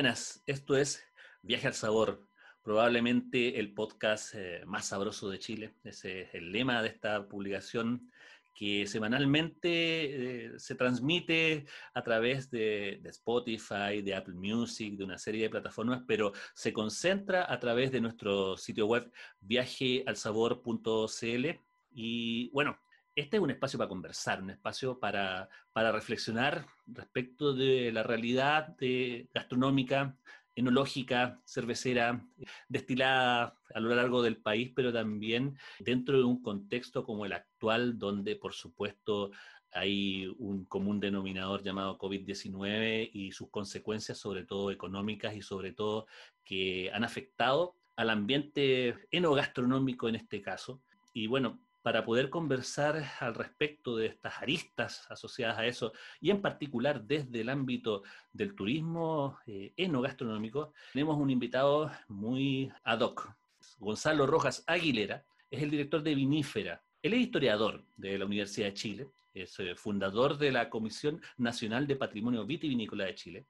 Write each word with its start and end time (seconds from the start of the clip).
buenas, 0.00 0.42
esto 0.46 0.78
es 0.78 1.04
Viaje 1.42 1.66
al 1.66 1.74
Sabor, 1.74 2.26
probablemente 2.62 3.60
el 3.60 3.74
podcast 3.74 4.34
eh, 4.34 4.62
más 4.64 4.86
sabroso 4.86 5.28
de 5.28 5.38
Chile. 5.38 5.74
Ese 5.84 6.22
es 6.22 6.34
el 6.34 6.52
lema 6.52 6.80
de 6.80 6.88
esta 6.88 7.28
publicación 7.28 8.10
que 8.54 8.86
semanalmente 8.86 10.46
eh, 10.46 10.58
se 10.58 10.74
transmite 10.74 11.66
a 11.92 12.02
través 12.02 12.50
de, 12.50 13.00
de, 13.02 13.10
Spotify, 13.10 14.00
de 14.02 14.14
Apple 14.14 14.36
Music, 14.36 14.96
de 14.96 15.04
una 15.04 15.18
serie 15.18 15.42
de 15.42 15.50
plataformas, 15.50 16.02
pero 16.08 16.32
se 16.54 16.72
concentra 16.72 17.52
a 17.52 17.60
través 17.60 17.92
de 17.92 18.00
nuestro 18.00 18.56
sitio 18.56 18.86
web 18.86 19.12
viajealsabor.cl. 19.40 21.46
Y 21.92 22.48
bueno, 22.52 22.78
este 23.14 23.36
es 23.36 23.42
un 23.42 23.50
espacio 23.50 23.78
para 23.78 23.88
conversar, 23.88 24.42
un 24.42 24.50
espacio 24.50 24.98
para, 24.98 25.48
para 25.72 25.92
reflexionar 25.92 26.66
respecto 26.86 27.52
de 27.52 27.92
la 27.92 28.02
realidad 28.02 28.68
de, 28.78 29.28
gastronómica, 29.34 30.16
enológica, 30.54 31.40
cervecera, 31.44 32.24
destilada 32.68 33.56
a 33.74 33.80
lo 33.80 33.94
largo 33.94 34.22
del 34.22 34.36
país, 34.36 34.72
pero 34.74 34.92
también 34.92 35.56
dentro 35.78 36.18
de 36.18 36.24
un 36.24 36.42
contexto 36.42 37.04
como 37.04 37.24
el 37.24 37.32
actual, 37.32 37.98
donde 37.98 38.36
por 38.36 38.52
supuesto 38.52 39.30
hay 39.72 40.26
un 40.38 40.64
común 40.64 40.98
denominador 40.98 41.62
llamado 41.62 41.98
COVID-19 41.98 43.10
y 43.12 43.32
sus 43.32 43.50
consecuencias, 43.50 44.18
sobre 44.18 44.44
todo 44.44 44.70
económicas 44.70 45.34
y 45.36 45.42
sobre 45.42 45.72
todo 45.72 46.06
que 46.44 46.90
han 46.92 47.04
afectado 47.04 47.76
al 47.96 48.10
ambiente 48.10 48.96
enogastronómico 49.10 50.08
en 50.08 50.16
este 50.16 50.42
caso. 50.42 50.82
Y 51.12 51.26
bueno, 51.26 51.60
para 51.82 52.04
poder 52.04 52.30
conversar 52.30 53.02
al 53.20 53.34
respecto 53.34 53.96
de 53.96 54.06
estas 54.06 54.38
aristas 54.40 55.06
asociadas 55.10 55.58
a 55.58 55.66
eso, 55.66 55.92
y 56.20 56.30
en 56.30 56.42
particular 56.42 57.02
desde 57.02 57.40
el 57.40 57.48
ámbito 57.48 58.02
del 58.32 58.54
turismo 58.54 59.38
eh, 59.46 59.72
enogastronómico, 59.76 60.72
tenemos 60.92 61.16
un 61.16 61.30
invitado 61.30 61.90
muy 62.08 62.70
ad 62.84 63.00
hoc. 63.00 63.34
Gonzalo 63.78 64.26
Rojas 64.26 64.62
Aguilera 64.66 65.24
es 65.50 65.62
el 65.62 65.70
director 65.70 66.02
de 66.02 66.14
Vinífera. 66.14 66.82
Él 67.02 67.14
es 67.14 67.20
historiador 67.20 67.84
de 67.96 68.18
la 68.18 68.26
Universidad 68.26 68.66
de 68.66 68.74
Chile, 68.74 69.08
es 69.32 69.58
eh, 69.60 69.74
fundador 69.74 70.36
de 70.36 70.52
la 70.52 70.68
Comisión 70.68 71.22
Nacional 71.38 71.86
de 71.86 71.96
Patrimonio 71.96 72.44
Vitivinícola 72.44 73.04
de 73.04 73.14
Chile, 73.14 73.46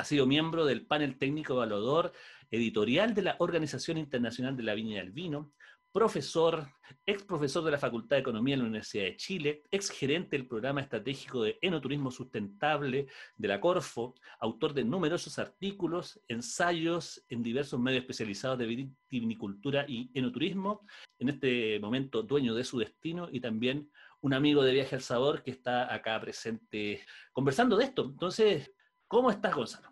ha 0.00 0.04
sido 0.04 0.26
miembro 0.26 0.64
del 0.64 0.86
panel 0.86 1.18
técnico 1.18 1.52
evaluador 1.52 2.12
editorial 2.50 3.12
de 3.12 3.20
la 3.20 3.36
Organización 3.38 3.98
Internacional 3.98 4.56
de 4.56 4.62
la 4.62 4.72
Viña 4.72 4.96
y 4.96 4.98
el 4.98 5.10
Vino, 5.10 5.52
profesor, 5.92 6.68
ex 7.04 7.24
profesor 7.24 7.64
de 7.64 7.72
la 7.72 7.78
Facultad 7.78 8.16
de 8.16 8.20
Economía 8.20 8.54
en 8.54 8.60
la 8.60 8.66
Universidad 8.66 9.04
de 9.04 9.16
Chile, 9.16 9.62
ex 9.70 9.90
gerente 9.90 10.36
del 10.36 10.46
programa 10.46 10.80
estratégico 10.80 11.42
de 11.42 11.58
enoturismo 11.60 12.10
sustentable 12.10 13.08
de 13.36 13.48
la 13.48 13.60
Corfo, 13.60 14.14
autor 14.38 14.72
de 14.72 14.84
numerosos 14.84 15.38
artículos, 15.38 16.20
ensayos 16.28 17.24
en 17.28 17.42
diversos 17.42 17.80
medios 17.80 18.02
especializados 18.02 18.58
de 18.58 18.66
vitivinicultura 18.66 19.84
y 19.88 20.10
enoturismo, 20.14 20.86
en 21.18 21.28
este 21.30 21.80
momento 21.80 22.22
dueño 22.22 22.54
de 22.54 22.64
su 22.64 22.78
destino 22.78 23.28
y 23.30 23.40
también 23.40 23.90
un 24.20 24.34
amigo 24.34 24.62
de 24.62 24.72
Viaje 24.72 24.94
al 24.94 25.02
Sabor 25.02 25.42
que 25.42 25.50
está 25.50 25.92
acá 25.92 26.20
presente 26.20 27.04
conversando 27.32 27.76
de 27.76 27.84
esto. 27.84 28.04
Entonces, 28.04 28.72
¿cómo 29.08 29.30
estás, 29.30 29.54
Gonzalo? 29.54 29.90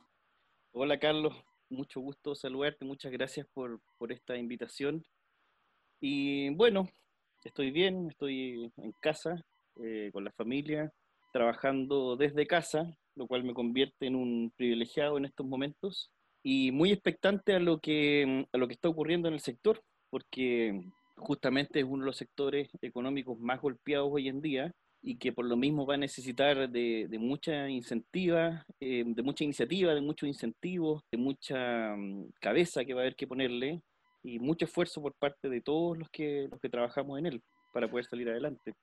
Hola, 0.72 0.98
Carlos. 0.98 1.34
Mucho 1.70 2.00
gusto 2.00 2.34
saludarte. 2.34 2.84
Muchas 2.84 3.12
gracias 3.12 3.46
por 3.52 3.80
esta 4.10 4.36
invitación 4.36 5.04
y 6.00 6.50
bueno, 6.50 6.88
estoy 7.44 7.70
bien, 7.70 8.08
estoy 8.10 8.72
en 8.76 8.92
casa, 9.00 9.42
eh, 9.82 10.10
con 10.12 10.24
la 10.24 10.32
familia, 10.32 10.92
trabajando 11.32 12.16
desde 12.16 12.46
casa, 12.46 12.96
lo 13.14 13.26
cual 13.26 13.44
me 13.44 13.54
convierte 13.54 14.06
en 14.06 14.16
un 14.16 14.52
privilegiado 14.56 15.18
en 15.18 15.24
estos 15.24 15.46
momentos 15.46 16.10
y 16.42 16.72
muy 16.72 16.92
expectante 16.92 17.54
a 17.54 17.60
lo 17.60 17.78
que, 17.78 18.46
a 18.52 18.58
lo 18.58 18.66
que 18.68 18.74
está 18.74 18.88
ocurriendo 18.88 19.28
en 19.28 19.34
el 19.34 19.40
sector, 19.40 19.82
porque 20.10 20.80
justamente 21.16 21.80
es 21.80 21.84
uno 21.84 22.04
de 22.04 22.06
los 22.06 22.16
sectores 22.16 22.70
económicos 22.80 23.38
más 23.38 23.60
golpeados 23.60 24.08
hoy 24.10 24.28
en 24.28 24.40
día 24.40 24.72
y 25.02 25.16
que 25.16 25.32
por 25.32 25.44
lo 25.44 25.56
mismo 25.56 25.86
va 25.86 25.94
a 25.94 25.98
necesitar 25.98 26.68
de, 26.70 27.06
de 27.08 27.18
mucha 27.18 27.68
eh, 27.68 29.04
de 29.06 29.22
mucha 29.22 29.44
iniciativa, 29.44 29.94
de 29.94 30.00
muchos 30.00 30.28
incentivos, 30.28 31.02
de 31.10 31.18
mucha 31.18 31.94
mm, 31.96 32.30
cabeza 32.40 32.84
que 32.84 32.94
va 32.94 33.00
a 33.00 33.04
haber 33.04 33.16
que 33.16 33.26
ponerle 33.26 33.82
y 34.22 34.38
mucho 34.38 34.64
esfuerzo 34.64 35.00
por 35.00 35.14
parte 35.14 35.48
de 35.48 35.60
todos 35.60 35.96
los 35.96 36.08
que, 36.10 36.48
los 36.50 36.60
que 36.60 36.68
trabajamos 36.68 37.18
en 37.18 37.26
él 37.26 37.42
para 37.72 37.90
poder 37.90 38.04
salir 38.06 38.28
adelante. 38.28 38.74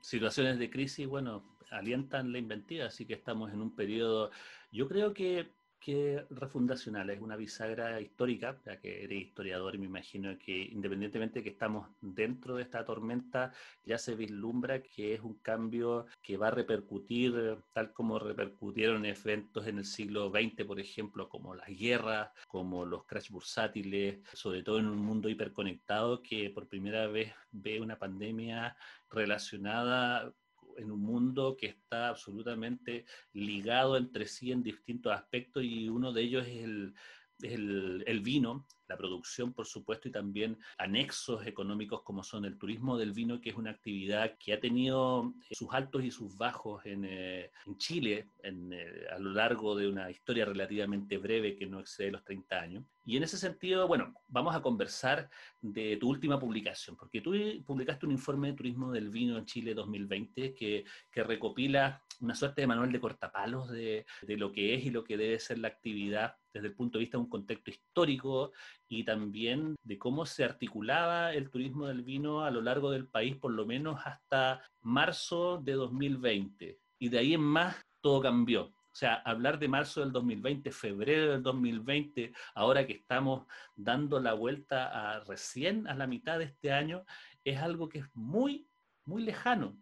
Situaciones 0.00 0.58
de 0.58 0.68
crisis, 0.68 1.06
bueno, 1.06 1.56
alientan 1.70 2.32
la 2.32 2.38
inventiva, 2.38 2.86
así 2.86 3.06
que 3.06 3.14
estamos 3.14 3.52
en 3.52 3.60
un 3.60 3.74
periodo, 3.74 4.30
yo 4.72 4.88
creo 4.88 5.14
que 5.14 5.52
que 5.84 6.24
refundacional, 6.30 7.10
es 7.10 7.20
una 7.20 7.36
bisagra 7.36 8.00
histórica, 8.00 8.56
ya 8.64 8.78
que 8.78 9.02
eres 9.02 9.20
historiador 9.20 9.74
y 9.74 9.78
me 9.78 9.86
imagino 9.86 10.38
que 10.38 10.56
independientemente 10.56 11.40
de 11.40 11.42
que 11.42 11.50
estamos 11.50 11.88
dentro 12.00 12.56
de 12.56 12.62
esta 12.62 12.84
tormenta, 12.84 13.52
ya 13.84 13.98
se 13.98 14.14
vislumbra 14.14 14.80
que 14.80 15.14
es 15.14 15.20
un 15.20 15.34
cambio 15.34 16.06
que 16.22 16.36
va 16.36 16.48
a 16.48 16.50
repercutir 16.52 17.58
tal 17.72 17.92
como 17.92 18.18
repercutieron 18.20 19.04
eventos 19.04 19.66
en 19.66 19.78
el 19.78 19.84
siglo 19.84 20.30
XX, 20.30 20.64
por 20.64 20.78
ejemplo, 20.78 21.28
como 21.28 21.54
las 21.54 21.68
guerras, 21.68 22.30
como 22.46 22.86
los 22.86 23.04
crash 23.04 23.30
bursátiles, 23.30 24.20
sobre 24.32 24.62
todo 24.62 24.78
en 24.78 24.86
un 24.86 24.98
mundo 24.98 25.28
hiperconectado 25.28 26.22
que 26.22 26.50
por 26.50 26.68
primera 26.68 27.08
vez 27.08 27.32
ve 27.50 27.80
una 27.80 27.98
pandemia 27.98 28.76
relacionada 29.10 30.32
en 30.78 30.90
un 30.90 31.00
mundo 31.00 31.56
que 31.56 31.66
está 31.66 32.08
absolutamente 32.08 33.04
ligado 33.32 33.96
entre 33.96 34.26
sí 34.26 34.52
en 34.52 34.62
distintos 34.62 35.12
aspectos 35.12 35.64
y 35.64 35.88
uno 35.88 36.12
de 36.12 36.22
ellos 36.22 36.46
es 36.46 36.64
el, 36.64 36.94
el, 37.42 38.04
el 38.06 38.20
vino, 38.20 38.66
la 38.88 38.96
producción, 38.96 39.52
por 39.52 39.66
supuesto, 39.66 40.08
y 40.08 40.12
también 40.12 40.58
anexos 40.78 41.46
económicos 41.46 42.02
como 42.02 42.22
son 42.22 42.44
el 42.44 42.58
turismo 42.58 42.96
del 42.96 43.12
vino, 43.12 43.40
que 43.40 43.50
es 43.50 43.56
una 43.56 43.70
actividad 43.70 44.36
que 44.38 44.52
ha 44.52 44.60
tenido 44.60 45.32
eh, 45.50 45.54
sus 45.54 45.68
altos 45.72 46.04
y 46.04 46.10
sus 46.10 46.36
bajos 46.36 46.84
en, 46.84 47.04
eh, 47.04 47.50
Chile 47.78 48.26
eh, 48.42 49.06
a 49.10 49.18
lo 49.18 49.32
largo 49.32 49.74
de 49.74 49.88
una 49.88 50.10
historia 50.10 50.44
relativamente 50.44 51.16
breve 51.18 51.56
que 51.56 51.66
no 51.66 51.80
excede 51.80 52.10
los 52.10 52.24
30 52.24 52.60
años. 52.60 52.84
Y 53.04 53.16
en 53.16 53.24
ese 53.24 53.36
sentido, 53.36 53.88
bueno, 53.88 54.14
vamos 54.28 54.54
a 54.54 54.62
conversar 54.62 55.28
de 55.60 55.96
tu 55.96 56.08
última 56.08 56.38
publicación, 56.38 56.96
porque 56.96 57.20
tú 57.20 57.34
publicaste 57.66 58.06
un 58.06 58.12
informe 58.12 58.48
de 58.48 58.56
turismo 58.56 58.92
del 58.92 59.10
vino 59.10 59.36
en 59.38 59.46
Chile 59.46 59.74
2020 59.74 60.54
que, 60.54 60.84
recopila 61.14 62.02
una 62.20 62.34
suerte 62.34 62.62
de 62.62 62.66
manual 62.66 62.92
de 62.92 63.00
cortapalos 63.00 63.70
de 63.70 64.04
lo 64.28 64.52
que 64.52 64.74
es 64.74 64.84
y 64.84 64.90
lo 64.90 65.02
que 65.04 65.16
debe 65.16 65.38
ser 65.38 65.58
la 65.58 65.68
actividad 65.68 66.36
desde 66.52 66.68
el 66.68 66.74
punto 66.74 66.98
de 66.98 67.04
vista 67.04 67.16
de 67.16 67.24
un 67.24 67.30
contexto 67.30 67.70
histórico 67.70 68.52
y 68.92 69.04
también 69.04 69.74
de 69.84 69.98
cómo 69.98 70.26
se 70.26 70.44
articulaba 70.44 71.32
el 71.32 71.48
turismo 71.48 71.86
del 71.86 72.02
vino 72.02 72.44
a 72.44 72.50
lo 72.50 72.60
largo 72.60 72.90
del 72.90 73.08
país, 73.08 73.34
por 73.36 73.50
lo 73.50 73.64
menos 73.64 73.98
hasta 74.04 74.62
marzo 74.82 75.56
de 75.56 75.72
2020. 75.72 76.78
Y 76.98 77.08
de 77.08 77.18
ahí 77.18 77.32
en 77.32 77.40
más 77.40 77.74
todo 78.02 78.20
cambió. 78.20 78.64
O 78.64 78.94
sea, 78.94 79.14
hablar 79.14 79.58
de 79.58 79.68
marzo 79.68 80.00
del 80.00 80.12
2020, 80.12 80.70
febrero 80.72 81.32
del 81.32 81.42
2020, 81.42 82.34
ahora 82.54 82.86
que 82.86 82.92
estamos 82.92 83.46
dando 83.74 84.20
la 84.20 84.34
vuelta 84.34 85.14
a 85.14 85.24
recién 85.24 85.88
a 85.88 85.94
la 85.94 86.06
mitad 86.06 86.38
de 86.38 86.44
este 86.44 86.70
año, 86.70 87.06
es 87.44 87.62
algo 87.62 87.88
que 87.88 88.00
es 88.00 88.06
muy, 88.12 88.68
muy 89.06 89.22
lejano. 89.22 89.74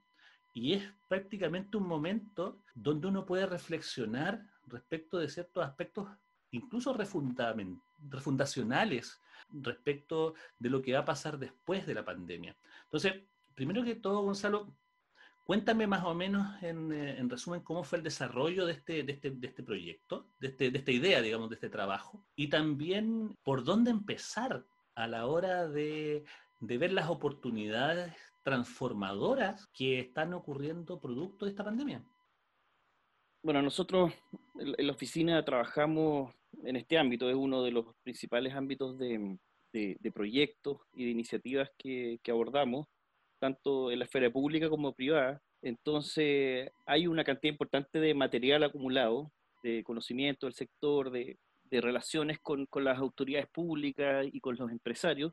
Y 0.55 0.75
es 0.75 0.85
prácticamente 1.09 1.77
un 1.77 1.89
momento 1.89 2.63
donde 2.77 3.09
uno 3.09 3.27
puede 3.27 3.47
reflexionar 3.47 4.41
respecto 4.69 5.19
de 5.19 5.29
ciertos 5.29 5.65
aspectos 5.65 6.07
incluso 6.51 6.95
refundacionales 6.95 9.21
respecto 9.53 10.35
de 10.59 10.71
lo 10.71 10.83
que 10.83 10.93
va 10.93 11.01
a 11.01 11.05
pasar 11.05 11.39
después 11.39 11.87
de 11.87 11.95
la 11.95 12.05
pandemia. 12.05 12.57
Entonces, 12.85 13.15
primero 13.55 13.85
que 13.85 13.97
todo, 13.97 14.23
Gonzalo, 14.23 14.73
cuéntame 15.45 15.87
más 15.87 16.05
o 16.05 16.15
menos 16.15 16.63
en, 16.63 16.93
eh, 16.93 17.21
resumen 17.29 17.63
cómo 17.63 17.83
fue 17.83 17.99
el 17.99 18.05
desarrollo 18.05 18.67
de 18.67 18.73
este, 18.73 19.03
de 19.03 19.13
este, 19.13 19.31
de 19.31 19.47
este 19.47 19.63
proyecto, 19.63 20.29
de, 20.39 20.49
este, 20.49 20.71
de 20.71 20.79
esta 20.79 20.93
idea, 20.93 21.21
digamos, 21.21 21.51
de 21.51 21.57
este 21.57 21.71
trabajo, 21.71 22.25
y 22.37 22.49
también 22.49 23.37
por 23.43 23.65
dónde 23.65 23.91
empezar 23.91 24.65
a 24.95 25.07
la 25.07 25.27
hora 25.27 25.69
de, 25.69 26.25
de 26.61 26.79
ver 26.79 26.93
las 26.93 27.09
oportunidades 27.09 28.15
transformadoras 28.43 29.67
que 29.69 30.01
están 30.01 30.35
ocurriendo 30.35 31.01
producto 31.01 31.45
de 31.45 31.51
esta 31.51 31.65
pandemia. 31.65 32.05
Bueno, 33.43 33.63
nosotros 33.63 34.13
en 34.59 34.87
la 34.87 34.93
oficina 34.93 35.43
trabajamos 35.45 36.35
en 36.65 36.77
este 36.77 36.99
ámbito, 36.99 37.29
es 37.29 37.37
uno 37.37 37.63
de 37.63 37.71
los 37.71 37.87
principales 38.03 38.55
ámbitos 38.55 38.99
de, 38.99 39.39
de, 39.73 40.13
proyectos 40.13 40.79
y 40.93 41.05
de 41.05 41.11
iniciativas 41.11 41.71
que, 41.79 42.19
que, 42.23 42.31
abordamos, 42.31 42.87
tanto 43.39 43.91
en 43.91 43.99
la 43.99 44.05
esfera 44.05 44.31
pública 44.31 44.69
como 44.69 44.93
privada. 44.95 45.41
Entonces, 45.63 46.71
hay 46.87 47.07
una 47.07 47.25
cantidad 47.25 47.53
importante 47.53 48.01
de 48.01 48.15
material 48.15 48.65
acumulado, 48.65 49.31
de 49.63 49.83
conocimiento 49.85 50.47
del 50.47 50.55
sector, 50.55 51.11
de, 51.11 51.39
de 51.65 51.81
relaciones 51.81 52.39
con, 52.41 52.67
con, 52.67 52.85
las 52.85 52.99
autoridades 52.99 53.49
públicas 53.51 54.27
y 54.31 54.41
con 54.41 54.57
los 54.57 54.71
empresarios. 54.71 55.33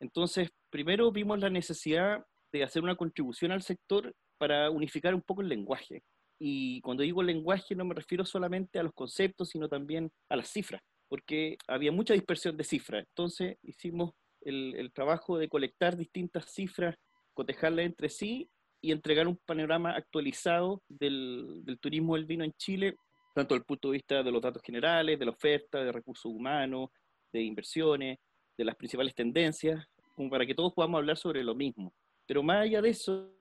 Entonces, 0.00 0.50
primero 0.70 1.10
vimos 1.12 1.38
la 1.40 1.50
necesidad 1.50 2.24
de 2.52 2.62
hacer 2.62 2.82
una 2.82 2.96
contribución 2.96 3.52
al 3.52 3.62
sector 3.62 4.14
para 4.38 4.70
unificar 4.70 5.14
un 5.14 5.22
poco 5.22 5.42
el 5.42 5.48
lenguaje. 5.48 6.02
Y 6.38 6.80
cuando 6.82 7.02
digo 7.02 7.22
lenguaje 7.22 7.74
no 7.74 7.84
me 7.84 7.94
refiero 7.94 8.24
solamente 8.24 8.78
a 8.78 8.82
los 8.82 8.92
conceptos, 8.92 9.50
sino 9.50 9.68
también 9.68 10.10
a 10.28 10.36
las 10.36 10.48
cifras, 10.48 10.82
porque 11.08 11.56
había 11.66 11.92
mucha 11.92 12.14
dispersión 12.14 12.56
de 12.56 12.64
cifras. 12.64 13.04
Entonces 13.08 13.56
hicimos 13.62 14.12
el, 14.42 14.74
el 14.76 14.92
trabajo 14.92 15.36
de 15.38 15.48
colectar 15.48 15.96
distintas 15.96 16.52
cifras, 16.52 16.96
cotejarlas 17.34 17.86
entre 17.86 18.08
sí 18.08 18.48
y 18.80 18.92
entregar 18.92 19.26
un 19.26 19.38
panorama 19.44 19.92
actualizado 19.92 20.82
del, 20.88 21.62
del 21.64 21.78
turismo 21.80 22.14
del 22.14 22.26
vino 22.26 22.44
en 22.44 22.52
Chile, 22.52 22.94
tanto 23.34 23.54
desde 23.54 23.62
el 23.62 23.66
punto 23.66 23.88
de 23.88 23.92
vista 23.94 24.22
de 24.22 24.30
los 24.30 24.42
datos 24.42 24.62
generales, 24.62 25.18
de 25.18 25.24
la 25.24 25.32
oferta, 25.32 25.82
de 25.82 25.92
recursos 25.92 26.32
humanos, 26.32 26.90
de 27.32 27.42
inversiones, 27.42 28.18
de 28.56 28.64
las 28.64 28.76
principales 28.76 29.14
tendencias, 29.14 29.84
como 30.14 30.30
para 30.30 30.46
que 30.46 30.54
todos 30.54 30.72
podamos 30.72 30.98
hablar 30.98 31.16
sobre 31.16 31.44
lo 31.44 31.54
mismo. 31.54 31.92
Pero 32.26 32.42
más 32.42 32.62
allá 32.64 32.82
de 32.82 32.90
eso, 32.90 33.32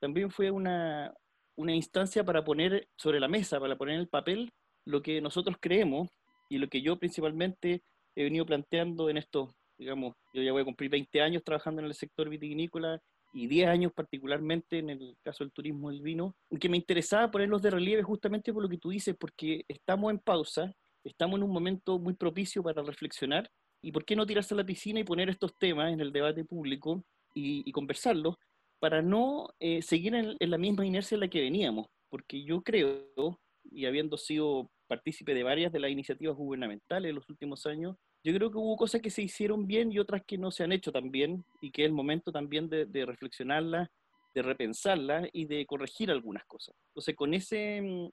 también 0.00 0.30
fue 0.30 0.50
una, 0.50 1.12
una 1.58 1.74
instancia 1.74 2.24
para 2.24 2.44
poner 2.44 2.88
sobre 2.96 3.18
la 3.18 3.26
mesa, 3.26 3.58
para 3.58 3.76
poner 3.76 3.96
en 3.96 4.02
el 4.02 4.08
papel 4.08 4.52
lo 4.84 5.02
que 5.02 5.20
nosotros 5.20 5.56
creemos 5.60 6.08
y 6.48 6.58
lo 6.58 6.68
que 6.68 6.80
yo 6.82 6.98
principalmente 6.98 7.82
he 8.14 8.22
venido 8.22 8.46
planteando 8.46 9.10
en 9.10 9.16
estos, 9.16 9.50
digamos, 9.76 10.14
yo 10.32 10.42
ya 10.42 10.52
voy 10.52 10.62
a 10.62 10.64
cumplir 10.64 10.88
20 10.88 11.20
años 11.20 11.42
trabajando 11.44 11.80
en 11.82 11.86
el 11.86 11.94
sector 11.94 12.28
vitivinícola 12.28 13.00
y 13.32 13.48
10 13.48 13.68
años 13.68 13.92
particularmente 13.92 14.78
en 14.78 14.90
el 14.90 15.16
caso 15.24 15.42
del 15.42 15.52
turismo 15.52 15.90
del 15.90 16.00
vino, 16.00 16.36
que 16.60 16.68
me 16.68 16.76
interesaba 16.76 17.30
ponerlos 17.30 17.60
de 17.60 17.70
relieve 17.70 18.04
justamente 18.04 18.52
por 18.52 18.62
lo 18.62 18.68
que 18.68 18.78
tú 18.78 18.90
dices, 18.90 19.16
porque 19.18 19.64
estamos 19.66 20.12
en 20.12 20.20
pausa, 20.20 20.72
estamos 21.02 21.38
en 21.38 21.42
un 21.42 21.52
momento 21.52 21.98
muy 21.98 22.14
propicio 22.14 22.62
para 22.62 22.82
reflexionar 22.82 23.50
y 23.82 23.90
por 23.90 24.04
qué 24.04 24.14
no 24.14 24.26
tirarse 24.26 24.54
a 24.54 24.58
la 24.58 24.64
piscina 24.64 25.00
y 25.00 25.04
poner 25.04 25.28
estos 25.28 25.58
temas 25.58 25.92
en 25.92 26.00
el 26.00 26.12
debate 26.12 26.44
público 26.44 27.04
y, 27.34 27.68
y 27.68 27.72
conversarlos 27.72 28.36
para 28.78 29.02
no 29.02 29.48
eh, 29.60 29.82
seguir 29.82 30.14
en, 30.14 30.36
la 30.38 30.58
misma 30.58 30.86
inercia 30.86 31.16
en 31.16 31.20
la 31.20 31.28
que 31.28 31.40
veníamos, 31.40 31.86
porque 32.08 32.42
yo 32.42 32.62
creo, 32.62 33.40
y 33.70 33.86
habiendo 33.86 34.16
sido 34.16 34.70
partícipe 34.86 35.34
de 35.34 35.42
varias 35.42 35.72
de 35.72 35.80
las 35.80 35.90
iniciativas 35.90 36.36
gubernamentales 36.36 37.10
en 37.10 37.16
los 37.16 37.28
últimos 37.28 37.66
años, 37.66 37.96
yo 38.24 38.34
creo 38.34 38.50
que 38.50 38.58
hubo 38.58 38.76
cosas 38.76 39.00
que 39.00 39.10
se 39.10 39.22
hicieron 39.22 39.66
bien 39.66 39.92
y 39.92 39.98
otras 39.98 40.22
que 40.26 40.38
no 40.38 40.50
se 40.50 40.64
han 40.64 40.72
hecho 40.72 40.92
tan 40.92 41.10
bien, 41.10 41.44
y 41.60 41.70
que 41.70 41.82
es 41.82 41.86
el 41.86 41.94
momento 41.94 42.32
también 42.32 42.68
de, 42.68 42.86
de 42.86 43.06
reflexionarlas, 43.06 43.88
de 44.34 44.42
repensarlas 44.42 45.28
y 45.32 45.46
de 45.46 45.66
corregir 45.66 46.10
algunas 46.10 46.44
cosas. 46.44 46.74
Entonces, 46.88 47.14
con 47.16 47.34
ese, 47.34 47.80
mm, 47.82 48.08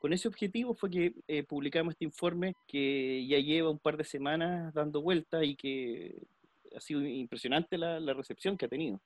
con 0.00 0.12
ese 0.12 0.28
objetivo 0.28 0.74
fue 0.74 0.90
que 0.90 1.12
eh, 1.26 1.42
publicamos 1.44 1.92
este 1.92 2.04
informe 2.04 2.54
que 2.66 3.26
ya 3.26 3.38
lleva 3.38 3.70
un 3.70 3.78
par 3.78 3.96
de 3.96 4.04
semanas 4.04 4.72
dando 4.74 5.02
vuelta 5.02 5.44
y 5.44 5.56
que 5.56 6.22
ha 6.76 6.80
sido 6.80 7.02
impresionante 7.02 7.78
la, 7.78 7.98
la 8.00 8.14
recepción 8.14 8.56
que 8.56 8.66
ha 8.66 8.68
tenido. 8.68 9.00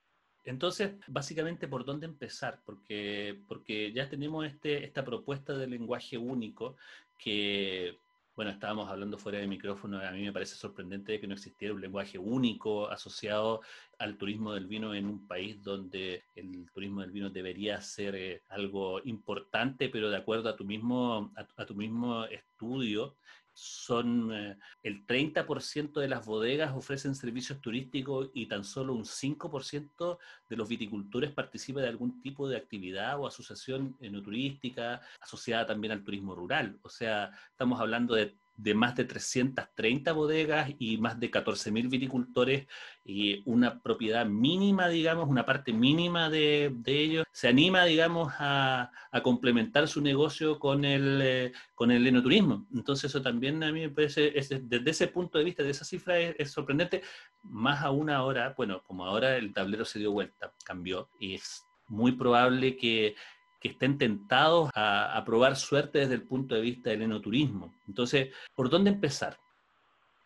Entonces, 0.44 0.94
básicamente, 1.06 1.68
¿por 1.68 1.84
dónde 1.84 2.06
empezar? 2.06 2.60
Porque, 2.64 3.42
porque 3.46 3.92
ya 3.92 4.08
tenemos 4.08 4.46
este, 4.46 4.84
esta 4.84 5.04
propuesta 5.04 5.54
de 5.56 5.68
lenguaje 5.68 6.18
único 6.18 6.76
que, 7.16 7.98
bueno, 8.34 8.50
estábamos 8.50 8.88
hablando 8.90 9.18
fuera 9.18 9.38
de 9.38 9.46
micrófono, 9.46 10.00
a 10.00 10.10
mí 10.10 10.22
me 10.22 10.32
parece 10.32 10.56
sorprendente 10.56 11.20
que 11.20 11.28
no 11.28 11.34
existiera 11.34 11.74
un 11.74 11.80
lenguaje 11.80 12.18
único 12.18 12.88
asociado 12.88 13.60
al 13.98 14.18
turismo 14.18 14.52
del 14.52 14.66
vino 14.66 14.94
en 14.94 15.06
un 15.06 15.28
país 15.28 15.62
donde 15.62 16.24
el 16.34 16.68
turismo 16.72 17.02
del 17.02 17.12
vino 17.12 17.30
debería 17.30 17.80
ser 17.80 18.16
eh, 18.16 18.42
algo 18.48 19.00
importante, 19.04 19.88
pero 19.90 20.10
de 20.10 20.16
acuerdo 20.16 20.48
a 20.48 20.56
tu 20.56 20.64
mismo, 20.64 21.32
a 21.56 21.66
tu 21.66 21.76
mismo 21.76 22.24
estudio, 22.24 23.16
son 23.54 24.32
eh, 24.32 24.58
el 24.82 25.06
30% 25.06 26.00
de 26.00 26.08
las 26.08 26.24
bodegas 26.26 26.74
ofrecen 26.74 27.14
servicios 27.14 27.60
turísticos 27.60 28.30
y 28.34 28.46
tan 28.46 28.64
solo 28.64 28.94
un 28.94 29.04
5% 29.04 30.18
de 30.48 30.56
los 30.56 30.68
viticultores 30.68 31.32
participa 31.32 31.80
de 31.80 31.88
algún 31.88 32.20
tipo 32.22 32.48
de 32.48 32.56
actividad 32.56 33.18
o 33.18 33.26
asociación 33.26 33.96
enoturística 34.00 35.00
asociada 35.20 35.66
también 35.66 35.92
al 35.92 36.04
turismo 36.04 36.34
rural. 36.34 36.78
O 36.82 36.88
sea, 36.88 37.30
estamos 37.50 37.80
hablando 37.80 38.14
de 38.14 38.36
de 38.56 38.74
más 38.74 38.94
de 38.94 39.04
330 39.04 40.12
bodegas 40.12 40.70
y 40.78 40.98
más 40.98 41.18
de 41.18 41.30
14.000 41.30 41.88
viticultores 41.88 42.66
y 43.04 43.42
una 43.44 43.80
propiedad 43.80 44.26
mínima, 44.26 44.88
digamos, 44.88 45.28
una 45.28 45.44
parte 45.44 45.72
mínima 45.72 46.30
de, 46.30 46.70
de 46.74 47.00
ellos, 47.00 47.24
se 47.32 47.48
anima, 47.48 47.84
digamos, 47.84 48.32
a, 48.38 48.92
a, 49.10 49.22
complementar 49.22 49.88
su 49.88 50.00
negocio 50.00 50.58
con 50.58 50.84
el, 50.84 51.20
eh, 51.22 51.52
con 51.74 51.90
el 51.90 52.06
enoturismo. 52.06 52.66
Entonces 52.74 53.10
eso 53.10 53.22
también 53.22 53.62
a 53.64 53.72
mí 53.72 53.80
me 53.80 53.90
parece, 53.90 54.38
es, 54.38 54.50
desde 54.50 54.90
ese 54.90 55.08
punto 55.08 55.38
de 55.38 55.44
vista, 55.44 55.62
de 55.62 55.70
esa 55.70 55.84
cifra, 55.84 56.18
es, 56.18 56.36
es 56.38 56.50
sorprendente, 56.52 57.02
más 57.42 57.82
aún 57.82 58.10
ahora, 58.10 58.54
bueno, 58.56 58.82
como 58.84 59.06
ahora 59.06 59.36
el 59.36 59.52
tablero 59.52 59.84
se 59.84 59.98
dio 59.98 60.12
vuelta, 60.12 60.52
cambió, 60.64 61.08
y 61.18 61.34
es 61.34 61.64
muy 61.88 62.12
probable 62.12 62.76
que 62.76 63.16
que 63.62 63.68
estén 63.68 63.96
tentados 63.96 64.70
a, 64.74 65.22
probar 65.24 65.54
suerte 65.54 66.00
desde 66.00 66.14
el 66.14 66.22
punto 66.22 66.56
de 66.56 66.60
vista 66.60 66.90
del 66.90 67.02
enoturismo. 67.02 67.72
Entonces, 67.86 68.34
¿por 68.56 68.68
dónde 68.68 68.90
empezar? 68.90 69.38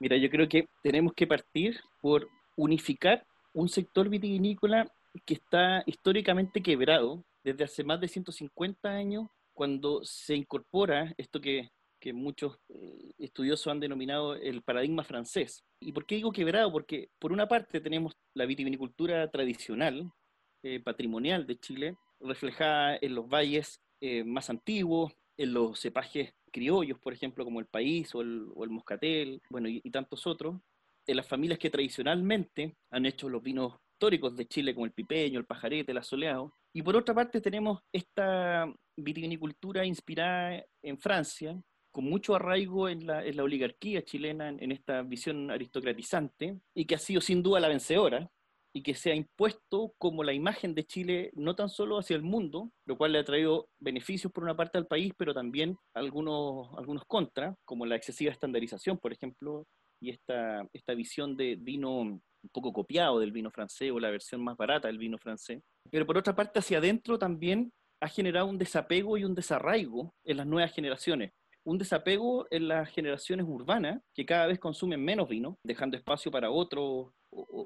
Mira, 0.01 0.17
yo 0.17 0.31
creo 0.31 0.49
que 0.49 0.69
tenemos 0.83 1.13
que 1.13 1.27
partir 1.27 1.79
por 2.01 2.29
unificar 2.57 3.27
un 3.53 3.69
sector 3.69 4.09
vitivinícola 4.09 4.91
que 5.27 5.35
está 5.35 5.83
históricamente 5.85 6.63
quebrado 6.63 7.25
desde 7.45 7.65
hace 7.65 7.85
más 7.85 8.01
de 8.01 8.09
150 8.09 8.89
años, 8.89 9.29
cuando 9.53 10.01
se 10.03 10.35
incorpora 10.35 11.15
esto 11.19 11.41
que, 11.41 11.71
que 12.01 12.13
muchos 12.13 12.59
eh, 12.69 13.13
estudiosos 13.19 13.69
han 13.69 13.81
denominado 13.81 14.35
el 14.35 14.63
paradigma 14.63 15.05
francés. 15.05 15.63
¿Y 15.81 15.93
por 15.93 16.07
qué 16.07 16.17
digo 16.17 16.33
quebrado? 16.33 16.73
Porque 16.73 17.11
por 17.19 17.33
una 17.33 17.47
parte 17.49 17.81
tenemos 17.81 18.15
la 18.35 18.47
vitivinicultura 18.47 19.31
tradicional, 19.31 20.11
eh, 20.63 20.81
patrimonial 20.81 21.47
de 21.47 21.59
Chile, 21.59 21.97
reflejada 22.21 22.99
en 23.01 23.15
los 23.15 23.29
valles 23.29 23.81
eh, 24.01 24.25
más 24.25 24.51
antiguos, 24.51 25.13
en 25.37 25.53
los 25.53 25.81
cepajes 25.81 26.35
criollos, 26.51 26.99
por 26.99 27.13
ejemplo, 27.13 27.45
como 27.45 27.61
el 27.61 27.67
país 27.67 28.15
o 28.15 28.23
el, 28.23 28.71
moscatel, 28.71 29.43
bueno, 29.51 29.69
y, 29.69 29.91
tantos 29.91 30.27
otros, 30.27 30.61
en 31.07 31.17
las 31.17 31.27
familias 31.27 31.59
que 31.59 31.71
tradicionalmente 31.71 32.77
han 32.91 33.07
hecho 33.07 33.29
los 33.29 33.43
vinos 33.43 33.75
históricos 33.93 34.37
de 34.37 34.47
Chile, 34.47 34.75
como 34.75 34.87
el 34.87 34.93
pipeño, 34.93 35.39
el 35.39 35.47
pajarete, 35.47 35.93
el 35.93 35.99
asoleado. 35.99 36.53
Y 36.73 36.83
por 36.83 36.97
otra 36.97 37.15
parte 37.15 37.41
tenemos 37.41 37.81
esta 37.93 38.73
vitivinicultura 38.97 39.85
inspirada 39.85 40.65
en 40.83 40.99
Francia, 40.99 41.59
con 41.93 42.05
mucho 42.05 42.35
arraigo 42.35 42.89
en 42.89 43.07
la, 43.07 43.23
oligarquía 43.43 44.03
chilena, 44.05 44.49
en, 44.49 44.73
esta 44.73 45.03
visión 45.03 45.51
aristocratizante, 45.51 46.59
y 46.75 46.85
que 46.85 46.95
ha 46.95 46.99
sido 46.99 47.21
sin 47.21 47.43
duda 47.43 47.61
la 47.61 47.69
vencedora, 47.69 48.31
y 48.77 48.83
que 48.83 48.95
se 48.95 49.11
ha 49.11 49.15
impuesto 49.15 49.95
como 49.97 50.23
la 50.23 50.35
imagen 50.35 50.75
de 50.75 50.85
Chile 50.85 51.31
no 51.33 51.57
tan 51.57 51.71
solo 51.71 51.97
hacia 51.97 52.15
el 52.15 52.23
mundo, 52.23 52.71
lo 52.85 52.99
cual 52.99 53.13
le 53.13 53.21
ha 53.21 53.25
traído 53.25 53.71
beneficios 53.81 54.31
por 54.31 54.45
una 54.45 54.55
parte 54.55 54.77
al 54.77 54.87
país, 54.87 55.15
pero 55.17 55.33
también 55.33 55.79
algunos, 55.95 56.69
algunos 56.77 57.07
contras, 57.07 57.57
como 57.65 57.87
la 57.87 57.97
excesiva 57.97 58.33
estandarización, 58.33 58.99
por 58.99 59.15
ejemplo, 59.15 59.67
y 59.99 60.11
esta, 60.11 60.69
esta 60.75 60.93
visión 60.93 61.39
de 61.39 61.57
vino 61.57 61.91
un 62.01 62.23
poco 62.53 62.75
copiado 62.75 63.19
del 63.19 63.33
vino 63.33 63.51
francés 63.51 63.91
o 63.93 63.99
la 63.99 64.11
versión 64.11 64.45
más 64.45 64.59
barata 64.59 64.89
del 64.89 64.99
vino 64.99 65.17
francés. 65.17 65.63
Pero 65.91 66.05
por 66.05 66.19
otra 66.19 66.37
parte, 66.37 66.59
hacia 66.59 66.77
adentro 66.77 67.19
también 67.19 67.73
ha 68.03 68.09
generado 68.09 68.45
un 68.45 68.59
desapego 68.59 69.17
y 69.17 69.25
un 69.25 69.35
desarraigo 69.35 70.13
en 70.23 70.37
las 70.37 70.47
nuevas 70.47 70.75
generaciones 70.75 71.33
un 71.67 71.79
desapego 71.79 72.47
en 72.51 72.69
las 72.69 72.89
generaciones 72.91 73.45
urbanas 73.49 74.01
que 74.15 74.25
cada 74.25 74.47
vez 74.47 74.61
consumen 74.61 75.05
menos 75.05 75.29
vino, 75.29 75.59
dejando 75.65 75.97
espacio 75.97 76.31
para 76.31 76.49
otros 76.49 77.09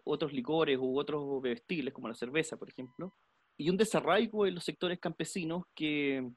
otros 0.05 0.33
licores 0.33 0.79
u 0.79 0.99
otros 0.99 1.41
bebestibles, 1.43 1.95
como 1.95 2.09
la 2.09 2.15
cerveza, 2.15 2.57
por 2.57 2.69
ejemplo, 2.69 3.15
y 3.57 3.71
un 3.71 3.77
desarraigo 3.77 4.47
en 4.47 4.55
los 4.55 4.65
sectores 4.65 4.99
campesinos 4.99 5.65
que, 5.75 6.29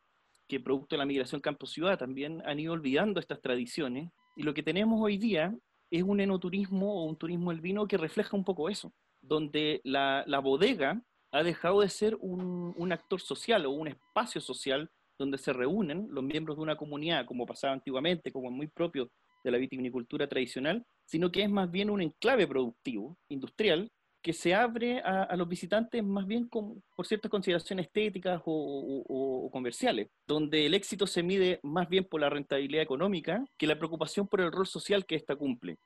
que 0.48 0.60
producto 0.60 0.96
de 0.96 1.00
la 1.00 1.06
migración 1.06 1.42
campo-ciudad 1.42 1.98
también 1.98 2.42
han 2.46 2.60
ido 2.60 2.74
olvidando 2.74 3.20
estas 3.20 3.42
tradiciones. 3.42 4.12
Y 4.36 4.44
lo 4.44 4.54
que 4.54 4.63
tenemos 4.63 5.02
hoy 5.02 5.18
día 5.18 5.56
es 5.90 6.04
un 6.04 6.20
enoturismo 6.20 7.02
o 7.02 7.06
un 7.06 7.16
turismo 7.16 7.52
del 7.52 7.62
vino 7.62 7.88
que 7.88 7.98
refleja 7.98 8.36
un 8.36 8.44
poco 8.44 8.70
eso, 8.70 8.94
donde 9.22 9.80
la, 9.84 10.24
la 10.28 10.40
bodega 10.40 11.02
ha 11.32 11.44
dejado 11.44 11.82
de 11.82 11.90
ser 11.90 12.18
un, 12.20 12.74
un, 12.75 12.92
actor 12.92 13.22
social 13.22 13.66
o 13.66 13.72
un 13.72 13.88
espacio 13.88 14.42
social 14.42 14.90
donde 15.18 15.38
se 15.38 15.54
reúnen 15.54 16.08
los 16.10 16.24
miembros 16.24 16.58
de 16.58 16.63
una 16.63 16.75
comunidad, 16.75 17.25
como 17.25 17.46
pasaba 17.46 17.74
antiguamente, 17.74 18.32
como 18.32 18.50
es 18.50 18.56
muy 18.56 18.68
propio 18.68 19.10
de 19.44 19.52
la 19.52 19.58
vitivinicultura 19.58 20.28
tradicional, 20.28 20.86
sino 21.06 21.32
que 21.32 21.44
es 21.44 21.50
más 21.50 21.70
bien 21.70 21.90
un 21.90 22.02
enclave 22.02 22.48
productivo, 22.48 23.18
industrial, 23.30 23.92
que 24.24 24.32
se 24.32 24.56
abre 24.56 25.02
a, 25.02 25.36
los 25.36 25.50
visitantes 25.50 26.02
más 26.02 26.26
bien 26.26 26.48
por 26.48 27.06
ciertas 27.06 27.30
consideraciones 27.30 27.88
estéticas 27.88 28.42
o, 28.46 29.50
comerciales, 29.52 30.08
donde 30.26 30.66
el 30.66 30.74
éxito 30.74 31.06
se 31.06 31.22
mide 31.22 31.60
más 31.62 31.90
bien 31.90 32.06
por 32.06 32.22
la 32.22 32.30
rentabilidad 32.30 32.82
económica 32.82 33.46
que 33.58 33.68
la 33.68 33.78
preocupación 33.78 34.26
por 34.28 34.40
el 34.40 34.52
rol 34.52 34.66
social 34.66 35.06
que 35.06 35.16
ésta 35.16 35.36
cumple. 35.36 35.78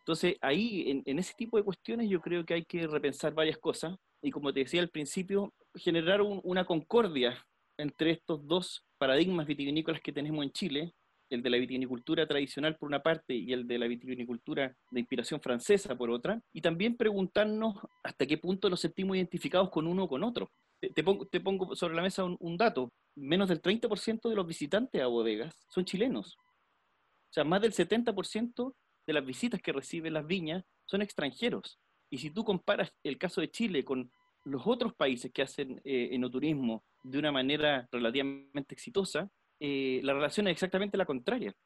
Entonces, 0.00 0.36
ahí, 0.40 1.02
en, 1.06 1.18
ese 1.18 1.34
tipo 1.34 1.56
de 1.56 1.62
cuestiones, 1.62 2.10
yo 2.10 2.20
creo 2.20 2.44
que 2.44 2.54
hay 2.54 2.64
que 2.64 2.86
repensar 2.88 3.32
varias 3.32 3.58
cosas 3.58 3.96
y, 4.20 4.32
como 4.32 4.52
te 4.52 4.60
decía 4.60 4.82
al 4.82 4.90
principio, 4.90 5.54
generar 5.76 6.20
una 6.20 6.64
concordia 6.64 7.46
entre 7.78 8.10
estos 8.10 8.44
dos 8.46 8.84
paradigmas 8.98 9.46
vitivinícolas 9.46 10.02
que 10.02 10.12
tenemos 10.12 10.44
en 10.44 10.50
Chile, 10.50 10.92
el 11.30 11.42
de 11.42 11.50
la 11.50 11.58
vitivinicultura 11.58 12.26
tradicional 12.26 12.76
por 12.76 12.88
una 12.88 13.02
parte 13.02 13.34
y 13.34 13.52
el 13.52 13.66
de 13.66 13.78
la 13.78 13.86
vitivinicultura 13.86 14.74
de 14.90 15.00
inspiración 15.00 15.40
francesa 15.40 15.96
por 15.96 16.10
otra, 16.10 16.40
y 16.52 16.60
también 16.60 16.96
preguntarnos 16.96 17.76
hasta 18.02 18.26
qué 18.26 18.38
punto 18.38 18.70
nos 18.70 18.80
sentimos 18.80 19.16
identificados 19.16 19.70
con 19.70 19.86
uno 19.86 20.04
o 20.04 20.08
con 20.08 20.22
otro. 20.22 20.50
Te, 20.80 21.02
pongo, 21.40 21.74
sobre 21.74 21.94
la 21.94 22.02
mesa 22.02 22.24
un, 22.24 22.56
dato, 22.56 22.92
menos 23.16 23.48
del 23.48 23.62
30% 23.62 24.28
de 24.28 24.34
los 24.34 24.46
visitantes 24.46 25.00
a 25.00 25.06
bodegas 25.06 25.54
son 25.68 25.84
chilenos. 25.84 26.36
O 26.36 27.32
sea, 27.32 27.44
más 27.44 27.62
del 27.62 27.72
70% 27.72 28.74
de 29.06 29.12
las 29.12 29.24
visitas 29.24 29.60
que 29.60 29.72
reciben 29.72 30.12
las 30.12 30.26
viñas 30.26 30.62
son 30.84 31.02
extranjeros. 31.02 31.78
Y 32.10 32.18
si 32.18 32.30
tú 32.30 32.44
comparas 32.44 32.92
el 33.02 33.18
caso 33.18 33.40
de 33.40 33.50
Chile 33.50 33.84
con 33.84 34.10
los 34.44 34.62
otros 34.66 34.94
países 34.94 35.32
que 35.32 35.42
hacen 35.42 35.80
eh, 35.84 36.10
enoturismo 36.12 36.84
de 37.02 37.18
una 37.18 37.32
manera 37.32 37.88
relativamente 37.90 38.74
exitosa, 38.74 39.28
eh, 39.66 40.00
la 40.02 40.12
relación 40.12 40.46
es 40.46 40.52
exactamente 40.52 40.98
la 40.98 41.06
contraria. 41.06 41.56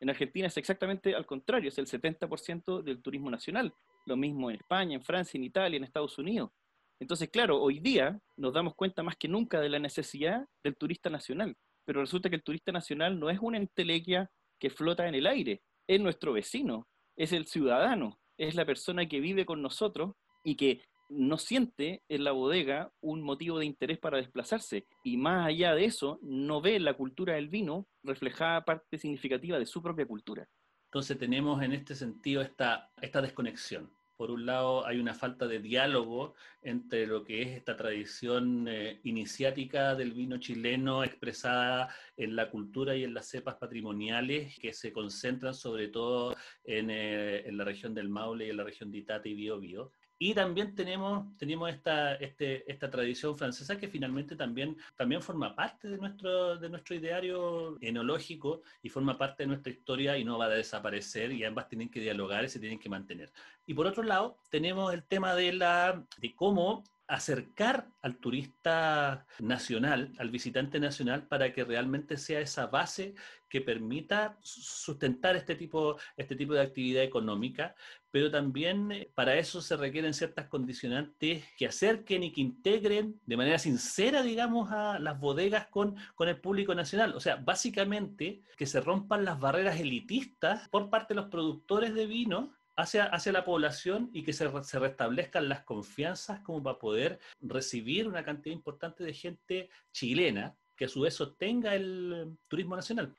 En 0.00 0.08
Argentina 0.08 0.46
es 0.46 0.56
exactamente 0.56 1.14
al 1.14 1.26
contrario, 1.26 1.68
es 1.68 1.76
el 1.76 1.86
70% 1.86 2.82
del 2.82 3.02
turismo 3.02 3.30
nacional. 3.30 3.74
Lo 4.06 4.16
mismo 4.16 4.48
en 4.48 4.56
España, 4.56 4.96
en 4.96 5.02
Francia, 5.02 5.36
en 5.36 5.44
Italia, 5.44 5.76
en 5.76 5.84
Estados 5.84 6.16
Unidos. 6.16 6.50
Entonces, 6.98 7.28
claro, 7.28 7.60
hoy 7.60 7.78
día 7.78 8.18
nos 8.38 8.54
damos 8.54 8.74
cuenta 8.74 9.02
más 9.02 9.16
que 9.16 9.28
nunca 9.28 9.60
de 9.60 9.68
la 9.68 9.78
necesidad 9.78 10.46
del 10.62 10.78
turista 10.78 11.10
nacional. 11.10 11.54
Pero 11.84 12.00
resulta 12.00 12.30
que 12.30 12.36
el 12.36 12.42
turista 12.42 12.72
nacional 12.72 13.20
no 13.20 13.28
es 13.28 13.38
una 13.38 13.58
entelequia 13.58 14.30
que 14.58 14.70
flota 14.70 15.06
en 15.06 15.14
el 15.14 15.26
aire, 15.26 15.60
es 15.86 16.00
nuestro 16.00 16.32
vecino, 16.32 16.88
es 17.16 17.34
el 17.34 17.46
ciudadano, 17.46 18.18
es 18.38 18.54
la 18.54 18.64
persona 18.64 19.06
que 19.06 19.20
vive 19.20 19.44
con 19.44 19.60
nosotros 19.60 20.14
y 20.42 20.54
que 20.54 20.80
no 21.08 21.38
siente 21.38 22.02
en 22.08 22.24
la 22.24 22.32
bodega 22.32 22.92
un 23.00 23.22
motivo 23.22 23.58
de 23.58 23.66
interés 23.66 23.98
para 23.98 24.18
desplazarse 24.18 24.86
y 25.02 25.16
más 25.16 25.46
allá 25.46 25.74
de 25.74 25.84
eso 25.84 26.18
no 26.22 26.60
ve 26.60 26.78
la 26.80 26.94
cultura 26.94 27.34
del 27.34 27.48
vino 27.48 27.86
reflejada 28.02 28.64
parte 28.64 28.98
significativa 28.98 29.58
de 29.58 29.66
su 29.66 29.82
propia 29.82 30.06
cultura. 30.06 30.48
Entonces 30.86 31.18
tenemos 31.18 31.62
en 31.62 31.72
este 31.72 31.94
sentido 31.94 32.40
esta, 32.40 32.90
esta 33.00 33.20
desconexión. 33.20 33.90
Por 34.16 34.30
un 34.30 34.46
lado 34.46 34.86
hay 34.86 35.00
una 35.00 35.12
falta 35.12 35.48
de 35.48 35.58
diálogo 35.58 36.34
entre 36.62 37.06
lo 37.06 37.24
que 37.24 37.42
es 37.42 37.48
esta 37.48 37.76
tradición 37.76 38.68
eh, 38.68 39.00
iniciática 39.02 39.96
del 39.96 40.12
vino 40.12 40.38
chileno 40.38 41.02
expresada 41.02 41.88
en 42.16 42.36
la 42.36 42.48
cultura 42.48 42.94
y 42.94 43.02
en 43.02 43.12
las 43.12 43.26
cepas 43.26 43.56
patrimoniales 43.56 44.56
que 44.60 44.72
se 44.72 44.92
concentran 44.92 45.52
sobre 45.52 45.88
todo 45.88 46.36
en, 46.62 46.90
eh, 46.90 47.44
la 47.50 47.64
región 47.64 47.92
del 47.92 48.08
Maule 48.08 48.46
y 48.46 48.50
en 48.50 48.56
la 48.56 48.64
región 48.64 48.92
de 48.92 48.98
Itata 48.98 49.28
y 49.28 49.34
Biobío. 49.34 49.90
Y 50.18 50.32
también 50.34 50.74
tenemos, 50.74 51.36
tenemos 51.36 51.70
esta, 51.70 52.14
este, 52.14 52.70
esta 52.70 52.90
tradición 52.90 53.36
francesa 53.36 53.76
que 53.76 53.88
finalmente 53.88 54.36
también, 54.36 54.76
también 54.96 55.20
forma 55.20 55.54
parte 55.54 55.88
de 55.88 55.98
nuestro, 55.98 56.56
de 56.56 56.68
nuestro 56.68 56.94
ideario 56.94 57.76
enológico 57.80 58.62
y 58.82 58.88
forma 58.88 59.18
parte 59.18 59.42
de 59.42 59.48
nuestra 59.48 59.72
historia 59.72 60.16
y 60.16 60.24
no 60.24 60.38
va 60.38 60.46
a 60.46 60.50
desaparecer 60.50 61.32
y 61.32 61.44
ambas 61.44 61.68
tienen 61.68 61.90
que 61.90 62.00
dialogar 62.00 62.44
y 62.44 62.48
se 62.48 62.60
tienen 62.60 62.78
que 62.78 62.88
mantener. 62.88 63.32
Y 63.66 63.74
por 63.74 63.86
otro 63.86 64.02
lado, 64.02 64.38
tenemos 64.50 64.92
el 64.94 65.02
tema 65.02 65.34
de, 65.34 65.52
la, 65.52 66.04
de 66.18 66.34
cómo 66.34 66.84
acercar 67.06 67.86
al 68.02 68.16
turista 68.16 69.26
nacional, 69.38 70.12
al 70.18 70.30
visitante 70.30 70.80
nacional, 70.80 71.26
para 71.26 71.52
que 71.52 71.64
realmente 71.64 72.16
sea 72.16 72.40
esa 72.40 72.66
base 72.66 73.14
que 73.54 73.60
permita 73.60 74.36
sustentar 74.42 75.36
este 75.36 75.54
tipo, 75.54 75.96
este 76.16 76.34
tipo 76.34 76.54
de 76.54 76.62
actividad 76.62 77.04
económica, 77.04 77.76
pero 78.10 78.28
también 78.28 78.90
eh, 78.90 79.12
para 79.14 79.36
eso 79.36 79.62
se 79.62 79.76
requieren 79.76 80.12
ciertas 80.12 80.48
condicionantes 80.48 81.44
que 81.56 81.66
acerquen 81.66 82.24
y 82.24 82.32
que 82.32 82.40
integren 82.40 83.20
de 83.24 83.36
manera 83.36 83.60
sincera, 83.60 84.24
digamos, 84.24 84.72
a 84.72 84.98
las 84.98 85.20
bodegas 85.20 85.68
con, 85.68 85.94
con 86.16 86.28
el 86.28 86.40
público 86.40 86.74
nacional. 86.74 87.14
O 87.14 87.20
sea, 87.20 87.36
básicamente 87.36 88.42
que 88.56 88.66
se 88.66 88.80
rompan 88.80 89.24
las 89.24 89.38
barreras 89.38 89.78
elitistas 89.78 90.68
por 90.70 90.90
parte 90.90 91.14
de 91.14 91.20
los 91.20 91.30
productores 91.30 91.94
de 91.94 92.06
vino 92.06 92.52
hacia, 92.74 93.04
hacia 93.04 93.30
la 93.30 93.44
población 93.44 94.10
y 94.12 94.24
que 94.24 94.32
se, 94.32 94.50
se, 94.64 94.78
restablezcan 94.80 95.48
las 95.48 95.62
confianzas 95.62 96.40
como 96.40 96.60
para 96.60 96.80
poder 96.80 97.20
recibir 97.40 98.08
una 98.08 98.24
cantidad 98.24 98.52
importante 98.52 99.04
de 99.04 99.14
gente 99.14 99.70
chilena 99.92 100.56
que 100.76 100.86
a 100.86 100.88
su 100.88 101.02
vez 101.02 101.14
sostenga 101.14 101.76
el 101.76 102.36
turismo 102.48 102.74
nacional. 102.74 103.14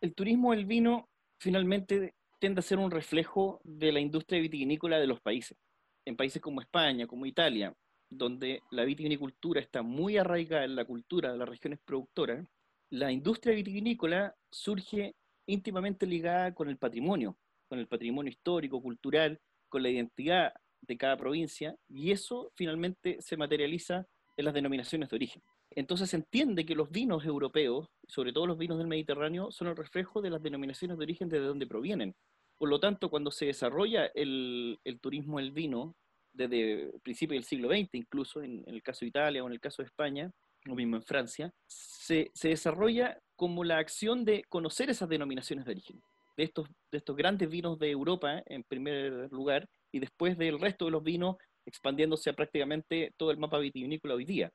El 0.00 0.14
turismo 0.14 0.52
del 0.52 0.64
vino 0.64 1.08
finalmente 1.40 2.14
tiende 2.38 2.60
a 2.60 2.62
ser 2.62 2.78
un 2.78 2.90
reflejo 2.90 3.60
de 3.64 3.90
la 3.90 3.98
industria 3.98 4.40
vitivinícola 4.40 5.00
de 5.00 5.08
los 5.08 5.20
países. 5.20 5.58
En 6.04 6.16
países 6.16 6.40
como 6.40 6.60
España, 6.60 7.08
como 7.08 7.26
Italia, 7.26 7.74
donde 8.08 8.62
la 8.70 8.84
vitivinicultura 8.84 9.60
está 9.60 9.82
muy 9.82 10.16
arraigada 10.16 10.64
en 10.64 10.76
la 10.76 10.84
cultura 10.84 11.32
de 11.32 11.38
las 11.38 11.48
regiones 11.48 11.80
productoras, 11.84 12.46
la 12.90 13.10
industria 13.10 13.56
vitivinícola 13.56 14.34
surge 14.50 15.16
íntimamente 15.46 16.06
ligada 16.06 16.54
con 16.54 16.68
el 16.68 16.78
patrimonio, 16.78 17.36
con 17.68 17.80
el 17.80 17.88
patrimonio 17.88 18.30
histórico, 18.30 18.80
cultural, 18.80 19.40
con 19.68 19.82
la 19.82 19.90
identidad 19.90 20.54
de 20.80 20.96
cada 20.96 21.16
provincia, 21.16 21.74
y 21.88 22.12
eso 22.12 22.52
finalmente 22.54 23.20
se 23.20 23.36
materializa 23.36 24.06
en 24.36 24.44
las 24.44 24.54
denominaciones 24.54 25.08
de 25.10 25.16
origen. 25.16 25.42
Entonces 25.78 26.10
se 26.10 26.16
entiende 26.16 26.66
que 26.66 26.74
los 26.74 26.90
vinos 26.90 27.24
europeos, 27.24 27.86
sobre 28.08 28.32
todo 28.32 28.48
los 28.48 28.58
vinos 28.58 28.78
del 28.78 28.88
Mediterráneo, 28.88 29.52
son 29.52 29.68
el 29.68 29.76
reflejo 29.76 30.20
de 30.20 30.28
las 30.28 30.42
denominaciones 30.42 30.98
de 30.98 31.04
origen 31.04 31.28
desde 31.28 31.46
donde 31.46 31.68
provienen. 31.68 32.16
Por 32.56 32.68
lo 32.68 32.80
tanto, 32.80 33.08
cuando 33.08 33.30
se 33.30 33.46
desarrolla 33.46 34.06
el, 34.06 34.80
turismo 35.00 35.38
del 35.38 35.52
vino, 35.52 35.94
desde 36.32 36.90
principios 37.04 37.36
del 37.36 37.44
siglo 37.44 37.68
XX, 37.68 37.90
incluso 37.92 38.42
en, 38.42 38.64
el 38.66 38.82
caso 38.82 39.04
de 39.04 39.10
Italia 39.10 39.44
o 39.44 39.46
en 39.46 39.52
el 39.52 39.60
caso 39.60 39.82
de 39.82 39.86
España, 39.86 40.32
lo 40.64 40.74
mismo 40.74 40.96
en 40.96 41.04
Francia, 41.04 41.52
se, 41.68 42.32
desarrolla 42.42 43.16
como 43.36 43.62
la 43.62 43.78
acción 43.78 44.24
de 44.24 44.42
conocer 44.48 44.90
esas 44.90 45.08
denominaciones 45.08 45.64
de 45.64 45.70
origen 45.70 46.02
de 46.36 46.42
estos, 46.42 46.68
de 46.90 46.98
estos 46.98 47.14
grandes 47.14 47.48
vinos 47.48 47.78
de 47.78 47.90
Europa 47.92 48.42
en 48.46 48.64
primer 48.64 49.30
lugar 49.30 49.68
y 49.92 50.00
después 50.00 50.36
del 50.36 50.58
resto 50.58 50.86
de 50.86 50.90
los 50.90 51.04
vinos 51.04 51.36
expandiéndose 51.66 52.30
a 52.30 52.32
prácticamente 52.32 53.12
todo 53.16 53.30
el 53.30 53.38
mapa 53.38 53.58
vitivinícola 53.58 54.14
hoy 54.14 54.24
día. 54.24 54.50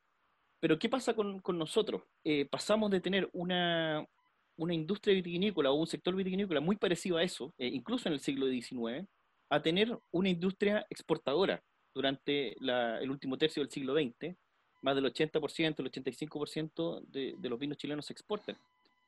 Pero 0.64 0.80
¿qué 0.80 0.88
pasa 0.88 1.14
con, 1.14 1.42
con 1.42 1.58
nosotros? 1.58 2.04
Eh, 2.24 2.46
pasamos 2.46 2.90
de 2.90 3.02
tener 3.02 3.30
una, 3.34 4.08
una 4.56 4.74
industria 4.74 5.14
vitivinícola 5.14 5.70
o 5.70 5.74
un 5.74 5.88
sector 5.88 6.16
vitivinícola 6.16 6.62
muy 6.62 6.78
parecido 6.78 7.18
a 7.18 7.24
eso, 7.24 7.54
eh, 7.58 7.68
incluso 7.68 8.08
en 8.08 8.14
el 8.14 8.22
siglo 8.22 8.48
XIX, 8.48 9.06
a 9.50 9.62
tener 9.62 10.00
una 10.12 10.30
industria 10.30 10.88
exportadora 10.90 11.62
durante 11.94 12.56
el 12.62 13.12
último 13.12 13.38
tercio 13.38 13.62
del 13.62 13.74
siglo 13.74 13.94
XX. 13.94 14.38
Más 14.82 14.96
del 14.96 15.04
80%, 15.04 15.80
el 15.80 15.92
85% 15.92 17.02
de, 17.08 17.36
de 17.38 17.50
los 17.50 17.60
vinos 17.60 17.78
chilenos 17.78 18.06
se 18.06 18.14
exportan. 18.14 18.58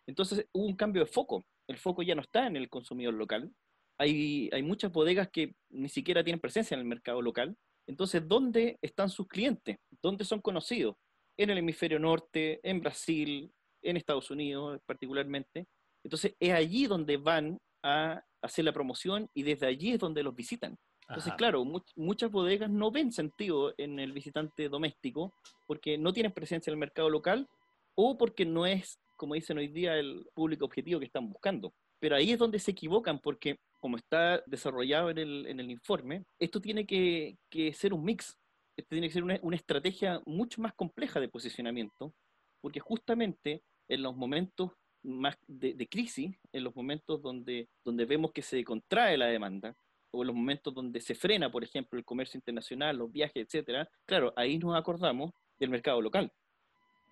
Entonces 0.07 0.45
hubo 0.51 0.65
un 0.65 0.75
cambio 0.75 1.05
de 1.05 1.09
foco. 1.09 1.45
El 1.69 1.77
foco 1.77 2.03
ya 2.03 2.15
no 2.15 2.21
está 2.21 2.47
en 2.47 2.57
el 2.57 2.67
consumidor 2.67 3.13
local. 3.13 3.49
Hay, 3.97 4.49
hay 4.51 4.61
muchas 4.61 4.91
bodegas 4.91 5.29
que 5.29 5.55
ni 5.69 5.87
siquiera 5.87 6.21
tienen 6.21 6.41
presencia 6.41 6.75
en 6.75 6.81
el 6.81 6.85
mercado 6.85 7.21
local. 7.21 7.55
Entonces, 7.87 8.27
¿dónde 8.27 8.77
están 8.81 9.09
sus 9.09 9.25
clientes? 9.29 9.77
¿Dónde 10.01 10.25
son 10.25 10.41
conocidos? 10.41 10.97
En 11.37 11.49
el 11.49 11.57
hemisferio 11.57 11.99
norte, 11.99 12.59
en 12.63 12.79
Brasil, 12.79 13.51
en 13.81 13.97
Estados 13.97 14.31
Unidos 14.31 14.79
particularmente. 14.85 15.67
Entonces, 16.03 16.35
es 16.39 16.51
allí 16.51 16.87
donde 16.87 17.17
van 17.17 17.59
a 17.83 18.21
hacer 18.41 18.65
la 18.65 18.73
promoción 18.73 19.29
y 19.33 19.43
desde 19.43 19.67
allí 19.67 19.91
es 19.91 19.99
donde 19.99 20.23
los 20.23 20.35
visitan. 20.35 20.77
Entonces, 21.07 21.33
claro, 21.33 21.63
muchas 21.95 22.31
bodegas 22.31 22.69
no 22.69 22.89
ven 22.89 23.11
sentido 23.11 23.75
en 23.77 23.99
el 23.99 24.11
visitante 24.11 24.69
doméstico 24.69 25.35
porque 25.67 25.99
no 25.99 26.11
tienen 26.11 26.31
presencia 26.31 26.71
en 26.71 26.75
el 26.75 26.79
mercado 26.79 27.11
local 27.11 27.47
o 27.93 28.17
porque 28.17 28.43
no 28.43 28.65
es 28.65 28.99
como 29.15 29.35
dicen 29.35 29.57
hoy 29.57 29.67
día, 29.67 29.97
el 29.97 30.27
público 30.33 30.65
objetivo 30.65 30.99
que 30.99 31.05
están 31.05 31.29
buscando. 31.29 31.73
Pero 31.99 32.15
ahí 32.15 32.31
es 32.31 32.39
donde 32.39 32.59
se 32.59 32.71
equivocan 32.71 33.19
porque, 33.19 33.59
como 33.79 33.97
está 33.97 34.41
desarrollado 34.45 35.09
en 35.09 35.17
el, 35.17 35.47
en 35.47 35.59
el 35.59 35.71
informe, 35.71 36.25
esto 36.39 36.59
tiene 36.59 36.85
que, 36.85 37.37
que, 37.49 37.73
ser 37.73 37.93
un 37.93 38.03
mix, 38.03 38.37
tiene 38.83 39.07
que 39.07 39.13
ser 39.13 39.23
una, 39.23 39.39
una 39.41 39.55
estrategia 39.55 40.21
mucho 40.25 40.61
más 40.61 40.73
compleja 40.73 41.19
de 41.19 41.29
posicionamiento, 41.29 42.13
porque 42.61 42.79
justamente 42.79 43.63
en 43.87 44.01
los 44.01 44.15
momentos 44.15 44.71
más 45.03 45.37
de, 45.47 45.73
de, 45.73 45.87
crisis, 45.87 46.35
en 46.51 46.63
los 46.63 46.75
momentos 46.75 47.21
donde, 47.21 47.69
donde 47.83 48.05
vemos 48.05 48.31
que 48.31 48.41
se 48.41 48.63
contrae 48.63 49.17
la 49.17 49.27
demanda, 49.27 49.75
o 50.11 50.23
en 50.23 50.27
los 50.27 50.35
momentos 50.35 50.73
donde 50.73 50.99
se 51.01 51.13
frena, 51.13 51.51
por 51.51 51.63
ejemplo, 51.63 51.99
el 51.99 52.05
comercio 52.05 52.37
internacional, 52.37 52.97
los 52.97 53.11
viajes, 53.11 53.45
etcétera, 53.45 53.87
claro, 54.05 54.33
ahí 54.35 54.57
nos 54.57 54.75
acordamos 54.75 55.31
del 55.59 55.69
mercado 55.69 56.01
local. 56.01 56.31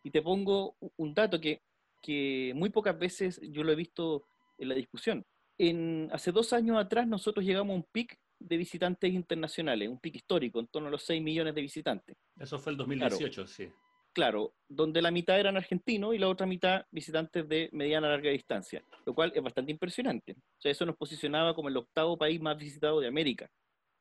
Y 0.04 0.10
te 0.10 0.22
pongo 0.22 0.76
un 0.98 1.14
dato 1.14 1.40
que 1.40 1.62
que 2.04 2.52
muy 2.54 2.70
pocas 2.70 3.00
veces 3.00 3.40
yo 3.42 3.64
lo 3.64 3.72
he 3.72 3.76
visto 3.76 4.26
en 4.60 4.70
la 4.70 4.76
discusión. 4.76 5.26
En, 5.58 6.10
hace 6.12 6.32
dos 6.32 6.54
años 6.54 6.78
atrás 6.78 7.08
nosotros 7.08 7.46
llegamos 7.46 7.74
a 7.74 7.78
un 7.78 7.88
pic 7.92 8.20
de 8.44 8.58
visitantes 8.58 9.14
internacionales, 9.14 9.90
un 9.90 10.00
pico 10.00 10.18
histórico, 10.18 10.60
en 10.60 10.68
torno 10.68 10.90
a 10.90 10.92
los 10.92 11.04
6 11.04 11.22
millones 11.22 11.56
de 11.56 11.62
visitantes. 11.62 12.16
Eso 12.40 12.60
fue 12.60 12.72
el 12.72 12.78
2018, 12.78 13.48
sí. 13.48 13.70
Claro, 14.14 14.54
donde 14.70 15.02
la 15.02 15.10
mitad 15.10 15.40
eran 15.40 15.58
argentinos 15.58 16.14
y 16.14 16.20
la 16.20 16.30
otra 16.30 16.46
mitad 16.46 16.86
visitantes 16.92 17.50
de 17.50 17.70
mediana 17.72 18.08
a 18.08 18.12
larga 18.12 18.30
distancia, 18.30 18.84
lo 19.06 19.16
cual 19.16 19.32
es 19.34 19.42
bastante 19.42 19.72
impresionante. 19.72 20.34
O 20.34 20.62
sea, 20.62 20.72
eso 20.72 20.86
nos 20.86 20.96
posicionaba 20.96 21.56
como 21.56 21.70
el 21.70 21.78
octavo 21.78 22.16
país 22.16 22.40
más 22.40 22.56
visitado 22.56 23.00
de 23.00 23.08
América, 23.08 23.50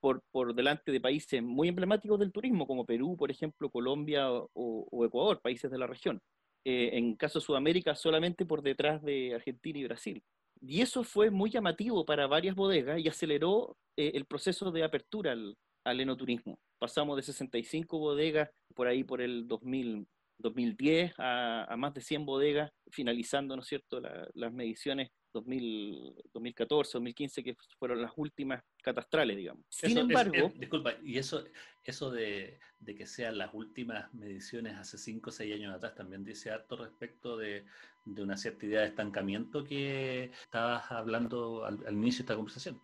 por, 0.00 0.22
por 0.30 0.54
delante 0.54 0.92
de 0.92 1.00
países 1.00 1.42
muy 1.42 1.68
emblemáticos 1.68 2.18
del 2.18 2.32
turismo, 2.32 2.66
como 2.66 2.84
Perú, 2.84 3.16
por 3.16 3.30
ejemplo, 3.30 3.70
Colombia 3.70 4.28
o, 4.30 5.04
Ecuador, 5.04 5.40
países 5.40 5.70
de 5.70 5.78
la 5.78 5.86
región. 5.86 6.20
Eh, 6.64 6.90
en 6.92 7.16
caso 7.16 7.38
de 7.38 7.46
Sudamérica, 7.46 7.94
solamente 7.94 8.44
por 8.44 8.62
detrás 8.62 9.02
de 9.02 9.34
Argentina 9.34 9.78
y 9.78 9.84
Brasil. 9.84 10.22
Y 10.64 10.80
eso 10.80 11.02
fue 11.02 11.30
muy 11.30 11.50
llamativo 11.50 12.04
para 12.06 12.28
varias 12.28 12.54
bodegas 12.54 13.00
y 13.00 13.08
aceleró 13.08 13.76
eh, 13.96 14.12
el 14.14 14.26
proceso 14.26 14.70
de 14.70 14.84
apertura 14.84 15.32
al, 15.32 16.00
enoturismo. 16.00 16.58
Pasamos 16.78 17.16
de 17.16 17.22
65 17.22 17.98
bodegas 17.98 18.48
por 18.72 18.86
ahí 18.86 19.02
por 19.02 19.20
el 19.20 19.48
2000, 19.48 20.06
2010 20.38 21.14
a, 21.18 21.64
a, 21.64 21.76
más 21.76 21.92
de 21.94 22.00
100 22.00 22.24
bodegas, 22.24 22.70
finalizando, 22.92 23.56
¿no 23.56 23.62
es 23.62 23.68
cierto?, 23.68 24.00
las 24.34 24.52
mediciones 24.52 25.10
2014, 25.32 26.92
2015, 26.92 27.42
que 27.42 27.56
fueron 27.78 28.02
las 28.02 28.12
últimas 28.16 28.62
catastrales, 28.82 29.36
digamos. 29.36 29.64
Sin 29.68 29.96
embargo... 29.96 30.52
disculpa, 30.56 30.94
y 31.02 31.18
eso, 31.18 31.44
eso 31.84 32.10
de, 32.10 32.58
de, 32.78 32.94
que 32.94 33.06
sean 33.06 33.38
las 33.38 33.52
últimas 33.54 34.12
mediciones 34.14 34.76
hace 34.76 34.98
5 34.98 35.30
o 35.30 35.32
6 35.32 35.54
años 35.54 35.74
atrás 35.74 35.94
también 35.94 36.24
dice 36.24 36.50
harto 36.50 36.76
respecto 36.76 37.36
de, 37.36 37.64
de, 38.04 38.22
una 38.22 38.36
cierta 38.36 38.66
idea 38.66 38.80
de 38.80 38.88
estancamiento 38.88 39.64
que 39.64 40.24
estabas 40.44 40.90
hablando 40.90 41.64
al, 41.64 41.80
inicio 41.92 42.18
de 42.18 42.24
esta 42.24 42.36
conversación. 42.36 42.80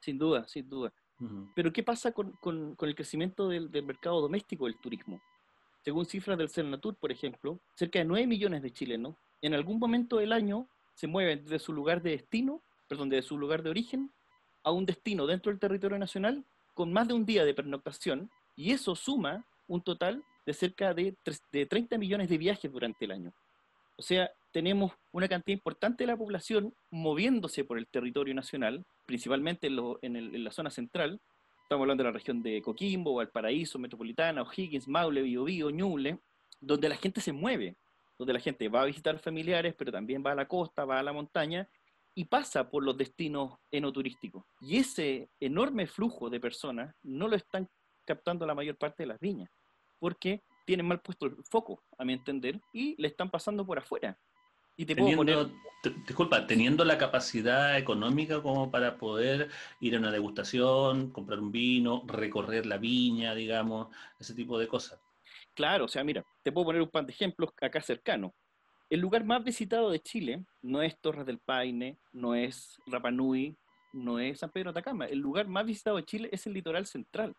Sin 0.00 0.18
duda, 0.18 0.46
sin 0.46 0.68
duda. 0.68 0.92
Pero 1.54 1.72
¿qué 1.72 1.82
pasa 1.82 2.12
con, 2.12 2.32
con, 2.32 2.76
con 2.76 2.88
el 2.88 2.94
crecimiento 2.94 3.48
del, 3.48 3.70
del, 3.72 3.84
mercado 3.84 4.20
doméstico 4.20 4.66
del 4.66 4.78
turismo? 4.78 5.20
Según 5.82 6.06
cifras 6.06 6.38
del 6.38 6.48
Cernatur, 6.48 6.96
por 6.96 7.10
ejemplo, 7.10 7.60
cerca 7.74 7.98
de 7.98 8.04
9 8.04 8.26
millones 8.26 8.62
de 8.62 8.72
chilenos 8.72 9.16
en 9.42 9.54
algún 9.54 9.78
momento 9.78 10.18
del 10.18 10.32
año 10.32 10.68
se 10.98 11.06
mueven 11.06 11.44
desde 11.44 11.60
su 11.60 11.72
lugar 11.72 12.02
de 12.02 12.10
destino, 12.10 12.60
perdón, 12.88 13.08
desde 13.08 13.28
su 13.28 13.38
lugar 13.38 13.62
de 13.62 13.70
origen, 13.70 14.10
a 14.64 14.72
un 14.72 14.84
destino 14.84 15.28
dentro 15.28 15.52
del 15.52 15.60
territorio 15.60 15.96
nacional 15.96 16.44
con 16.74 16.92
más 16.92 17.06
de 17.06 17.14
un 17.14 17.24
día 17.24 17.44
de 17.44 17.54
pernoctación, 17.54 18.28
y 18.56 18.72
eso 18.72 18.96
suma 18.96 19.44
un 19.68 19.80
total 19.80 20.24
de 20.44 20.54
cerca 20.54 20.94
de, 20.94 21.14
de 21.52 21.66
30 21.66 21.98
millones 21.98 22.28
de 22.28 22.36
viajes 22.36 22.72
durante 22.72 23.04
el 23.04 23.12
año. 23.12 23.32
O 23.96 24.02
sea, 24.02 24.28
tenemos 24.50 24.90
una 25.12 25.28
cantidad 25.28 25.56
importante 25.56 26.02
de 26.02 26.08
la 26.08 26.16
población 26.16 26.74
moviéndose 26.90 27.62
por 27.62 27.78
el 27.78 27.86
territorio 27.86 28.34
nacional, 28.34 28.84
principalmente 29.06 29.68
en, 29.68 30.44
la 30.44 30.50
zona 30.50 30.70
central. 30.70 31.20
Estamos 31.62 31.84
hablando 31.84 32.02
de 32.02 32.08
la 32.08 32.12
región 32.14 32.42
de 32.42 32.60
Coquimbo, 32.60 33.14
Valparaíso, 33.14 33.78
Metropolitana, 33.78 34.42
O'Higgins, 34.42 34.88
Maule, 34.88 35.22
Biobío, 35.22 35.70
Ñuble, 35.70 36.18
donde 36.60 36.88
la 36.88 36.96
gente 36.96 37.20
se 37.20 37.32
mueve 37.32 37.76
donde 38.18 38.32
la 38.32 38.40
gente 38.40 38.68
va 38.68 38.82
a 38.82 38.86
visitar 38.86 39.18
familiares, 39.18 39.74
pero 39.78 39.92
también 39.92 40.22
va 40.26 40.32
a 40.32 40.34
la 40.34 40.48
costa, 40.48 40.84
va 40.84 40.98
a 40.98 41.02
la 41.02 41.12
montaña 41.12 41.68
y 42.14 42.24
pasa 42.24 42.68
por 42.68 42.82
los 42.82 42.96
destinos 42.96 43.58
enoturísticos. 43.70 44.44
Y 44.60 44.78
ese 44.78 45.30
enorme 45.38 45.86
flujo 45.86 46.28
de 46.28 46.40
personas 46.40 46.94
no 47.02 47.28
lo 47.28 47.36
están 47.36 47.68
captando 48.04 48.44
la 48.44 48.56
mayor 48.56 48.76
parte 48.76 49.04
de 49.04 49.06
las 49.06 49.20
viñas, 49.20 49.50
porque 50.00 50.42
tienen 50.66 50.86
mal 50.86 51.00
puesto 51.00 51.26
el 51.26 51.36
foco, 51.44 51.84
a 51.96 52.04
mi 52.04 52.14
entender, 52.14 52.60
y 52.72 53.00
le 53.00 53.08
están 53.08 53.30
pasando 53.30 53.64
por 53.64 53.78
afuera. 53.78 54.18
Y 54.76 54.84
te 54.84 54.94
teniendo, 54.94 55.24
puedo 55.24 55.48
poner... 55.48 56.04
disculpa, 56.06 56.46
teniendo 56.46 56.84
la 56.84 56.98
capacidad 56.98 57.78
económica 57.78 58.42
como 58.42 58.70
para 58.70 58.96
poder 58.96 59.48
ir 59.80 59.94
a 59.94 59.98
una 59.98 60.10
degustación, 60.10 61.10
comprar 61.10 61.38
un 61.38 61.52
vino, 61.52 62.02
recorrer 62.06 62.66
la 62.66 62.78
viña, 62.78 63.34
digamos, 63.34 63.88
ese 64.18 64.34
tipo 64.34 64.58
de 64.58 64.68
cosas. 64.68 65.00
Claro, 65.58 65.86
o 65.86 65.88
sea, 65.88 66.04
mira, 66.04 66.24
te 66.44 66.52
puedo 66.52 66.66
poner 66.66 66.82
un 66.82 66.88
par 66.88 67.04
de 67.04 67.10
ejemplos 67.10 67.50
acá 67.60 67.80
cercano. 67.80 68.32
El 68.88 69.00
lugar 69.00 69.24
más 69.24 69.42
visitado 69.42 69.90
de 69.90 69.98
Chile 69.98 70.44
no 70.62 70.82
es 70.82 70.96
Torres 71.00 71.26
del 71.26 71.40
Paine, 71.40 71.98
no 72.12 72.36
es 72.36 72.76
Rapanui, 72.86 73.56
no 73.92 74.20
es 74.20 74.38
San 74.38 74.52
Pedro 74.52 74.72
de 74.72 74.78
Atacama. 74.78 75.06
El 75.06 75.18
lugar 75.18 75.48
más 75.48 75.66
visitado 75.66 75.96
de 75.96 76.04
Chile 76.04 76.28
es 76.30 76.46
el 76.46 76.52
litoral 76.52 76.86
central. 76.86 77.34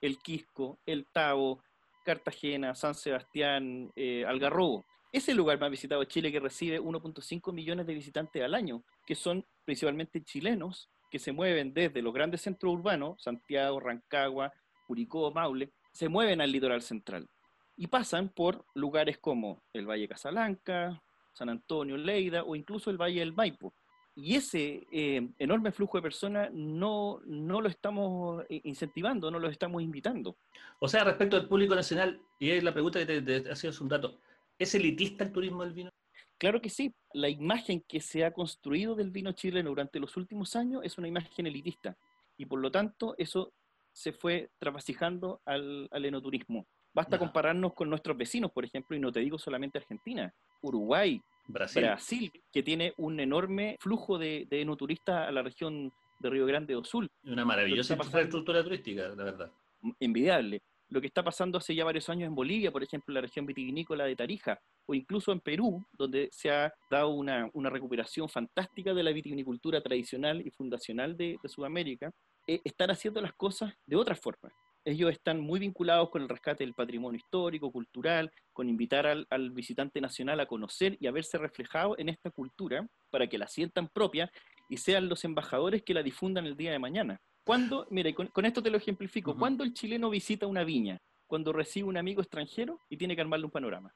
El 0.00 0.18
Quisco, 0.18 0.78
el 0.86 1.04
Tavo, 1.12 1.64
Cartagena, 2.04 2.76
San 2.76 2.94
Sebastián, 2.94 3.90
eh, 3.96 4.24
Algarrobo. 4.24 4.84
Es 5.10 5.28
el 5.28 5.36
lugar 5.36 5.58
más 5.58 5.72
visitado 5.72 6.00
de 6.00 6.06
Chile 6.06 6.30
que 6.30 6.38
recibe 6.38 6.80
1.5 6.80 7.52
millones 7.52 7.88
de 7.88 7.94
visitantes 7.94 8.40
al 8.40 8.54
año, 8.54 8.84
que 9.04 9.16
son 9.16 9.44
principalmente 9.64 10.22
chilenos 10.22 10.88
que 11.10 11.18
se 11.18 11.32
mueven 11.32 11.74
desde 11.74 12.02
los 12.02 12.14
grandes 12.14 12.40
centros 12.40 12.72
urbanos, 12.72 13.20
Santiago, 13.20 13.80
Rancagua, 13.80 14.52
Curicó, 14.86 15.32
Maule, 15.32 15.72
se 15.90 16.08
mueven 16.08 16.40
al 16.40 16.52
litoral 16.52 16.80
central 16.80 17.28
y 17.76 17.86
pasan 17.88 18.28
por 18.28 18.64
lugares 18.74 19.18
como 19.18 19.62
el 19.72 19.86
Valle 19.86 20.08
Casablanca, 20.08 21.02
San 21.32 21.48
Antonio, 21.48 21.96
Leida 21.96 22.44
o 22.44 22.54
incluso 22.54 22.90
el 22.90 22.98
Valle 23.00 23.20
del 23.20 23.32
Maipo. 23.32 23.74
Y 24.16 24.36
ese 24.36 24.86
eh, 24.92 25.28
enorme 25.38 25.72
flujo 25.72 25.98
de 25.98 26.02
personas 26.02 26.48
no, 26.52 27.20
no 27.24 27.60
lo 27.60 27.68
estamos 27.68 28.44
eh, 28.48 28.60
incentivando, 28.62 29.28
no 29.30 29.40
lo 29.40 29.48
estamos 29.48 29.82
invitando. 29.82 30.36
O 30.78 30.86
sea, 30.86 31.02
respecto 31.02 31.36
al 31.36 31.48
público 31.48 31.74
nacional, 31.74 32.20
y 32.38 32.50
es 32.50 32.62
la 32.62 32.72
pregunta 32.72 33.00
que 33.00 33.06
te, 33.06 33.40
te 33.40 33.50
hacía 33.50 33.70
hace 33.70 33.82
un 33.82 33.90
rato, 33.90 34.20
¿es 34.56 34.72
elitista 34.76 35.24
el 35.24 35.32
turismo 35.32 35.64
del 35.64 35.72
vino? 35.72 35.90
Claro 36.38 36.60
que 36.60 36.70
sí. 36.70 36.94
La 37.12 37.28
imagen 37.28 37.82
que 37.88 38.00
se 38.00 38.24
ha 38.24 38.32
construido 38.32 38.94
del 38.94 39.10
vino 39.10 39.32
chileno 39.32 39.70
durante 39.70 39.98
los 39.98 40.16
últimos 40.16 40.54
años 40.54 40.82
es 40.84 40.96
una 40.96 41.08
imagen 41.08 41.46
elitista. 41.46 41.96
Y 42.36 42.46
por 42.46 42.60
lo 42.60 42.70
tanto, 42.70 43.16
eso 43.18 43.52
se 43.92 44.12
fue 44.12 44.50
trasvasijando 44.58 45.40
al, 45.44 45.88
al 45.90 46.04
enoturismo. 46.04 46.66
Basta 46.94 47.18
compararnos 47.18 47.74
con 47.74 47.90
nuestros 47.90 48.16
vecinos, 48.16 48.52
por 48.52 48.64
ejemplo, 48.64 48.96
y 48.96 49.00
no 49.00 49.10
te 49.10 49.18
digo 49.18 49.36
solamente 49.36 49.78
Argentina, 49.78 50.32
Uruguay, 50.62 51.20
Brasil, 51.48 52.32
que 52.52 52.62
tiene 52.62 52.94
un 52.98 53.18
enorme 53.18 53.76
flujo 53.80 54.16
de, 54.16 54.46
de 54.48 54.62
enoturistas 54.62 55.28
a 55.28 55.32
la 55.32 55.42
región 55.42 55.92
de 56.20 56.30
Río 56.30 56.46
Grande 56.46 56.72
do 56.74 56.84
Sul. 56.84 57.10
Una 57.24 57.44
maravillosa 57.44 57.94
infraestructura 57.94 58.62
turística, 58.62 59.08
la 59.08 59.24
verdad. 59.24 59.50
Envidiable. 59.98 60.62
Lo 60.88 61.00
que 61.00 61.08
está 61.08 61.24
pasando 61.24 61.58
hace 61.58 61.74
ya 61.74 61.84
varios 61.84 62.08
años 62.08 62.28
en 62.28 62.34
Bolivia, 62.34 62.70
por 62.70 62.84
ejemplo, 62.84 63.10
en 63.10 63.14
la 63.14 63.20
región 63.22 63.44
vitivinícola 63.44 64.04
de 64.04 64.14
Tarija, 64.14 64.60
o 64.86 64.94
incluso 64.94 65.32
en 65.32 65.40
Perú, 65.40 65.84
donde 65.92 66.28
se 66.30 66.50
ha 66.50 66.72
dado 66.88 67.08
una, 67.08 67.50
una 67.54 67.70
recuperación 67.70 68.28
fantástica 68.28 68.94
de 68.94 69.02
la 69.02 69.10
vitivinicultura 69.10 69.80
tradicional 69.80 70.46
y 70.46 70.50
fundacional 70.50 71.16
de, 71.16 71.36
de 71.42 71.48
Sudamérica, 71.48 72.12
eh, 72.46 72.60
están 72.62 72.90
haciendo 72.90 73.20
las 73.20 73.32
cosas 73.32 73.74
de 73.84 73.96
otra 73.96 74.14
forma 74.14 74.52
ellos 74.84 75.10
están 75.10 75.40
muy 75.40 75.60
vinculados 75.60 76.10
con 76.10 76.22
el 76.22 76.28
rescate 76.28 76.64
del 76.64 76.74
patrimonio 76.74 77.18
histórico, 77.18 77.72
cultural, 77.72 78.30
con 78.52 78.68
invitar 78.68 79.06
al, 79.06 79.50
visitante 79.50 80.00
nacional 80.00 80.40
a 80.40 80.46
conocer 80.46 80.96
y 81.00 81.06
a 81.06 81.10
verse 81.10 81.38
reflejado 81.38 81.96
en 81.98 82.08
esta 82.08 82.30
cultura 82.30 82.86
para 83.10 83.26
que 83.26 83.38
la 83.38 83.48
sientan 83.48 83.88
propia 83.88 84.30
y 84.68 84.76
sean 84.76 85.08
los 85.08 85.24
embajadores 85.24 85.82
que 85.82 85.94
la 85.94 86.02
difundan 86.02 86.46
el 86.46 86.56
día 86.56 86.72
de 86.72 86.78
mañana. 86.78 87.20
Cuando, 87.44 87.86
mira, 87.90 88.12
con, 88.12 88.28
con 88.28 88.44
esto 88.46 88.62
te 88.62 88.70
lo 88.70 88.76
ejemplifico, 88.76 89.36
cuando 89.36 89.64
el 89.64 89.74
chileno 89.74 90.10
visita 90.10 90.46
una 90.46 90.64
viña, 90.64 90.98
cuando 91.26 91.52
recibe 91.52 91.88
un 91.88 91.96
amigo 91.96 92.20
extranjero 92.20 92.78
y 92.88 92.96
tiene 92.96 93.14
que 93.14 93.22
armarle 93.22 93.46
un 93.46 93.52
panorama. 93.52 93.94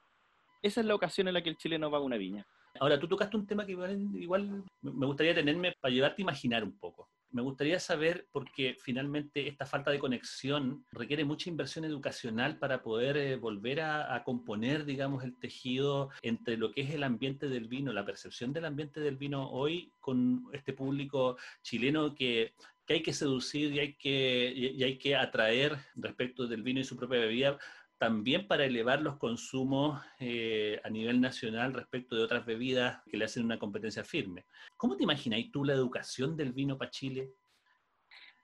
Esa 0.63 0.81
es 0.81 0.87
la 0.87 0.95
ocasión 0.95 1.29
en 1.29 1.35
la 1.35 1.43
que 1.43 1.51
el 1.51 1.57
chileno 1.57 1.91
va 1.91 1.99
a 1.99 2.03
una 2.03 2.17
viña. 2.17 2.47
Ahora, 2.81 2.99
tú 2.99 3.09
tocaste 3.09 3.37
un 3.37 3.47
tema 3.47 3.65
que 3.67 3.73
igual 3.73 4.65
me 4.83 5.07
gustaría 5.07 5.35
tenerme 5.35 5.75
para 5.81 5.93
llevarte 5.93 6.23
a 6.23 6.25
imaginar 6.25 6.65
un 6.65 6.79
poco. 6.79 7.09
Me 7.31 7.43
gustaría 7.43 7.79
saber, 7.79 8.27
porque 8.33 8.77
finalmente 8.81 9.49
esta 9.49 9.67
falta 9.67 9.91
de 9.91 9.99
conexión 9.99 10.85
requiere 10.93 11.25
mucha 11.25 11.51
inversión 11.51 11.85
educacional 11.85 12.59
para 12.59 12.83
poder 12.83 13.17
eh, 13.17 13.37
volver 13.37 13.83
a, 13.83 14.23
componer, 14.25 14.85
digamos, 14.85 15.25
el 15.25 15.39
tejido 15.39 16.11
entre 16.23 16.57
lo 16.57 16.73
que 16.73 16.83
es 16.83 16.91
el 16.91 17.03
ambiente 17.03 17.49
del 17.49 17.69
vino, 17.69 17.93
la 17.93 18.07
percepción 18.07 18.53
del 18.53 18.65
ambiente 18.65 19.01
del 19.01 19.17
vino 19.17 19.51
hoy 19.51 19.93
con 20.01 20.45
este 20.53 20.73
público 20.73 21.37
chileno 21.63 22.15
que, 22.15 22.55
que 22.87 22.95
hay 22.95 23.03
que 23.03 23.13
seducir 23.13 23.73
y 23.73 23.79
hay 23.81 23.95
que, 23.97 24.53
y 24.55 24.83
hay 24.83 24.99
que 24.99 25.15
atraer 25.15 25.77
respecto 25.97 26.47
del 26.47 26.63
vino 26.63 26.81
y 26.81 26.85
su 26.85 26.97
propia 26.97 27.21
bebida 27.21 27.59
también 27.99 28.47
para 28.47 28.65
elevar 28.65 29.03
los 29.03 29.17
consumos 29.17 30.01
eh, 30.21 30.81
a 30.85 30.89
nivel 30.89 31.21
nacional 31.21 31.75
respecto 31.75 32.15
de 32.17 32.23
otras 32.23 32.47
bebidas 32.47 33.03
que 33.11 33.17
le 33.17 33.25
hacen 33.25 33.45
una 33.45 33.59
competencia 33.59 34.05
firme. 34.05 34.47
¿Cómo 34.77 34.97
te 34.97 35.03
imagináis 35.03 35.51
tú 35.51 35.65
la 35.65 35.75
educación 35.75 36.37
del 36.37 36.53
vino 36.53 36.79
para 36.79 36.91
Chile? 36.91 37.33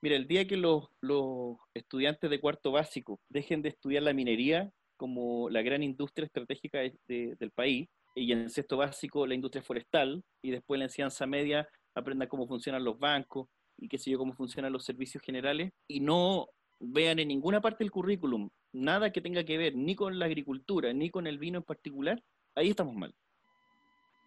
Mira, 0.02 0.16
el 0.16 0.26
día 0.26 0.46
que 0.46 0.56
los, 0.56 0.88
estudiantes 1.72 2.28
de 2.28 2.40
cuarto 2.40 2.72
básico 2.72 3.20
dejen 3.28 3.62
de 3.62 3.70
estudiar 3.70 4.02
la 4.02 4.12
minería 4.12 4.70
como 4.96 5.48
la 5.48 5.62
gran 5.62 5.82
industria 5.82 6.26
estratégica 6.26 6.80
del 7.08 7.50
país, 7.52 7.88
y 8.14 8.30
en 8.30 8.48
sexto 8.48 8.76
básico 8.76 9.26
la 9.26 9.34
industria 9.34 9.62
forestal, 9.62 10.22
y 10.42 10.50
después 10.50 10.78
la 10.78 10.84
enseñanza 10.84 11.26
media 11.26 11.68
aprendan 11.94 12.28
cómo 12.28 12.46
funcionan 12.46 12.84
los 12.84 12.98
bancos 12.98 13.48
y 13.76 13.88
qué 13.88 13.98
sé 13.98 14.10
yo, 14.10 14.18
cómo 14.18 14.34
funcionan 14.34 14.72
los 14.72 14.84
servicios 14.84 15.22
generales, 15.22 15.72
y 15.88 16.00
no 16.00 16.48
vean 16.78 17.18
en 17.18 17.28
ninguna 17.28 17.60
parte 17.60 17.82
del 17.82 17.90
currículum 17.90 18.48
nada 18.74 19.10
que 19.10 19.20
tenga 19.20 19.44
que 19.44 19.56
ver 19.56 19.74
ni 19.74 19.94
con 19.94 20.18
la 20.18 20.26
agricultura, 20.26 20.92
ni 20.92 21.08
con 21.08 21.26
el 21.26 21.38
vino 21.38 21.58
en 21.58 21.64
particular, 21.64 22.22
ahí 22.54 22.70
estamos 22.70 22.94
mal. 22.94 23.14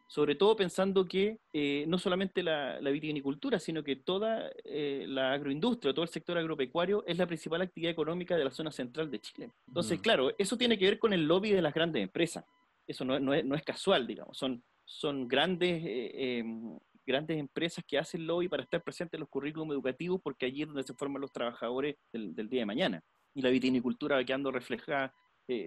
sobre 0.10 0.36
todo 0.36 0.55
pensando 0.55 1.05
que 1.05 1.38
eh, 1.51 1.83
no 1.86 1.97
solamente 1.97 2.41
la, 2.41 2.79
vitivinicultura, 2.79 3.60
sino 3.60 3.83
que 3.83 3.97
toda 3.97 4.49
eh, 4.63 5.03
la 5.05 5.33
agroindustria, 5.33 5.93
todo 5.93 6.03
el 6.03 6.10
sector 6.10 6.38
agropecuario 6.38 7.03
es 7.05 7.17
la 7.17 7.27
principal 7.27 7.62
actividad 7.62 7.91
económica 7.91 8.38
de 8.38 8.45
la 8.45 8.51
zona 8.51 8.71
central 8.71 9.12
de 9.12 9.19
Chile. 9.19 9.51
Entonces, 9.67 9.99
mm. 9.99 10.01
claro, 10.01 10.33
eso 10.38 10.57
tiene 10.57 10.77
que 10.77 10.86
ver 10.86 10.97
con 10.97 11.12
el 11.12 11.27
lobby 11.27 11.51
de 11.51 11.62
las 11.62 11.73
grandes 11.73 12.01
empresas. 12.01 12.45
Eso 12.88 13.03
no, 13.03 13.19
no, 13.19 13.33
es, 13.33 13.43
no 13.43 13.53
es, 13.53 13.63
casual, 13.63 14.07
digamos. 14.07 14.38
Son, 14.38 14.63
son 14.86 15.27
grandes, 15.27 15.83
eh, 15.86 16.38
em, 16.39 16.79
grandes 17.05 17.38
empresas 17.38 17.83
que 17.86 17.97
hacen 17.97 18.25
lobby 18.25 18.47
para 18.47 18.63
estar 18.63 18.81
presentes 18.81 19.17
en 19.17 19.19
los 19.19 19.29
currículums 19.29 19.73
educativos 19.73 20.21
porque 20.23 20.45
allí 20.45 20.62
es 20.62 20.69
donde 20.69 20.83
se 20.83 20.93
forman 20.93 21.21
los 21.21 21.33
trabajadores 21.33 21.97
del, 22.13 22.33
del 22.33 22.47
día 22.47 22.62
de 22.62 22.65
mañana. 22.65 23.03
Y 23.38 23.41
la 23.43 23.52
vitivinicultura 23.52 24.15
va 24.15 24.23
quedando 24.23 24.50
reflejada, 24.50 25.13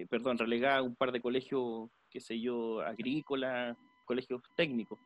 perdón, 0.09 0.38
relegada 0.38 0.78
a 0.78 0.83
un 0.83 0.96
par 0.96 1.12
de 1.12 1.20
colegios, 1.20 1.88
qué 2.11 2.18
sé 2.18 2.40
yo, 2.40 2.80
agrícolas, 2.80 3.76
colegios 4.04 4.42
técnicos. 4.56 4.98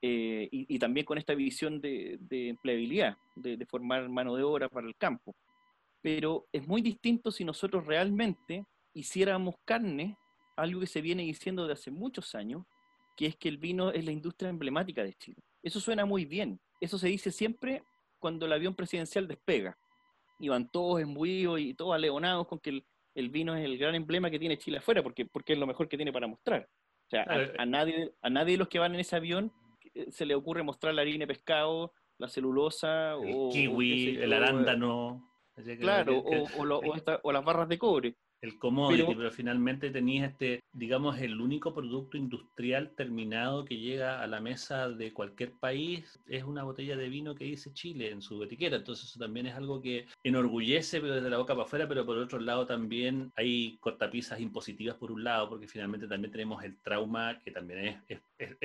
Eh, 0.00 0.48
y, 0.52 0.78
también 0.78 1.04
con 1.04 1.18
esta 1.18 1.34
visión 1.34 1.80
de, 1.80 2.20
empleabilidad, 2.30 3.16
de, 3.34 3.66
formar 3.66 4.08
mano 4.08 4.36
de 4.36 4.44
obra 4.44 4.68
para 4.68 4.86
el 4.86 4.94
campo. 4.94 5.34
Pero 6.02 6.46
es 6.52 6.68
muy 6.68 6.82
distinto 6.82 7.32
si 7.32 7.44
nosotros 7.44 7.84
realmente 7.84 8.64
hiciéramos 8.92 9.56
carne, 9.64 10.16
algo 10.54 10.78
que 10.78 10.86
se 10.86 11.00
viene 11.00 11.24
diciendo 11.24 11.62
desde 11.62 11.80
hace 11.80 11.90
muchos 11.90 12.36
años, 12.36 12.64
que 13.16 13.26
es 13.26 13.34
que 13.34 13.48
el 13.48 13.58
vino 13.58 13.90
es 13.90 14.04
la 14.04 14.12
industria 14.12 14.50
emblemática 14.50 15.02
de 15.02 15.14
Chile. 15.14 15.42
Eso 15.64 15.80
suena 15.80 16.04
muy 16.04 16.26
bien. 16.26 16.60
Eso 16.80 16.96
se 16.96 17.08
dice 17.08 17.32
siempre 17.32 17.82
cuando 18.20 18.46
el 18.46 18.52
avión 18.52 18.76
presidencial 18.76 19.26
despega. 19.26 19.76
Y 20.38 20.48
van 20.48 20.68
todos 20.68 21.00
embuidos 21.00 21.60
y 21.60 21.74
todos 21.74 21.94
aleonados 21.94 22.46
con 22.46 22.58
que 22.58 22.82
el, 23.14 23.30
vino 23.30 23.54
es 23.54 23.64
el 23.64 23.78
gran 23.78 23.94
emblema 23.94 24.30
que 24.30 24.38
tiene 24.38 24.58
Chile 24.58 24.78
afuera, 24.78 25.02
porque, 25.02 25.26
porque 25.26 25.52
es 25.52 25.58
lo 25.58 25.66
mejor 25.66 25.88
que 25.88 25.96
tiene 25.96 26.12
para 26.12 26.26
mostrar. 26.26 26.68
O 27.06 27.10
sea, 27.10 27.24
a, 27.58 27.66
nadie, 27.66 28.12
a 28.22 28.30
nadie 28.30 28.52
de 28.52 28.58
los 28.58 28.68
que 28.68 28.78
van 28.78 28.94
en 28.94 29.00
ese 29.00 29.16
avión 29.16 29.52
eh, 29.94 30.10
se 30.10 30.26
le 30.26 30.34
ocurre 30.34 30.62
mostrar 30.62 30.94
la 30.94 31.02
harina 31.02 31.24
de 31.24 31.26
pescado, 31.28 31.92
la 32.18 32.28
celulosa, 32.28 33.12
el 33.12 33.32
o, 33.34 33.50
kiwi, 33.50 34.16
el 34.16 34.32
arándano. 34.32 35.30
Claro, 35.78 36.24
o, 37.22 37.32
las 37.32 37.44
barras 37.44 37.68
de 37.68 37.78
cobre 37.78 38.16
el 38.42 38.58
commodity, 38.58 39.14
pero, 39.14 39.30
finalmente 39.30 39.90
tenías 39.90 40.30
este, 40.30 40.60
digamos, 40.72 41.18
el 41.18 41.40
único 41.40 41.72
producto 41.72 42.16
industrial 42.16 42.92
terminado 42.96 43.64
que 43.64 43.78
llega 43.78 44.22
a 44.22 44.26
la 44.26 44.40
mesa 44.40 44.88
de 44.88 45.12
cualquier 45.12 45.52
país 45.52 46.20
es 46.28 46.44
una 46.44 46.62
botella 46.62 46.96
de 46.96 47.08
vino 47.08 47.34
que 47.34 47.44
dice 47.44 47.72
Chile 47.72 48.10
en 48.10 48.20
su 48.20 48.42
etiqueta. 48.42 48.76
Entonces 48.76 49.08
eso 49.08 49.18
también 49.18 49.46
es 49.46 49.54
algo 49.54 49.80
que 49.80 50.06
enorgullece 50.22 51.00
pero 51.00 51.14
desde 51.14 51.30
la 51.30 51.38
boca 51.38 51.54
para 51.54 51.64
afuera, 51.64 51.88
pero 51.88 52.04
por 52.04 52.18
otro 52.18 52.38
lado 52.38 52.66
también 52.66 53.32
hay 53.36 53.78
cortapisas 53.80 54.40
impositivas 54.40 54.96
por 54.96 55.12
un 55.12 55.24
lado, 55.24 55.48
porque 55.48 55.68
finalmente 55.68 56.06
también 56.06 56.32
tenemos 56.32 56.62
el 56.64 56.76
trauma, 56.78 57.40
que 57.44 57.50
también 57.50 57.86
es, 57.86 57.96
es, 58.08 58.20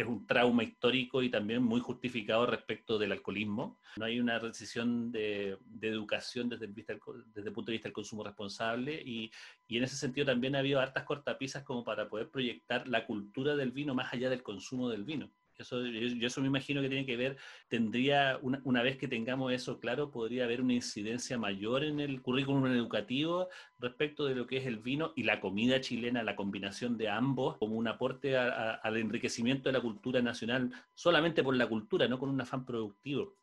un 0.08 0.25
trauma 0.25 0.63
histórico 0.63 1.21
y 1.21 1.29
también 1.29 1.63
muy 1.63 1.79
justificado 1.79 2.45
respecto 2.45 2.97
del 2.97 3.12
alcoholismo. 3.12 3.79
No 3.97 4.05
hay 4.05 4.19
una 4.19 4.39
decisión 4.39 5.12
de, 5.12 5.58
educación 5.82 6.49
desde 6.49 6.65
el, 6.65 6.73
vista, 6.73 6.93
desde 7.34 7.49
el 7.49 7.53
punto 7.53 7.71
de 7.71 7.73
vista 7.73 7.88
del 7.88 7.93
consumo 7.93 8.23
responsable 8.23 9.01
y, 9.05 9.32
y 9.67 9.77
en 9.77 9.84
ese 9.84 9.95
sentido 9.95 10.25
también 10.25 10.55
ha 10.55 10.60
habido 10.60 10.79
hartas 10.79 11.03
cortapisas 11.03 11.63
como 11.63 11.84
para 11.84 12.10
poder 12.10 12.29
proyectar 12.29 12.88
la 12.88 13.05
cultura 13.05 13.55
del 13.55 13.71
vino 13.71 13.93
más 13.93 14.13
allá 14.13 14.29
del 14.29 14.43
consumo 14.43 14.89
del 14.89 15.03
vino. 15.03 15.29
Yo 15.59 16.27
eso 16.27 16.39
me 16.39 16.47
imagino 16.47 16.81
que 16.81 16.87
tiene 16.87 17.05
que 17.05 17.17
ver, 17.17 17.37
tendría, 17.67 18.39
una, 18.41 18.61
una, 18.63 18.81
vez 18.81 18.97
que 18.97 19.09
tengamos 19.09 19.51
eso 19.51 19.79
claro, 19.79 20.09
podría 20.09 20.45
haber 20.45 20.61
una 20.61 20.73
incidencia 20.73 21.37
mayor 21.37 21.83
en 21.83 21.99
el 21.99 22.21
currículum 22.21 22.65
educativo 22.67 23.49
respecto 23.77 24.25
de 24.25 24.35
lo 24.35 24.47
que 24.47 24.57
es 24.57 24.65
el 24.65 24.77
vino 24.77 25.11
y 25.17 25.23
la 25.23 25.41
comida 25.41 25.81
chilena, 25.81 26.23
la 26.23 26.37
combinación 26.37 26.97
de 26.97 27.09
ambos, 27.09 27.57
como 27.57 27.75
un 27.75 27.89
aporte 27.89 28.37
al 28.37 28.95
enriquecimiento 28.95 29.67
de 29.67 29.73
la 29.73 29.81
cultura 29.81 30.21
nacional, 30.21 30.71
solamente 30.93 31.43
por 31.43 31.55
la 31.55 31.67
cultura, 31.67 32.07
no 32.07 32.19
con 32.19 32.29
un 32.29 32.39
afán 32.39 32.65
productivo. 32.65 33.35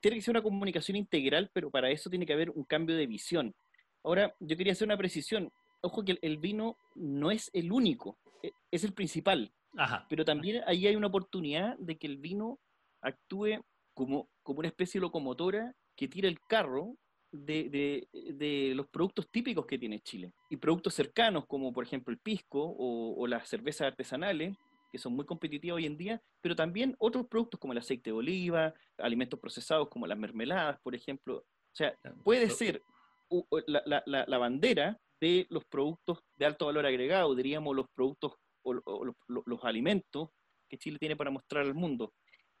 Tiene 0.00 0.18
que 0.18 0.22
ser 0.22 0.32
una 0.32 0.42
comunicación 0.42 0.96
integral, 0.96 1.50
pero 1.52 1.70
para 1.70 1.90
eso 1.90 2.10
tiene 2.10 2.26
que 2.26 2.34
haber 2.34 2.50
un 2.50 2.64
cambio 2.64 2.94
de 2.94 3.06
visión. 3.06 3.54
Ahora, 4.04 4.34
yo 4.38 4.56
quería 4.56 4.74
hacer 4.74 4.86
una 4.86 4.96
precisión. 4.96 5.50
Ojo 5.80 6.04
que 6.04 6.18
el, 6.20 6.36
vino 6.38 6.76
no 6.94 7.30
es 7.30 7.50
el 7.52 7.72
único, 7.72 8.18
e, 8.42 8.52
es 8.70 8.84
el 8.84 8.92
principal. 8.92 9.52
Pero 10.08 10.24
también 10.24 10.62
ahí 10.66 10.86
hay 10.86 10.96
una 10.96 11.06
oportunidad 11.06 11.76
de 11.78 11.96
que 11.96 12.06
el 12.06 12.16
vino 12.16 12.58
actúe 13.00 13.60
como, 13.94 14.28
como 14.42 14.60
una 14.60 14.68
especie 14.68 15.00
de 15.00 15.02
locomotora 15.02 15.74
que 15.96 16.08
tira 16.08 16.28
el 16.28 16.38
carro 16.40 16.96
de, 17.30 18.08
de, 18.12 18.72
los 18.74 18.88
productos 18.88 19.28
típicos 19.30 19.66
que 19.66 19.78
tiene 19.78 20.00
Chile. 20.00 20.32
Y 20.48 20.56
productos 20.56 20.94
cercanos, 20.94 21.46
como 21.46 21.72
por 21.72 21.84
ejemplo 21.84 22.12
el 22.12 22.20
pisco 22.20 22.62
o, 22.62 23.14
o, 23.20 23.26
las 23.26 23.48
cervezas 23.48 23.88
artesanales, 23.88 24.56
que 24.90 24.98
son 24.98 25.14
muy 25.14 25.26
competitivas 25.26 25.76
hoy 25.76 25.86
en 25.86 25.98
día, 25.98 26.22
pero 26.40 26.56
también 26.56 26.96
otros 26.98 27.26
productos 27.26 27.60
como 27.60 27.72
el 27.72 27.80
aceite 27.80 28.10
de 28.10 28.16
oliva, 28.16 28.72
alimentos 28.96 29.38
procesados 29.38 29.88
como 29.88 30.06
las 30.06 30.16
mermeladas, 30.16 30.78
por 30.82 30.94
ejemplo. 30.94 31.38
O 31.38 31.76
sea, 31.76 31.94
puede 32.24 32.48
ser 32.50 32.80
la, 33.66 33.82
la, 33.84 34.24
la, 34.26 34.38
bandera 34.38 34.98
de 35.20 35.46
los 35.50 35.64
productos 35.66 36.20
de 36.36 36.46
alto 36.46 36.66
valor 36.66 36.86
agregado, 36.86 37.34
diríamos 37.34 37.76
los 37.76 37.86
productos 37.94 38.36
o, 38.62 39.04
los, 39.04 39.64
alimentos 39.64 40.30
que 40.68 40.78
Chile 40.78 40.98
tiene 40.98 41.16
para 41.16 41.30
mostrar 41.30 41.64
al 41.64 41.74
mundo. 41.74 42.12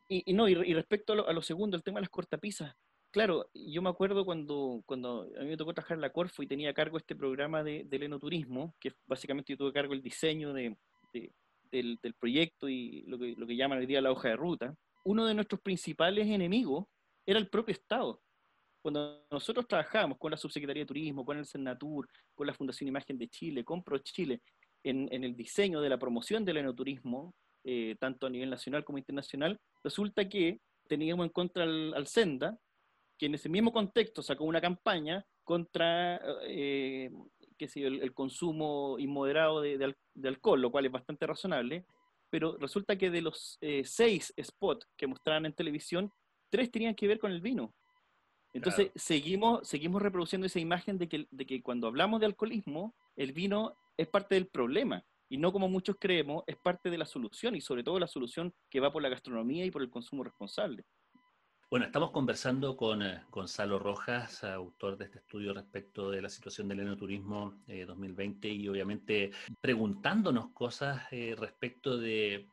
Y, 0.08 0.32
no, 0.32 0.48
y, 0.48 0.54
respecto 0.54 1.12
a 1.12 1.32
lo, 1.32 1.42
segundo, 1.42 1.76
el 1.76 1.82
tema 1.82 1.98
de 1.98 2.02
las 2.02 2.10
cortapisas, 2.10 2.74
claro, 3.10 3.50
yo 3.52 3.82
me 3.82 3.90
acuerdo 3.90 4.24
cuando, 4.24 4.82
cuando 4.86 5.28
a 5.38 5.42
mí 5.42 5.50
me 5.50 5.56
tocó 5.56 5.74
trabajar 5.74 5.96
en 5.96 6.02
la 6.02 6.12
Corfo 6.12 6.42
y 6.42 6.46
tenía 6.46 6.70
a 6.70 6.74
cargo 6.74 6.96
este 6.96 7.14
programa 7.14 7.62
de, 7.62 7.84
del 7.84 8.04
enoturismo, 8.04 8.74
que 8.80 8.92
básicamente 9.06 9.52
yo 9.52 9.58
tuve 9.58 9.70
a 9.70 9.74
cargo 9.74 9.92
el 9.92 10.02
diseño 10.02 10.54
de, 10.54 10.76
del, 11.70 11.98
del, 12.02 12.14
proyecto 12.14 12.68
y 12.68 13.02
lo 13.02 13.18
que, 13.18 13.34
lo 13.36 13.46
que 13.46 13.56
llaman 13.56 13.78
hoy 13.78 13.86
día 13.86 14.00
la 14.00 14.12
hoja 14.12 14.28
de 14.28 14.36
ruta, 14.36 14.74
uno 15.04 15.26
de 15.26 15.34
nuestros 15.34 15.60
principales 15.60 16.26
enemigos 16.26 16.86
era 17.26 17.38
el 17.38 17.48
propio 17.48 17.72
Estado. 17.72 18.22
Cuando 18.80 19.26
nosotros 19.30 19.66
trabajamos 19.66 20.18
con 20.18 20.30
la 20.30 20.36
Subsecretaría 20.36 20.82
de 20.82 20.86
Turismo, 20.86 21.24
con 21.24 21.36
el 21.36 21.46
Senatur, 21.46 22.08
con 22.34 22.46
la 22.46 22.54
Fundación 22.54 22.88
Imagen 22.88 23.18
de 23.18 23.28
Chile, 23.28 23.64
con 23.64 23.82
ProChile, 23.82 24.40
en, 24.84 25.08
en 25.12 25.24
el 25.24 25.36
diseño 25.36 25.80
de 25.80 25.88
la 25.88 25.98
promoción 25.98 26.44
del 26.44 26.58
enoturismo, 26.58 27.34
eh, 27.64 27.96
tanto 28.00 28.26
a 28.26 28.30
nivel 28.30 28.48
nacional 28.48 28.84
como 28.84 28.98
internacional, 28.98 29.60
resulta 29.84 30.28
que 30.28 30.60
teníamos 30.88 31.26
en 31.26 31.32
contra 31.32 31.64
al, 31.64 32.06
Senda, 32.06 32.58
que 33.18 33.26
en 33.26 33.34
ese 33.34 33.48
mismo 33.48 33.72
contexto 33.72 34.22
sacó 34.22 34.44
una 34.44 34.60
campaña 34.60 35.26
contra 35.44 36.18
eh, 36.44 37.10
el, 37.74 38.14
consumo 38.14 38.96
inmoderado 38.98 39.60
de, 39.60 39.94
alcohol, 40.24 40.62
lo 40.62 40.70
cual 40.70 40.86
es 40.86 40.92
bastante 40.92 41.26
razonable, 41.26 41.84
pero 42.30 42.56
resulta 42.56 42.96
que 42.96 43.10
de 43.10 43.22
los 43.22 43.58
eh, 43.60 43.82
seis 43.84 44.32
spots 44.40 44.88
que 44.96 45.06
mostraban 45.06 45.44
en 45.44 45.52
televisión, 45.52 46.10
tres 46.48 46.70
tenían 46.70 46.94
que 46.94 47.08
ver 47.08 47.18
con 47.18 47.32
el 47.32 47.40
vino. 47.40 47.74
Entonces, 48.54 48.92
seguimos, 48.94 49.68
seguimos 49.68 50.00
reproduciendo 50.00 50.46
esa 50.46 50.58
imagen 50.58 50.96
de 50.96 51.08
que, 51.08 51.26
de 51.30 51.46
que 51.46 51.62
cuando 51.62 51.86
hablamos 51.86 52.20
de 52.20 52.26
alcoholismo, 52.26 52.94
el 53.14 53.32
vino 53.32 53.76
es 53.98 54.08
parte 54.08 54.36
del 54.36 54.48
problema 54.48 55.04
y 55.28 55.36
no 55.36 55.52
como 55.52 55.68
muchos 55.68 55.96
creemos, 56.00 56.44
es 56.46 56.56
parte 56.56 56.88
de 56.88 56.96
la 56.96 57.04
solución 57.04 57.54
y 57.54 57.60
sobre 57.60 57.84
todo 57.84 57.98
la 57.98 58.06
solución 58.06 58.54
que 58.70 58.80
va 58.80 58.90
por 58.90 59.02
la 59.02 59.10
gastronomía 59.10 59.66
y 59.66 59.70
por 59.70 59.82
el 59.82 59.90
consumo 59.90 60.24
responsable. 60.24 60.84
Bueno, 61.70 61.84
estamos 61.84 62.12
conversando 62.12 62.78
con 62.78 63.02
eh, 63.02 63.24
Gonzalo 63.30 63.78
Rojas, 63.78 64.42
autor 64.42 64.96
de 64.96 65.04
este 65.04 65.18
estudio 65.18 65.52
respecto 65.52 66.10
de 66.10 66.22
la 66.22 66.30
situación 66.30 66.66
del 66.66 66.80
enoturismo 66.80 67.60
2020 67.66 68.48
eh, 68.48 68.52
y 68.54 68.68
obviamente 68.68 69.32
preguntándonos 69.60 70.48
cosas 70.54 71.02
eh, 71.10 71.34
respecto 71.38 71.98
de 71.98 72.48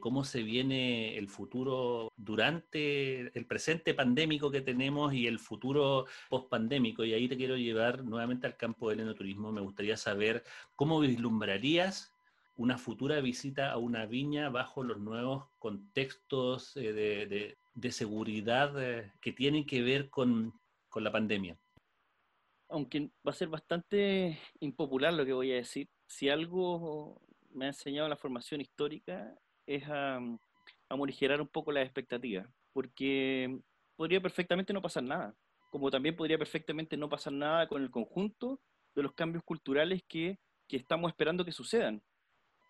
cómo 0.00 0.24
se 0.24 0.42
viene 0.42 1.16
el 1.16 1.28
futuro 1.28 2.12
durante 2.16 3.38
el 3.38 3.46
presente 3.46 3.94
pandémico 3.94 4.50
que 4.50 4.60
tenemos 4.60 5.14
y 5.14 5.28
el 5.28 5.38
futuro 5.38 6.06
post-pandémico. 6.28 7.04
Y 7.04 7.14
ahí 7.14 7.28
te 7.28 7.36
quiero 7.36 7.56
llevar 7.56 8.02
nuevamente 8.02 8.48
al 8.48 8.56
campo 8.56 8.90
del 8.90 9.00
enoturismo. 9.00 9.52
Me 9.52 9.60
gustaría 9.60 9.96
saber 9.96 10.42
cómo 10.74 10.98
vislumbrarías 10.98 12.12
una 12.56 12.76
futura 12.76 13.20
visita 13.20 13.70
a 13.70 13.76
una 13.76 14.04
viña 14.04 14.50
bajo 14.50 14.82
los 14.82 14.98
nuevos 14.98 15.44
contextos 15.60 16.74
de, 16.74 17.56
seguridad 17.90 18.72
eh, 18.82 19.12
que 19.20 19.32
tienen 19.32 19.64
que 19.66 19.82
ver 19.82 20.10
con, 20.10 20.52
con 20.88 21.04
la 21.04 21.12
pandemia. 21.12 21.56
Aunque 22.68 23.10
va 23.26 23.30
a 23.30 23.32
ser 23.32 23.48
bastante 23.48 24.38
impopular 24.60 25.12
lo 25.12 25.24
que 25.24 25.32
voy 25.32 25.52
a 25.52 25.56
decir, 25.56 25.88
si 26.06 26.28
algo 26.28 27.20
me 27.50 27.66
ha 27.66 27.68
enseñado 27.68 28.08
la 28.08 28.16
formación 28.16 28.60
histórica 28.60 29.34
es 29.66 29.84
a, 29.88 30.20
morigerar 30.90 31.40
un 31.40 31.48
poco 31.48 31.70
las 31.70 31.84
expectativas, 31.84 32.48
porque 32.72 33.60
podría 33.94 34.20
perfectamente 34.20 34.72
no 34.72 34.80
pasar 34.80 35.02
nada, 35.02 35.34
como 35.70 35.90
también 35.90 36.16
podría 36.16 36.38
perfectamente 36.38 36.96
no 36.96 37.08
pasar 37.08 37.32
nada 37.32 37.68
con 37.68 37.82
el 37.82 37.90
conjunto 37.90 38.60
de 38.94 39.02
los 39.02 39.12
cambios 39.12 39.44
culturales 39.44 40.02
que, 40.08 40.38
que 40.66 40.76
estamos 40.76 41.10
esperando 41.10 41.44
que 41.44 41.52
sucedan. 41.52 42.02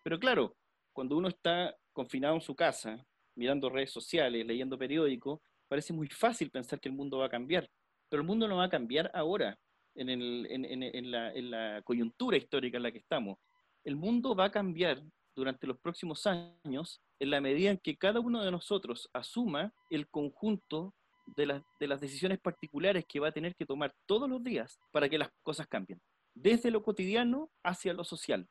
Pero 0.02 0.18
claro, 0.18 0.56
cuando 0.92 1.16
uno 1.16 1.28
está 1.28 1.76
confinado 1.92 2.34
en 2.34 2.40
su 2.40 2.56
casa, 2.56 3.06
mirando 3.38 3.70
redes 3.70 3.92
sociales, 3.92 4.44
leyendo 4.44 4.77
periódicos, 4.77 5.40
parece 5.68 5.92
muy 5.92 6.09
fácil 6.09 6.51
pensar 6.51 6.81
que 6.81 6.88
el 6.88 6.94
mundo 6.94 7.18
va 7.18 7.27
a 7.27 7.31
cambiar, 7.31 7.70
pero 8.09 8.20
el 8.20 8.27
mundo 8.27 8.48
no 8.48 8.57
va 8.57 8.64
a 8.64 8.68
cambiar 8.68 9.11
ahora, 9.14 9.57
en, 9.94 11.51
la, 11.51 11.83
coyuntura 11.83 12.37
histórica 12.37 12.77
en 12.77 12.83
la 12.83 12.92
que 12.92 12.98
estamos. 12.98 13.38
El 13.85 13.96
mundo 13.96 14.35
va 14.35 14.46
a 14.46 14.51
cambiar 14.51 15.03
durante 15.35 15.66
los 15.66 15.79
próximos 15.79 16.27
años 16.27 17.01
en 17.20 17.31
la 17.31 17.40
medida 17.40 17.70
en 17.70 17.79
que 17.79 17.96
cada 17.96 18.20
uno 18.20 18.42
de 18.42 18.51
nosotros 18.51 19.09
asuma 19.12 19.72
el 19.90 20.09
conjunto 20.09 20.94
de 21.37 21.46
las 21.46 22.01
decisiones 22.01 22.38
particulares 22.40 23.05
que 23.07 23.20
va 23.20 23.29
a 23.29 23.33
tener 23.33 23.55
que 23.55 23.66
tomar 23.66 23.94
todos 24.07 24.29
los 24.29 24.42
días 24.42 24.79
para 24.92 25.09
que 25.09 25.18
las 25.18 25.31
cosas 25.42 25.66
cambien, 25.68 26.01
desde 26.35 26.70
lo 26.70 26.83
cotidiano 26.83 27.51
hacia 27.62 27.92
lo 27.92 28.05
social. 28.05 28.48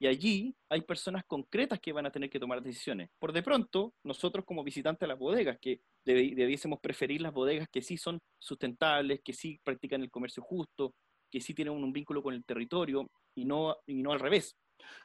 Y 0.00 0.06
allí 0.06 0.54
hay 0.68 0.82
personas 0.82 1.24
concretas 1.26 1.80
que 1.80 1.92
van 1.92 2.06
a 2.06 2.12
tener 2.12 2.30
que 2.30 2.38
tomar 2.38 2.62
decisiones. 2.62 3.10
Por 3.18 3.32
de 3.32 3.42
pronto, 3.42 3.94
nosotros 4.04 4.44
como 4.44 4.62
visitantes 4.62 5.00
de 5.00 5.08
las 5.08 5.18
bodegas, 5.18 5.58
que 5.60 5.80
debiésemos 6.04 6.78
preferir 6.80 7.20
las 7.20 7.32
bodegas 7.32 7.68
que 7.68 7.82
sí 7.82 7.96
son 7.96 8.20
sustentables, 8.38 9.20
que 9.24 9.32
sí 9.32 9.60
practican 9.64 10.02
el 10.02 10.10
comercio 10.10 10.42
justo, 10.42 10.94
que 11.30 11.40
sí 11.40 11.52
tienen 11.52 11.74
un, 11.74 11.92
vínculo 11.92 12.22
con 12.22 12.34
el 12.34 12.44
territorio 12.44 13.10
y 13.34 13.44
no, 13.44 13.76
y 13.86 14.02
no 14.02 14.12
al 14.12 14.20
revés. 14.20 14.56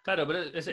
Claro, 0.04 0.28
pero 0.28 0.40
esa, 0.44 0.72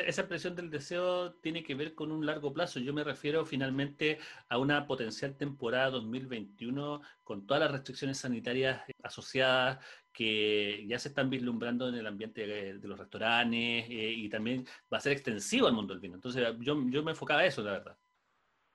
esa 0.00 0.28
presión 0.28 0.56
del 0.56 0.70
deseo 0.70 1.34
tiene 1.34 1.62
que 1.62 1.74
ver 1.74 1.94
con 1.94 2.10
un 2.10 2.26
largo 2.26 2.52
plazo. 2.52 2.80
Yo 2.80 2.92
me 2.92 3.04
refiero 3.04 3.46
finalmente 3.46 4.18
a 4.48 4.58
una 4.58 4.86
potencial 4.86 5.36
temporada 5.36 5.90
2021 5.90 7.00
con 7.22 7.46
todas 7.46 7.62
las 7.62 7.70
restricciones 7.70 8.18
sanitarias 8.18 8.82
asociadas 9.02 9.84
que 10.12 10.84
ya 10.86 10.98
se 10.98 11.08
están 11.08 11.30
vislumbrando 11.30 11.88
en 11.88 11.94
el 11.94 12.06
ambiente 12.06 12.46
de 12.46 12.88
los 12.88 12.98
restaurantes 12.98 13.86
eh, 13.88 14.12
y 14.16 14.28
también 14.28 14.66
va 14.92 14.98
a 14.98 15.00
ser 15.00 15.12
extensivo 15.12 15.66
al 15.66 15.72
mundo 15.72 15.94
del 15.94 16.00
vino. 16.00 16.16
Entonces 16.16 16.44
yo, 16.60 16.76
yo 16.90 17.02
me 17.02 17.12
enfocaba 17.12 17.40
a 17.40 17.46
eso, 17.46 17.62
la 17.62 17.72
verdad. 17.72 17.96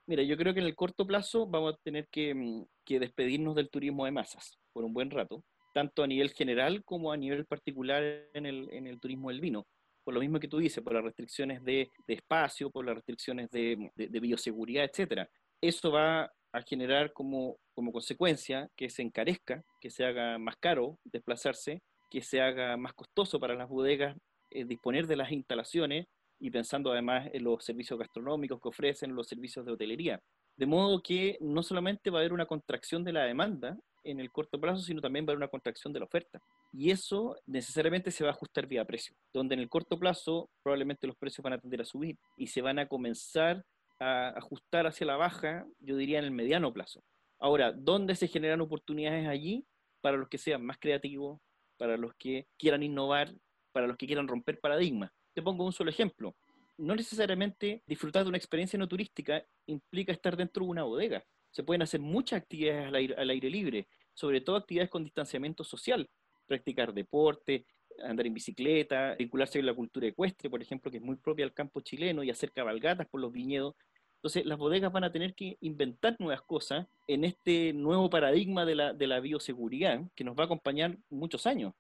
Mira, 0.07 0.23
yo 0.23 0.37
creo 0.37 0.53
que 0.53 0.61
en 0.61 0.65
el 0.67 0.75
corto 0.75 1.05
plazo 1.05 1.45
vamos 1.45 1.73
a 1.73 1.77
tener 1.83 2.07
que, 2.07 2.63
que 2.85 2.99
despedirnos 2.99 3.55
del 3.55 3.69
turismo 3.69 4.05
de 4.05 4.11
masas 4.11 4.57
por 4.71 4.85
un 4.85 4.93
buen 4.93 5.11
rato 5.11 5.43
tanto 5.77 6.01
a 6.01 6.07
nivel 6.07 6.31
general 6.31 6.83
como 6.83 7.11
a 7.11 7.17
nivel 7.17 7.45
particular 7.45 8.01
en 8.33 8.47
el, 8.47 8.67
en 8.71 8.87
el 8.87 8.99
turismo 8.99 9.29
del 9.29 9.39
vino. 9.39 9.67
Por 10.03 10.15
lo 10.15 10.19
mismo 10.19 10.39
que 10.39 10.47
tú 10.47 10.57
dices, 10.57 10.83
por 10.83 10.93
las 10.93 11.03
restricciones 11.03 11.63
de, 11.63 11.91
de 12.07 12.13
espacio, 12.15 12.71
por 12.71 12.83
las 12.83 12.95
restricciones 12.95 13.47
de, 13.51 13.91
de, 13.95 14.19
bioseguridad, 14.19 14.85
etc. 14.85 15.29
Eso 15.61 15.91
va 15.91 16.33
a 16.51 16.61
generar 16.63 17.13
como, 17.13 17.59
como 17.75 17.91
consecuencia 17.91 18.67
que 18.75 18.89
se 18.89 19.03
encarezca, 19.03 19.63
que 19.79 19.91
se 19.91 20.03
haga 20.03 20.39
más 20.39 20.55
caro 20.59 20.97
desplazarse, 21.03 21.83
que 22.09 22.23
se 22.23 22.41
haga 22.41 22.75
más 22.75 22.95
costoso 22.95 23.39
para 23.39 23.53
las 23.53 23.69
bodegas 23.69 24.17
eh, 24.49 24.65
disponer 24.65 25.05
de 25.05 25.17
las 25.17 25.31
instalaciones 25.31 26.07
y 26.39 26.49
pensando 26.49 26.91
además 26.91 27.29
en 27.33 27.43
los 27.43 27.63
servicios 27.63 27.99
gastronómicos 27.99 28.59
que 28.59 28.69
ofrecen, 28.69 29.13
los 29.13 29.27
servicios 29.27 29.63
de 29.63 29.73
hotelería. 29.73 30.19
De 30.55 30.65
modo 30.65 31.03
que 31.03 31.37
no 31.39 31.61
solamente 31.61 32.09
va 32.09 32.17
a 32.17 32.21
haber 32.21 32.33
una 32.33 32.47
contracción 32.47 33.03
de 33.03 33.13
la 33.13 33.25
demanda, 33.25 33.77
en 34.07 34.19
el 34.19 34.31
corto 34.31 34.59
plazo, 34.59 34.81
sino 34.81 35.01
también 35.01 35.25
va 35.25 35.29
a 35.29 35.31
haber 35.31 35.37
una 35.39 35.49
contracción 35.49 35.91
de 35.91 35.99
la 35.99 36.05
oferta. 36.05 36.41
Y 36.71 36.91
eso 36.91 37.35
necesariamente 37.45 38.09
se 38.09 38.23
va 38.23 38.29
a 38.29 38.33
ajustar 38.33 38.65
vía 38.65 38.85
precio, 38.85 39.15
donde 39.33 39.55
en 39.55 39.61
el 39.61 39.69
corto 39.69 39.99
plazo 39.99 40.49
probablemente 40.63 41.07
los 41.07 41.17
precios 41.17 41.43
van 41.43 41.53
a 41.53 41.59
tender 41.59 41.81
a 41.81 41.85
subir 41.85 42.17
y 42.37 42.47
se 42.47 42.61
van 42.61 42.79
a 42.79 42.87
comenzar 42.87 43.65
a 43.99 44.29
ajustar 44.29 44.87
hacia 44.87 45.07
la 45.07 45.17
baja, 45.17 45.65
yo 45.79 45.97
diría 45.97 46.19
en 46.19 46.25
el 46.25 46.31
mediano 46.31 46.71
plazo. 46.71 47.03
Ahora, 47.39 47.71
¿dónde 47.71 48.15
se 48.15 48.27
generan 48.27 48.61
oportunidades 48.61 49.27
allí 49.27 49.65
para 50.01 50.17
los 50.17 50.29
que 50.29 50.37
sean 50.37 50.63
más 50.65 50.77
creativos, 50.79 51.39
para 51.77 51.97
los 51.97 52.13
que 52.15 52.47
quieran 52.57 52.83
innovar, 52.83 53.33
para 53.71 53.87
los 53.87 53.97
que 53.97 54.07
quieran 54.07 54.27
romper 54.27 54.59
paradigmas? 54.59 55.11
Te 55.33 55.41
pongo 55.41 55.65
un 55.65 55.73
solo 55.73 55.89
ejemplo. 55.89 56.35
No 56.77 56.95
necesariamente 56.95 57.83
disfrutar 57.87 58.23
de 58.23 58.29
una 58.29 58.37
experiencia 58.37 58.79
no 58.79 58.87
turística 58.87 59.43
implica 59.65 60.11
estar 60.11 60.37
dentro 60.37 60.63
de 60.63 60.69
una 60.69 60.83
bodega 60.83 61.23
se 61.57 61.63
pueden 61.63 61.81
hacer 61.81 61.99
muchas 61.99 62.39
actividades 62.39 62.85
al 63.17 63.29
aire, 63.31 63.49
libre, 63.49 63.87
sobre 64.13 64.41
todo 64.41 64.57
actividades 64.57 64.91
con 64.91 65.03
distanciamiento 65.03 65.63
social, 65.63 66.07
practicar 66.45 66.93
deporte, 66.93 67.65
andar 68.03 68.27
en 68.27 68.35
bicicleta, 68.35 69.15
vincularse 69.15 69.57
con 69.57 69.65
la 69.65 69.73
cultura 69.73 70.05
ecuestre, 70.05 70.51
por 70.51 70.61
ejemplo, 70.61 70.91
que 70.91 70.97
es 70.97 71.03
muy 71.03 71.15
propia 71.15 71.45
al 71.45 71.55
campo 71.55 71.81
chileno, 71.81 72.21
y 72.21 72.29
hacer 72.29 72.51
cabalgatas 72.51 73.07
por 73.07 73.21
los 73.21 73.31
viñedos. 73.31 73.73
Entonces, 74.17 74.45
las 74.45 74.59
bodegas 74.59 74.93
van 74.93 75.05
a 75.05 75.11
tener 75.11 75.33
que 75.33 75.57
inventar 75.61 76.15
nuevas 76.19 76.43
cosas 76.43 76.85
en 77.07 77.23
este 77.23 77.73
nuevo 77.73 78.07
paradigma 78.07 78.63
de 78.63 78.75
la, 78.75 78.93
de 78.93 79.07
la 79.07 79.19
bioseguridad 79.19 80.01
que 80.13 80.23
nos 80.23 80.37
va 80.37 80.43
a 80.43 80.45
acompañar 80.45 80.95
muchos 81.09 81.47
años. 81.47 81.73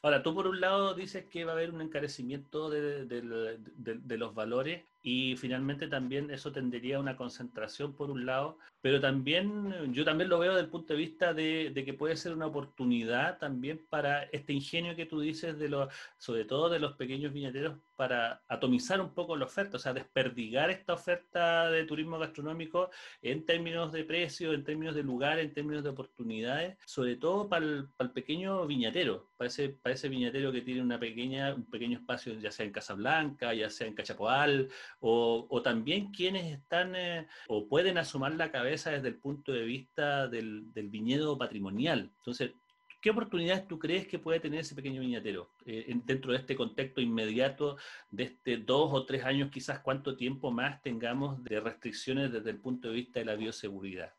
Ahora, 0.00 0.22
tú 0.22 0.34
por 0.34 0.46
un 0.46 0.58
lado 0.58 0.94
dices 0.94 1.26
que 1.26 1.44
va 1.44 1.52
a 1.52 1.54
haber 1.56 1.70
un 1.70 1.82
encarecimiento 1.82 2.70
de, 2.70 3.04
de 3.04 4.16
los 4.16 4.34
valores 4.34 4.84
y 5.06 5.36
finalmente 5.36 5.86
también 5.86 6.32
eso 6.32 6.50
tendería 6.50 6.96
a 6.96 7.00
una 7.00 7.16
concentración 7.16 7.94
por 7.94 8.10
un 8.10 8.26
lado, 8.26 8.58
pero 8.80 9.00
también 9.00 9.92
yo 9.92 10.04
también 10.04 10.28
lo 10.28 10.40
veo 10.40 10.50
desde 10.50 10.64
el 10.64 10.70
punto 10.70 10.94
de 10.94 10.98
vista 10.98 11.32
de, 11.32 11.72
que 11.84 11.94
puede 11.94 12.16
ser 12.16 12.32
una 12.32 12.46
oportunidad 12.46 13.38
también 13.38 13.86
para 13.88 14.24
este 14.24 14.52
ingenio 14.52 14.96
que 14.96 15.06
tú 15.06 15.20
dices, 15.20 15.60
de 15.60 15.68
los, 15.68 15.94
sobre 16.18 16.44
todo 16.44 16.68
de 16.68 16.80
los 16.80 16.94
pequeños 16.94 17.32
viñeteros, 17.32 17.78
para 17.94 18.42
atomizar 18.48 19.00
un 19.00 19.14
poco 19.14 19.36
la 19.36 19.46
oferta, 19.46 19.78
o 19.78 19.80
sea, 19.80 19.94
desperdigar 19.94 20.70
esta 20.70 20.92
oferta 20.92 21.70
de 21.70 21.84
turismo 21.84 22.18
gastronómico 22.18 22.90
en 23.22 23.46
términos 23.46 23.92
de 23.92 24.04
precio, 24.04 24.52
en 24.52 24.64
términos 24.64 24.94
de 24.94 25.02
lugar, 25.02 25.38
en 25.38 25.54
términos 25.54 25.82
de 25.82 25.90
oportunidades, 25.90 26.76
sobre 26.84 27.16
todo 27.16 27.48
para 27.48 27.64
el, 27.64 27.88
pequeño 28.12 28.66
viñatero, 28.66 29.30
para 29.36 29.48
ese, 29.48 29.70
para 29.70 29.94
ese 29.94 30.08
viñatero 30.08 30.52
que 30.52 30.62
tiene 30.62 30.82
una 30.82 30.98
pequeña, 30.98 31.54
un 31.54 31.64
pequeño 31.64 31.98
espacio, 31.98 32.34
ya 32.34 32.50
sea 32.50 32.66
en 32.66 32.72
Casablanca, 32.72 33.54
ya 33.54 33.70
sea 33.70 33.86
en 33.86 33.94
Cachapoal, 33.94 34.68
o, 35.00 35.62
también 35.62 36.10
quienes 36.12 36.52
están 36.52 36.94
eh, 36.96 37.26
o 37.48 37.68
pueden 37.68 37.98
asomar 37.98 38.34
la 38.34 38.50
cabeza 38.50 38.90
desde 38.90 39.08
el 39.08 39.16
punto 39.16 39.52
de 39.52 39.64
vista 39.64 40.28
del, 40.28 40.70
viñedo 40.74 41.36
patrimonial. 41.36 42.10
Entonces, 42.18 42.52
¿qué 43.00 43.10
oportunidades 43.10 43.68
tú 43.68 43.78
crees 43.78 44.06
que 44.08 44.18
puede 44.18 44.40
tener 44.40 44.60
ese 44.60 44.74
pequeño 44.74 45.00
viñatero 45.00 45.50
eh, 45.64 45.94
dentro 46.04 46.32
de 46.32 46.38
este 46.38 46.56
contexto 46.56 47.00
inmediato 47.00 47.76
de 48.10 48.24
este 48.24 48.56
dos 48.58 48.92
o 48.92 49.04
tres 49.04 49.24
años, 49.24 49.50
quizás 49.50 49.80
cuánto 49.80 50.16
tiempo 50.16 50.50
más 50.50 50.82
tengamos 50.82 51.42
de 51.44 51.60
restricciones 51.60 52.32
desde 52.32 52.50
el 52.50 52.60
punto 52.60 52.88
de 52.88 52.94
vista 52.94 53.20
de 53.20 53.26
la 53.26 53.36
bioseguridad? 53.36 54.12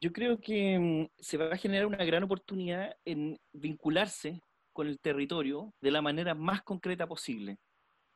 Yo 0.00 0.12
creo 0.12 0.38
que 0.38 0.78
mm, 0.78 1.08
se 1.18 1.38
va 1.38 1.46
a 1.46 1.56
generar 1.56 1.86
una 1.86 2.04
gran 2.04 2.22
oportunidad 2.24 2.94
en 3.06 3.38
vincularse 3.52 4.42
con 4.74 4.88
el 4.88 4.98
territorio 4.98 5.72
de 5.80 5.90
la 5.90 6.02
manera 6.02 6.34
más 6.34 6.62
concreta 6.62 7.06
posible. 7.06 7.58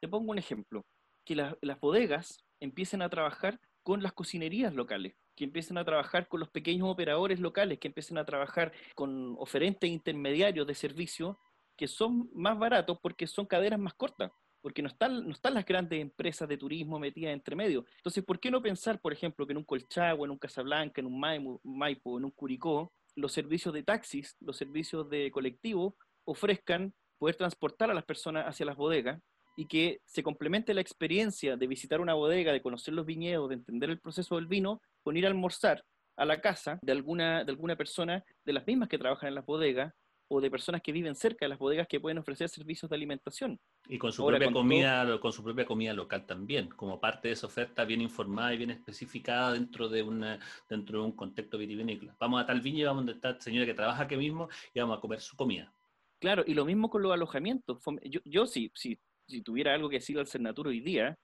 Te 0.01 0.09
pongo 0.09 0.31
un 0.31 0.39
ejemplo, 0.39 0.87
que 1.25 1.35
las 1.35 1.81
bodegas 1.81 2.45
empiecen 2.61 3.03
a 3.03 3.09
trabajar 3.09 3.61
con 3.83 4.03
las 4.03 4.13
cocinerías 4.13 4.75
locales, 4.75 5.15
que 5.35 5.45
empiecen 5.45 5.79
a 5.79 5.85
trabajar 5.85 6.29
con 6.29 6.41
los 6.41 6.51
pequeños 6.51 6.89
operadores 6.89 7.41
locales, 7.41 7.79
que 7.79 7.89
empiecen 7.89 8.19
a 8.19 8.25
trabajar 8.25 8.73
con 8.95 9.35
oferentes 9.39 9.89
intermediarios 9.89 10.67
de 10.67 10.75
servicio 10.75 11.39
que 11.77 11.87
son 11.89 12.29
más 12.35 12.59
baratos 12.59 12.99
porque 13.01 13.27
son 13.27 13.47
cadenas 13.47 13.79
más 13.79 13.95
cortas, 13.95 14.33
porque 14.61 14.83
no 14.83 14.89
están, 14.89 15.25
no 15.25 15.33
están 15.33 15.55
las 15.55 15.65
grandes 15.65 16.01
empresas 16.01 16.49
de 16.49 16.59
turismo 16.59 16.99
metidas 16.99 17.33
entre 17.33 17.55
medio. 17.55 17.85
Entonces, 17.99 18.25
¿por 18.25 18.41
qué 18.41 18.51
no 18.51 18.61
pensar, 18.61 19.01
por 19.01 19.13
ejemplo, 19.13 19.47
que 19.47 19.53
en 19.53 19.59
un 19.59 19.65
Colchagua, 19.65 20.27
en 20.27 20.33
un 20.33 20.39
Casablanca, 20.39 21.01
en 21.01 21.07
un 21.07 21.21
Maipo, 21.21 22.19
en 22.19 22.25
un 22.25 22.31
Curicó, 22.33 22.93
los 23.15 23.33
servicios 23.33 23.73
de 23.73 23.85
taxis, 23.85 24.37
los 24.41 24.57
servicios 24.57 25.09
de 25.09 25.31
colectivo 25.31 25.97
ofrezcan 26.25 26.93
poder 27.17 27.37
transportar 27.37 27.91
a 27.91 27.95
las 27.95 28.05
personas 28.05 28.45
hacia 28.47 28.67
las 28.67 28.77
bodegas 28.77 29.21
y 29.59 29.67
que 29.67 30.01
se 30.05 30.23
complemente 30.23 30.73
la 30.73 30.81
experiencia 30.81 31.57
de 31.57 31.67
visitar 31.67 32.01
una 32.01 32.15
bodega, 32.15 32.53
de 32.53 32.63
conocer 32.63 32.95
los 32.95 33.05
viñedos, 33.05 33.49
de 33.49 33.57
entender 33.57 33.91
el 33.91 33.99
proceso 33.99 34.37
del 34.37 34.47
vino, 34.47 34.81
con 35.03 35.17
ir 35.17 35.27
a 35.27 35.29
almorzar 35.29 35.85
a 36.17 36.25
la 36.25 36.41
casa 36.41 36.79
de 36.81 36.93
alguna, 36.93 37.43
de 37.43 37.51
alguna 37.51 37.75
persona 37.75 38.25
de 38.45 38.53
las 38.53 38.65
mismas 38.65 38.89
que 38.89 38.99
trabajan 38.99 39.31
en 39.31 39.35
las 39.35 39.45
bodegas 39.45 39.93
o 40.29 40.41
de 40.41 40.49
personas 40.49 40.81
que 40.81 40.93
viven 40.93 41.17
cerca 41.17 41.45
de 41.45 41.49
las 41.49 41.59
bodegas 41.59 41.89
que 41.89 41.99
pueden 41.99 42.19
ofrecer 42.19 42.49
servicios 42.49 42.89
de 42.89 42.95
alimentación. 42.95 43.59
Y 43.89 43.99
con 43.99 44.13
su, 44.13 44.25
propia, 44.25 44.53
comida, 44.53 45.19
con 45.19 45.33
su 45.33 45.43
propia 45.43 45.67
comida 45.67 45.93
local 45.93 46.25
también, 46.25 46.69
como 46.69 47.01
parte 47.01 47.27
de 47.27 47.35
esa 47.35 47.49
oferta 47.49 47.85
bien 47.85 48.01
informada 48.01 48.55
y 48.55 48.59
bien 48.59 48.71
especificada 48.71 49.55
dentro 49.55 49.89
de, 49.89 50.05
una, 50.05 50.39
dentro 50.69 51.01
de 51.01 51.05
un 51.05 51.13
contexto 51.17 51.59
vitivinícola. 51.59 52.15
Vamos 52.21 52.41
a 52.41 52.47
tal 52.47 52.61
viña 52.61 52.83
y 52.83 52.85
vamos 52.85 53.09
a 53.09 53.11
está 53.11 53.41
señora 53.41 53.67
que 53.67 53.75
trabaja 53.75 54.05
aquí 54.05 54.17
mismo 54.17 54.49
y 54.73 54.79
vamos 54.79 54.99
a 54.99 55.01
comer 55.01 55.21
su 55.21 55.35
comida. 55.35 55.73
Claro, 56.21 56.45
y 56.47 56.55
lo 56.55 56.65
mismo 56.65 56.91
con 56.91 57.03
los 57.03 57.13
alojamientos. 57.13 57.79
Yo, 58.05 58.21
yo 58.25 58.47
sí, 58.47 58.71
sí, 58.75 58.99
si 59.29 59.43
tuviera 59.43 59.75
algo 59.75 59.89
que 59.89 59.97
decir 59.97 60.19
al 60.19 60.27
Senatur 60.27 60.69
hoy 60.69 60.81
día, 60.81 61.19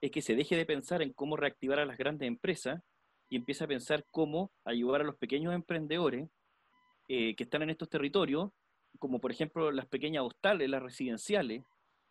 es 0.00 0.10
que 0.10 0.22
se 0.22 0.36
deje 0.36 0.56
de 0.56 0.64
pensar 0.64 1.02
en 1.02 1.12
cómo 1.12 1.36
reactivar 1.36 1.80
a 1.80 1.86
las 1.86 1.98
grandes 1.98 2.28
empresas 2.28 2.80
y 3.28 3.36
empiece 3.36 3.64
a 3.64 3.68
pensar 3.68 4.06
cómo 4.10 4.52
ayudar 4.64 5.00
a 5.00 5.04
los 5.04 5.16
pequeños 5.16 5.54
emprendedores 5.54 6.28
eh, 7.08 7.34
que 7.34 7.44
están 7.44 7.62
en 7.62 7.70
estos 7.70 7.88
territorios, 7.88 8.50
como 8.98 9.20
por 9.20 9.32
ejemplo 9.32 9.70
las 9.72 9.86
pequeñas 9.86 10.24
hostales, 10.24 10.70
las 10.70 10.82
residenciales, 10.82 11.62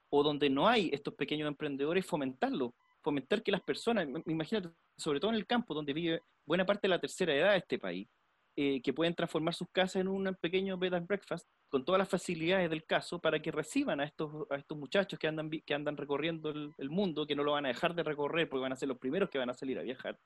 o 0.10 0.23
donde 0.23 0.49
no 0.49 0.67
hay 0.67 0.89
estos 0.93 1.13
pequeños 1.15 1.47
emprendedores, 1.47 2.05
fomentarlo, 2.05 2.75
fomentar 3.01 3.41
que 3.41 3.51
las 3.51 3.62
personas, 3.62 4.07
imagínate, 4.25 4.69
sobre 4.97 5.19
todo 5.19 5.31
en 5.31 5.38
el 5.38 5.47
campo, 5.47 5.73
donde 5.73 5.93
vive 5.93 6.21
buena 6.45 6.65
parte 6.65 6.88
de 6.88 6.89
la 6.89 6.99
tercera 6.99 7.33
edad 7.33 7.51
de 7.51 7.57
este 7.57 7.79
país, 7.79 8.07
eh, 8.55 8.81
que 8.81 8.93
pueden 8.93 9.15
transformar 9.15 9.53
sus 9.53 9.69
casas 9.71 9.97
en 9.97 10.07
un 10.07 10.36
pequeño 10.41 10.77
bed 10.77 10.93
and 10.93 11.07
breakfast 11.07 11.47
con 11.69 11.84
todas 11.84 11.99
las 11.99 12.10
facilidades 12.10 12.69
del 12.69 12.86
caso 12.86 13.19
para 13.19 13.41
que 13.41 13.51
reciban 13.51 13.99
a 13.99 14.06
estos, 14.06 14.49
a 14.49 14.56
estos 14.56 14.77
muchachos 14.77 15.19
que 15.19 15.27
andan, 15.27 15.49
que 15.49 15.73
andan 15.73 15.97
recorriendo 15.97 16.49
el, 16.49 16.89
mundo, 16.89 17.27
que 17.27 17.36
no 17.36 17.43
lo 17.43 17.53
van 17.53 17.65
a 17.65 17.69
dejar 17.69 17.93
de 17.93 18.03
recorrer 18.03 18.47
porque 18.47 18.62
van 18.62 18.71
a 18.71 18.77
ser 18.77 18.88
los 18.88 18.97
primeros 18.97 19.30
que 19.30 19.38
van 19.38 19.49
a 19.49 19.53
salir 19.53 19.77
a 19.77 19.84
viajar, 19.84 20.17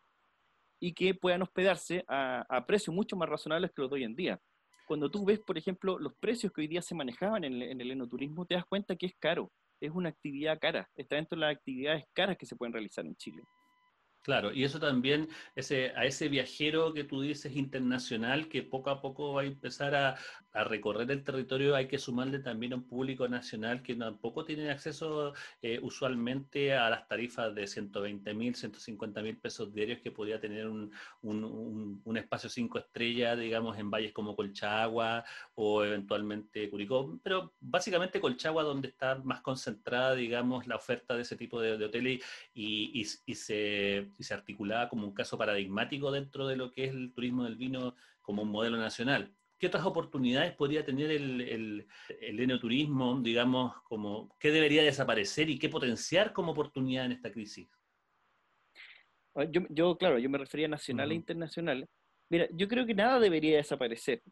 y 0.80 0.93
que 0.93 1.13
puedan 1.13 1.41
hospedarse 1.41 2.04
a, 2.08 2.45
a 2.49 2.65
precios 2.65 2.95
mucho 2.95 3.15
más 3.15 3.30
razonables 3.30 3.71
que 3.71 3.82
los 3.82 3.89
de 3.89 3.95
hoy 3.95 4.04
en 4.04 4.15
día. 4.15 4.39
Cuando 4.88 5.10
tú 5.10 5.25
ves, 5.25 5.39
por 5.39 5.58
ejemplo, 5.58 5.97
los 5.97 6.13
precios 6.15 6.51
que 6.51 6.62
hoy 6.62 6.67
día 6.67 6.82
se 6.82 6.95
manejaban 6.95 7.43
en, 7.43 7.62
en 7.62 7.80
el 7.80 7.91
enoturismo, 7.91 8.45
te 8.45 8.56
das 8.56 8.65
cuenta 8.65 8.95
que 8.95 9.06
es 9.06 9.15
caro. 9.19 9.51
es 9.80 9.91
una 9.91 10.10
actividad 10.10 10.60
cara, 10.60 10.89
está 10.95 11.15
dentro 11.15 11.36
de 11.36 11.41
las 11.45 11.56
actividades 11.56 12.04
caras 12.13 12.38
que 12.38 12.45
se 12.45 12.56
pueden 12.56 12.73
realizar 12.73 13.06
en 13.06 13.15
Chile. 13.15 13.41
Claro, 14.23 14.53
y 14.53 14.63
eso 14.63 14.79
también, 14.79 15.29
ese, 15.55 15.93
a 15.95 16.05
ese 16.05 16.29
viajero 16.29 16.93
que 16.93 17.03
tú 17.03 17.21
dices 17.21 17.55
internacional, 17.55 18.47
que 18.49 18.62
poco 18.62 18.91
a 18.91 19.01
poco 19.01 19.34
va 19.34 19.41
a 19.41 19.45
empezar 19.45 19.95
a, 19.95 20.15
recorrer 20.53 21.10
el 21.10 21.23
territorio, 21.23 21.75
hay 21.77 21.88
que 21.88 21.97
sumarle 21.97 22.39
también 22.39 22.73
a 22.73 22.75
un 22.75 22.84
público 22.84 23.25
nacional 23.25 23.81
que 23.81 23.95
tampoco 23.95 24.43
tiene 24.43 24.69
acceso 24.69 25.34
eh, 25.62 25.79
usualmente 25.81 26.73
a 26.73 26.89
las 26.89 27.07
tarifas 27.07 27.55
de 27.55 27.65
120 27.65 28.34
mil, 28.34 28.53
150 28.53 29.21
mil 29.21 29.38
pesos 29.38 29.73
diarios 29.73 30.01
que 30.01 30.12
podía 30.12 30.41
tener 30.41 30.67
un, 30.67 30.91
espacio 32.17 32.49
cinco 32.49 32.79
estrellas, 32.79 33.39
digamos, 33.39 33.77
en 33.77 33.89
valles 33.89 34.12
como 34.12 34.36
Colchagua 34.36 35.23
o 35.55 35.86
eventualmente 35.86 36.69
Curicó, 36.69 37.17
pero 37.23 37.53
básicamente 37.62 38.19
Colchagua 38.19 38.63
donde 38.63 38.89
está 38.89 39.15
más 39.23 39.39
concentrada, 39.39 40.15
digamos, 40.15 40.67
la 40.67 40.75
oferta 40.75 41.15
de 41.15 41.21
ese 41.21 41.38
tipo 41.38 41.62
de, 41.62 41.81
hoteles 41.81 42.21
y 42.53 43.05
se 43.05 43.21
y 43.25 43.36
se 43.36 44.11
articulaba 44.34 44.89
como 44.89 45.08
un 45.08 45.13
caso 45.13 45.38
paradigmático 45.38 46.12
dentro 46.12 46.47
de 46.47 46.56
lo 46.56 46.71
que 46.71 46.86
es 46.86 46.91
el 46.91 47.13
turismo 47.13 47.43
del 47.43 47.56
vino 47.56 47.95
como 48.21 48.43
un 48.43 48.50
modelo 48.50 48.78
nacional. 48.78 49.34
¿Qué 49.58 49.67
otras 49.67 49.86
oportunidades 49.86 50.54
podría 50.54 50.84
tener 50.84 51.12
el, 51.12 51.41
el, 51.41 51.88
el 52.19 52.39
enoturismo, 52.39 53.19
digamos, 53.21 53.74
como 53.84 54.36
qué 54.39 54.52
debería 54.52 54.82
desaparecer 54.82 55.50
y 55.50 55.60
qué 55.60 55.69
potenciar 55.69 56.34
como 56.34 56.52
oportunidad 56.52 57.06
en 57.06 57.12
esta 57.12 57.32
crisis? 57.32 57.69
Ah, 59.36 59.45
yo, 59.69 59.97
claro, 59.97 60.17
yo 60.17 60.30
me 60.30 60.38
refería 60.38 60.65
a 60.65 60.69
nacional 60.69 61.12
e 61.12 61.15
internacional. 61.15 61.88
Mira, 62.30 62.47
yo 62.54 62.67
creo 62.67 62.86
que 62.86 62.93
nada 62.93 63.19
debería 63.19 63.58
desaparecer. 63.58 64.24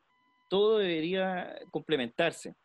Todo 0.49 0.79
debería 0.79 1.59
complementarse. 1.71 2.55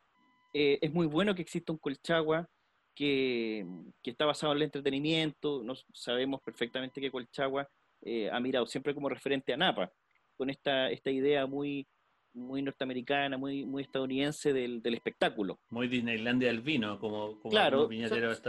Eh, 0.53 0.79
es 0.81 0.92
muy 0.92 1.07
bueno 1.07 1.35
que 1.35 1.42
exista 1.42 1.72
un 1.72 1.79
Colchagua, 1.79 2.48
que, 2.94 3.66
está 4.02 4.24
basado 4.24 4.52
en 4.52 4.59
el 4.59 4.62
entretenimiento. 4.64 5.62
Nos, 5.62 5.87
sabemos 5.92 6.40
perfectamente 6.42 7.00
que 7.00 7.11
Colchagua 7.11 7.68
eh, 8.02 8.30
ha 8.30 8.40
mirado 8.40 8.66
siempre 8.66 8.94
como 8.94 9.09
referente 9.09 9.52
a 9.52 9.57
Napa, 9.57 9.90
con 10.37 10.50
esta, 10.50 10.90
esta 10.90 11.11
idea 11.11 11.46
muy, 11.46 11.87
muy 12.35 12.62
norteamericana, 12.62 13.38
muy, 13.38 13.64
muy 13.64 13.83
estadounidense 13.83 14.52
del, 14.52 14.83
espectáculo. 14.85 15.61
Muy 15.70 15.88
Disneylandia 15.88 16.48
del 16.48 16.61
vino, 16.61 16.98
como, 16.98 17.38
como 17.40 17.50
claro, 17.50 17.88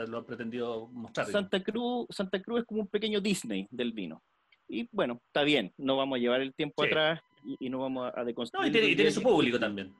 lo 0.07 0.17
ha 0.17 0.25
pretendido 0.25 0.87
mostrar. 0.87 1.27
Santa 1.27 1.63
Cruz, 1.63 2.07
Santa 2.09 2.41
Cruz 2.41 2.61
es 2.61 2.65
como 2.65 2.81
un 2.81 2.87
pequeño 2.87 3.21
Disney 3.21 3.67
del 3.71 3.93
vino. 3.93 4.23
Y 4.67 4.89
bueno, 4.91 5.21
está 5.27 5.43
bien, 5.43 5.71
no 5.77 5.95
vamos 5.95 6.17
a 6.17 6.19
llevar 6.19 6.41
el 6.41 6.53
tiempo 6.55 6.83
atrás 6.83 7.21
y, 7.59 7.69
no 7.69 7.79
vamos 7.79 8.11
a 8.15 8.23
deconstruir. 8.23 8.71
No, 8.71 8.79
y 8.79 8.95
tiene, 8.95 9.11
su 9.11 9.21
público 9.21 9.59
también. 9.59 9.93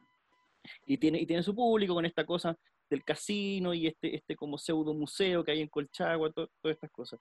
Y 0.88 0.97
tiene, 0.97 1.19
y 1.21 1.27
tiene 1.27 1.43
su 1.43 1.53
público 1.53 1.93
con 1.93 2.05
esta 2.05 2.25
cosa 2.25 2.58
del 2.89 3.04
casino 3.04 3.74
y 3.74 3.88
este, 3.88 4.15
este 4.15 4.36
como 4.36 4.58
pseudo 4.58 4.93
museo 4.93 5.43
que 5.43 5.52
hay 5.52 5.62
en 5.62 5.67
Colchagua, 5.67 6.32
todas 6.32 6.50
estas 6.63 6.91
cosas. 6.91 7.19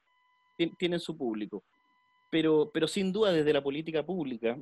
tienen 0.79 1.01
su 1.01 1.17
público. 1.17 1.65
Pero, 2.31 2.71
pero 2.73 2.89
sin 2.89 3.13
duda 3.13 3.33
desde 3.33 3.53
la 3.53 3.63
política 3.63 4.05
pública 4.05 4.59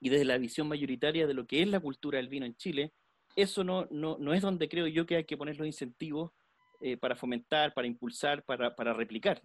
y 0.00 0.08
desde 0.08 0.24
la 0.24 0.38
visión 0.38 0.68
mayoritaria 0.68 1.26
de 1.26 1.34
lo 1.34 1.46
que 1.46 1.62
es 1.62 1.68
la 1.68 1.80
cultura 1.80 2.18
del 2.18 2.28
vino 2.28 2.44
en 2.44 2.56
Chile, 2.56 2.92
eso 3.36 3.64
no, 3.64 3.86
no, 3.90 4.18
no 4.18 4.34
es 4.34 4.42
donde 4.42 4.68
creo 4.68 4.86
yo 4.86 5.06
que 5.06 5.16
hay 5.16 5.24
que 5.24 5.36
poner 5.36 5.56
los 5.56 5.66
incentivos 5.66 6.32
eh, 6.80 6.96
para 6.96 7.14
fomentar, 7.14 7.72
para 7.72 7.86
impulsar, 7.86 8.42
para, 8.42 8.74
para, 8.74 8.92
replicar. 8.92 9.40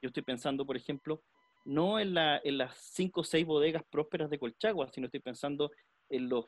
Yo 0.00 0.08
estoy 0.08 0.22
pensando, 0.22 0.64
por 0.64 0.76
ejemplo, 0.76 1.22
no 1.64 1.98
en, 1.98 2.14
la, 2.14 2.40
en 2.44 2.58
las 2.58 2.78
cinco 2.78 3.22
o 3.22 3.24
seis 3.24 3.44
bodegas 3.44 3.82
prósperas 3.90 4.30
de 4.30 4.38
Colchagua, 4.38 4.88
sino 4.92 5.06
estoy 5.06 5.20
pensando 5.20 5.72
en 6.08 6.28
los, 6.28 6.46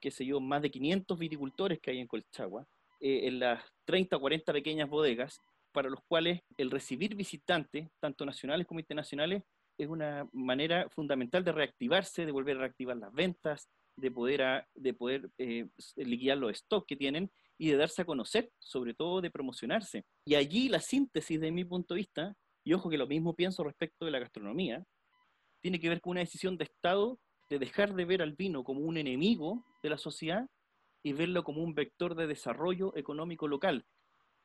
qué 0.00 0.12
sé 0.12 0.24
yo, 0.24 0.38
más 0.40 0.62
de 0.62 0.70
500 0.70 1.18
viticultores 1.18 1.80
que 1.80 1.90
hay 1.90 1.98
en 1.98 2.06
Colchagua, 2.06 2.66
eh, 3.00 3.26
en 3.26 3.40
las 3.40 3.62
30 3.86 4.16
o 4.16 4.20
40 4.20 4.52
pequeñas 4.52 4.88
bodegas, 4.88 5.40
para 5.72 5.88
los 5.88 6.00
cuales 6.06 6.42
el 6.56 6.70
recibir 6.70 7.14
visitantes, 7.14 7.88
tanto 8.00 8.24
nacionales 8.26 8.66
como 8.66 8.80
internacionales, 8.80 9.42
es 9.78 9.88
una 9.88 10.28
manera 10.32 10.88
fundamental 10.90 11.42
de 11.44 11.52
reactivarse, 11.52 12.26
de 12.26 12.32
volver 12.32 12.56
a 12.56 12.60
reactivar 12.60 12.96
las 12.96 13.12
ventas, 13.12 13.68
de 13.96 14.10
poder, 14.10 14.66
de 14.74 14.94
poder 14.94 15.30
eh, 15.38 15.68
liquidar 15.96 16.38
los 16.38 16.56
stocks 16.56 16.86
que 16.86 16.96
tienen 16.96 17.30
y 17.58 17.68
de 17.68 17.76
darse 17.76 18.02
a 18.02 18.04
conocer, 18.04 18.50
sobre 18.58 18.94
todo 18.94 19.20
de 19.20 19.30
promocionarse. 19.30 20.04
Y 20.24 20.34
allí 20.34 20.68
la 20.68 20.80
síntesis 20.80 21.40
de 21.40 21.52
mi 21.52 21.64
punto 21.64 21.94
de 21.94 22.00
vista, 22.00 22.34
y 22.64 22.72
ojo 22.72 22.90
que 22.90 22.98
lo 22.98 23.06
mismo 23.06 23.34
pienso 23.34 23.64
respecto 23.64 24.04
de 24.04 24.10
la 24.10 24.18
gastronomía, 24.18 24.84
tiene 25.60 25.78
que 25.80 25.88
ver 25.88 26.00
con 26.00 26.12
una 26.12 26.20
decisión 26.20 26.56
de 26.56 26.64
Estado 26.64 27.18
de 27.48 27.58
dejar 27.58 27.94
de 27.94 28.04
ver 28.04 28.22
al 28.22 28.32
vino 28.32 28.64
como 28.64 28.80
un 28.80 28.96
enemigo 28.96 29.64
de 29.82 29.90
la 29.90 29.98
sociedad 29.98 30.48
y 31.02 31.12
verlo 31.12 31.44
como 31.44 31.62
un 31.62 31.74
vector 31.74 32.14
de 32.14 32.26
desarrollo 32.26 32.96
económico 32.96 33.48
local. 33.48 33.84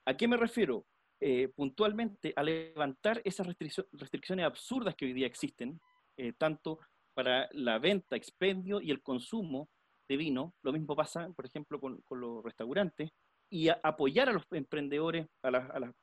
¿A 0.06 0.16
qué 0.16 0.28
me 0.28 0.38
refiero? 0.38 0.86
Eh, 1.22 1.48
puntualmente 1.56 2.34
a 2.36 2.44
levantar 2.44 3.22
esas 3.24 3.48
restricciones 3.48 4.46
absurdas 4.46 4.96
que 4.96 5.06
hoy 5.06 5.14
día 5.14 5.28
existen, 5.28 5.80
eh, 6.18 6.34
tanto 6.38 6.80
para 7.14 7.48
la 7.54 7.80
venta, 7.80 8.16
expendio 8.16 8.82
y 8.82 8.92
el 8.92 9.02
consumo 9.02 9.70
de 10.08 10.18
vino. 10.18 10.54
Lo 10.62 10.74
mismo 10.74 10.96
pasa, 10.96 11.30
por 11.36 11.46
ejemplo, 11.46 11.80
con, 11.80 12.04
los 12.10 12.44
restaurantes, 12.44 13.12
y 13.50 13.70
apoyar 13.70 14.30
a 14.30 14.34
los 14.34 14.44
emprendedores, 14.52 15.28
a, 15.42 15.52
las 15.52 15.94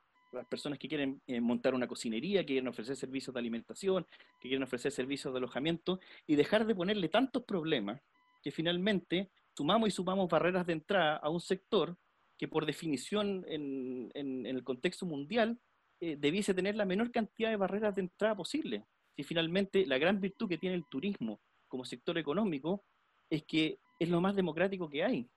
personas 0.49 0.79
que 0.79 0.87
quieren 0.87 1.21
eh, 1.27 1.39
montar 1.39 1.75
una 1.75 1.87
cocinería, 1.87 2.41
que 2.41 2.47
quieren 2.47 2.67
ofrecer 2.67 2.95
servicios 2.95 3.33
de 3.33 3.39
alimentación, 3.39 4.07
que 4.39 4.49
quieren 4.49 4.63
ofrecer 4.63 4.91
servicios 4.91 5.31
de 5.33 5.37
alojamiento, 5.37 5.99
y 6.25 6.35
dejar 6.35 6.65
de 6.65 6.73
ponerle 6.73 7.09
tantos 7.09 7.43
problemas 7.43 8.01
que 8.41 8.51
finalmente 8.51 9.29
sumamos 9.55 9.89
y 9.89 9.91
sumamos 9.91 10.29
barreras 10.29 10.65
de 10.65 10.73
entrada 10.73 11.17
a 11.17 11.29
un 11.29 11.39
sector 11.39 11.97
que 12.37 12.47
por 12.47 12.65
definición 12.65 13.45
en, 13.47 14.11
el 14.45 14.63
contexto 14.63 15.05
mundial 15.05 15.59
eh, 15.99 16.17
debiese 16.19 16.53
tener 16.53 16.75
la 16.75 16.85
menor 16.85 17.11
cantidad 17.11 17.49
de 17.49 17.55
barreras 17.55 17.95
de 17.95 18.01
entrada 18.01 18.35
posible. 18.35 18.85
Si 19.15 19.23
finalmente 19.23 19.85
la 19.85 19.97
gran 19.97 20.19
virtud 20.19 20.49
que 20.49 20.57
tiene 20.57 20.75
el 20.75 20.85
turismo 20.89 21.39
como 21.67 21.85
sector 21.85 22.17
económico 22.17 22.83
es 23.29 23.43
que 23.43 23.79
es 23.99 24.09
lo 24.09 24.21
más 24.21 24.35
democrático 24.35 24.89
que 24.89 25.03
hay. 25.03 25.29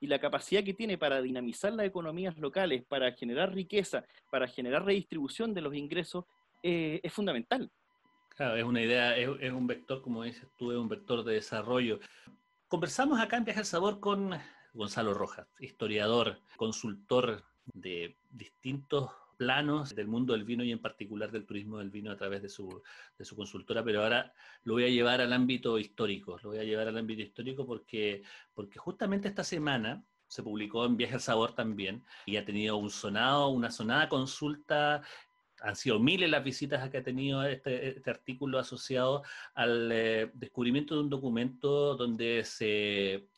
Y 0.00 0.06
la 0.06 0.18
capacidad 0.18 0.62
que 0.62 0.74
tiene 0.74 0.96
para 0.96 1.20
dinamizar 1.20 1.72
las 1.72 1.86
economías 1.86 2.36
locales, 2.38 2.84
para 2.84 3.12
generar 3.12 3.52
riqueza, 3.52 4.04
para 4.30 4.46
generar 4.46 4.84
redistribución 4.84 5.54
de 5.54 5.60
los 5.60 5.74
ingresos, 5.74 6.24
eh, 6.62 7.00
es 7.02 7.12
fundamental. 7.12 7.70
Claro, 8.30 8.56
es 8.56 8.64
una 8.64 8.80
idea, 8.80 9.16
es, 9.16 9.28
es, 9.40 9.52
un 9.52 9.66
vector, 9.66 10.00
como 10.00 10.22
dices 10.22 10.48
tú, 10.56 10.70
es 10.70 10.78
un 10.78 10.88
vector 10.88 11.24
de 11.24 11.34
desarrollo. 11.34 11.98
Conversamos 12.68 13.18
acá 13.18 13.38
en 13.38 13.44
Viaje 13.44 13.60
al 13.60 13.64
Sabor 13.64 13.98
con 13.98 14.38
Gonzalo 14.74 15.14
Rojas, 15.14 15.48
historiador, 15.58 16.42
consultor 16.58 17.42
de 17.64 18.18
distintos 18.28 19.10
planos 19.38 19.94
del 19.94 20.06
mundo 20.06 20.34
del 20.34 20.44
vino 20.44 20.62
y 20.62 20.70
en 20.70 20.78
particular 20.78 21.30
del 21.30 21.46
turismo 21.46 21.78
del 21.78 21.88
vino 21.88 22.12
a 22.12 22.16
través 22.18 22.42
de 22.42 22.50
su, 22.50 22.82
de 23.16 23.24
su 23.24 23.36
consultora, 23.36 23.82
pero 23.82 24.02
ahora 24.02 24.34
lo 24.64 24.74
voy 24.74 24.84
a 24.84 24.90
llevar 24.90 25.22
al 25.22 25.32
ámbito 25.32 25.78
histórico, 25.78 26.38
lo 26.42 26.50
voy 26.50 26.58
a 26.58 26.64
llevar 26.64 26.88
al 26.88 26.98
ámbito 26.98 27.22
histórico 27.22 27.64
porque, 27.64 28.22
porque 28.52 28.78
justamente 28.78 29.28
esta 29.28 29.44
semana 29.44 30.04
se 30.26 30.42
publicó 30.42 30.84
en 30.84 30.98
Viaje 30.98 31.14
al 31.14 31.20
Sabor 31.22 31.54
también 31.54 32.04
y 32.26 32.36
ha 32.36 32.44
tenido 32.44 32.76
un 32.76 32.90
sonado, 32.90 33.48
una 33.48 33.70
sonada 33.70 34.10
consulta 34.10 35.00
han 35.60 35.76
sido 35.76 35.98
miles 35.98 36.30
las 36.30 36.44
visitas 36.44 36.88
que 36.90 36.98
ha 36.98 37.02
tenido 37.02 37.42
este, 37.44 37.88
este 37.88 38.10
artículo 38.10 38.58
asociado 38.58 39.22
al 39.54 39.90
eh, 39.92 40.30
descubrimiento 40.34 40.94
de 40.94 41.00
un 41.00 41.10
documento 41.10 41.96
donde 41.96 42.44
se 42.44 43.28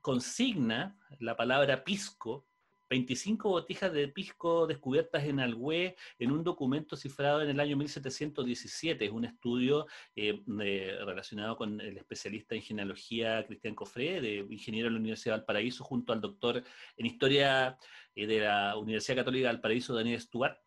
consigna 0.00 0.98
la 1.18 1.36
palabra 1.36 1.84
pisco, 1.84 2.46
25 2.90 3.50
botijas 3.50 3.92
de 3.92 4.08
pisco 4.08 4.66
descubiertas 4.66 5.24
en 5.24 5.40
Alhué 5.40 5.94
en 6.18 6.30
un 6.32 6.42
documento 6.42 6.96
cifrado 6.96 7.42
en 7.42 7.50
el 7.50 7.60
año 7.60 7.76
1717. 7.76 9.04
Es 9.04 9.10
un 9.10 9.26
estudio 9.26 9.86
eh, 10.16 10.42
relacionado 10.46 11.56
con 11.56 11.80
el 11.82 11.98
especialista 11.98 12.54
en 12.54 12.62
genealogía 12.62 13.44
Cristian 13.46 13.74
Cofré, 13.74 14.22
de 14.22 14.46
ingeniero 14.48 14.86
de 14.86 14.92
la 14.92 15.00
Universidad 15.00 15.34
de 15.34 15.40
Valparaíso, 15.40 15.84
junto 15.84 16.14
al 16.14 16.22
doctor 16.22 16.64
en 16.96 17.06
historia 17.06 17.76
eh, 18.14 18.26
de 18.26 18.40
la 18.40 18.76
Universidad 18.78 19.18
Católica 19.18 19.48
de 19.48 19.54
Valparaíso, 19.54 19.94
Daniel 19.94 20.20
Stuart 20.20 20.58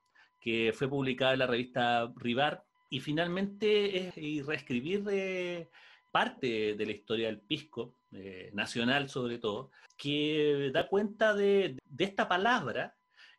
que 0.41 0.73
fue 0.73 0.89
publicada 0.89 1.33
en 1.33 1.39
la 1.39 1.47
revista 1.47 2.11
Rivar, 2.17 2.65
y 2.89 2.99
finalmente 2.99 4.09
es 4.09 4.45
reescribir 4.45 5.05
eh, 5.09 5.69
parte 6.11 6.75
de 6.75 6.85
la 6.85 6.91
historia 6.91 7.27
del 7.27 7.39
pisco, 7.39 7.95
eh, 8.11 8.51
nacional 8.53 9.09
sobre 9.09 9.37
todo, 9.37 9.71
que 9.95 10.69
da 10.73 10.89
cuenta 10.89 11.33
de, 11.33 11.77
esta 11.97 12.27
palabra 12.27 12.97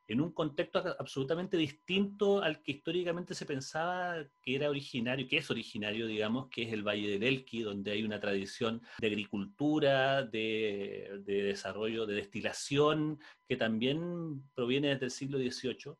en 0.08 0.22
un 0.22 0.32
contexto 0.32 0.78
absolutamente 0.98 1.58
distinto 1.58 2.42
al 2.42 2.62
que 2.62 2.72
históricamente 2.72 3.34
se 3.34 3.44
pensaba 3.44 4.24
que 4.42 4.56
era 4.56 4.70
originario, 4.70 5.28
que 5.28 5.38
es 5.38 5.50
originario, 5.50 6.06
digamos, 6.06 6.48
que 6.48 6.62
es 6.62 6.72
el 6.72 6.82
Valle 6.82 7.10
del 7.10 7.22
Elqui, 7.22 7.62
donde 7.62 7.92
hay 7.92 8.02
una 8.02 8.20
tradición 8.20 8.80
de 8.98 9.06
agricultura, 9.06 10.22
de, 10.22 11.20
de 11.24 11.42
desarrollo, 11.42 12.06
de 12.06 12.14
destilación, 12.14 13.18
que 13.46 13.56
también 13.56 14.42
proviene 14.54 14.88
desde 14.88 15.04
el 15.06 15.10
siglo 15.10 15.38
XVIII 15.38 15.96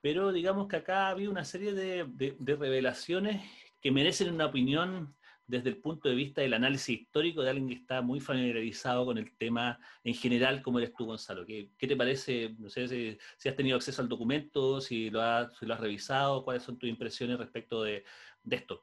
pero 0.00 0.32
digamos 0.32 0.68
que 0.68 0.76
acá 0.76 1.06
ha 1.06 1.10
habido 1.10 1.30
una 1.30 1.44
serie 1.44 1.72
de, 1.72 2.36
revelaciones 2.38 3.42
que 3.80 3.90
merecen 3.90 4.32
una 4.32 4.46
opinión 4.46 5.14
desde 5.46 5.68
el 5.70 5.78
punto 5.78 6.08
de 6.08 6.14
vista 6.16 6.40
del 6.40 6.54
análisis 6.54 7.00
histórico 7.00 7.42
de 7.42 7.50
alguien 7.50 7.68
que 7.68 7.74
está 7.74 8.02
muy 8.02 8.20
familiarizado 8.20 9.04
con 9.06 9.16
el 9.16 9.36
tema 9.36 9.78
en 10.02 10.14
general, 10.14 10.60
como 10.62 10.78
eres 10.78 10.92
tú, 10.92 11.06
Gonzalo. 11.06 11.46
¿Qué, 11.46 11.70
te 11.78 11.96
parece? 11.96 12.54
No 12.58 12.68
sé 12.68 12.88
si, 12.88 13.48
has 13.48 13.56
tenido 13.56 13.76
acceso 13.76 14.02
al 14.02 14.08
documento, 14.08 14.80
si 14.80 15.08
lo, 15.10 15.22
has, 15.22 15.60
revisado, 15.60 16.44
cuáles 16.44 16.64
son 16.64 16.78
tus 16.78 16.88
impresiones 16.88 17.38
respecto 17.38 17.82
de, 17.82 18.04
de 18.42 18.56
esto. 18.56 18.82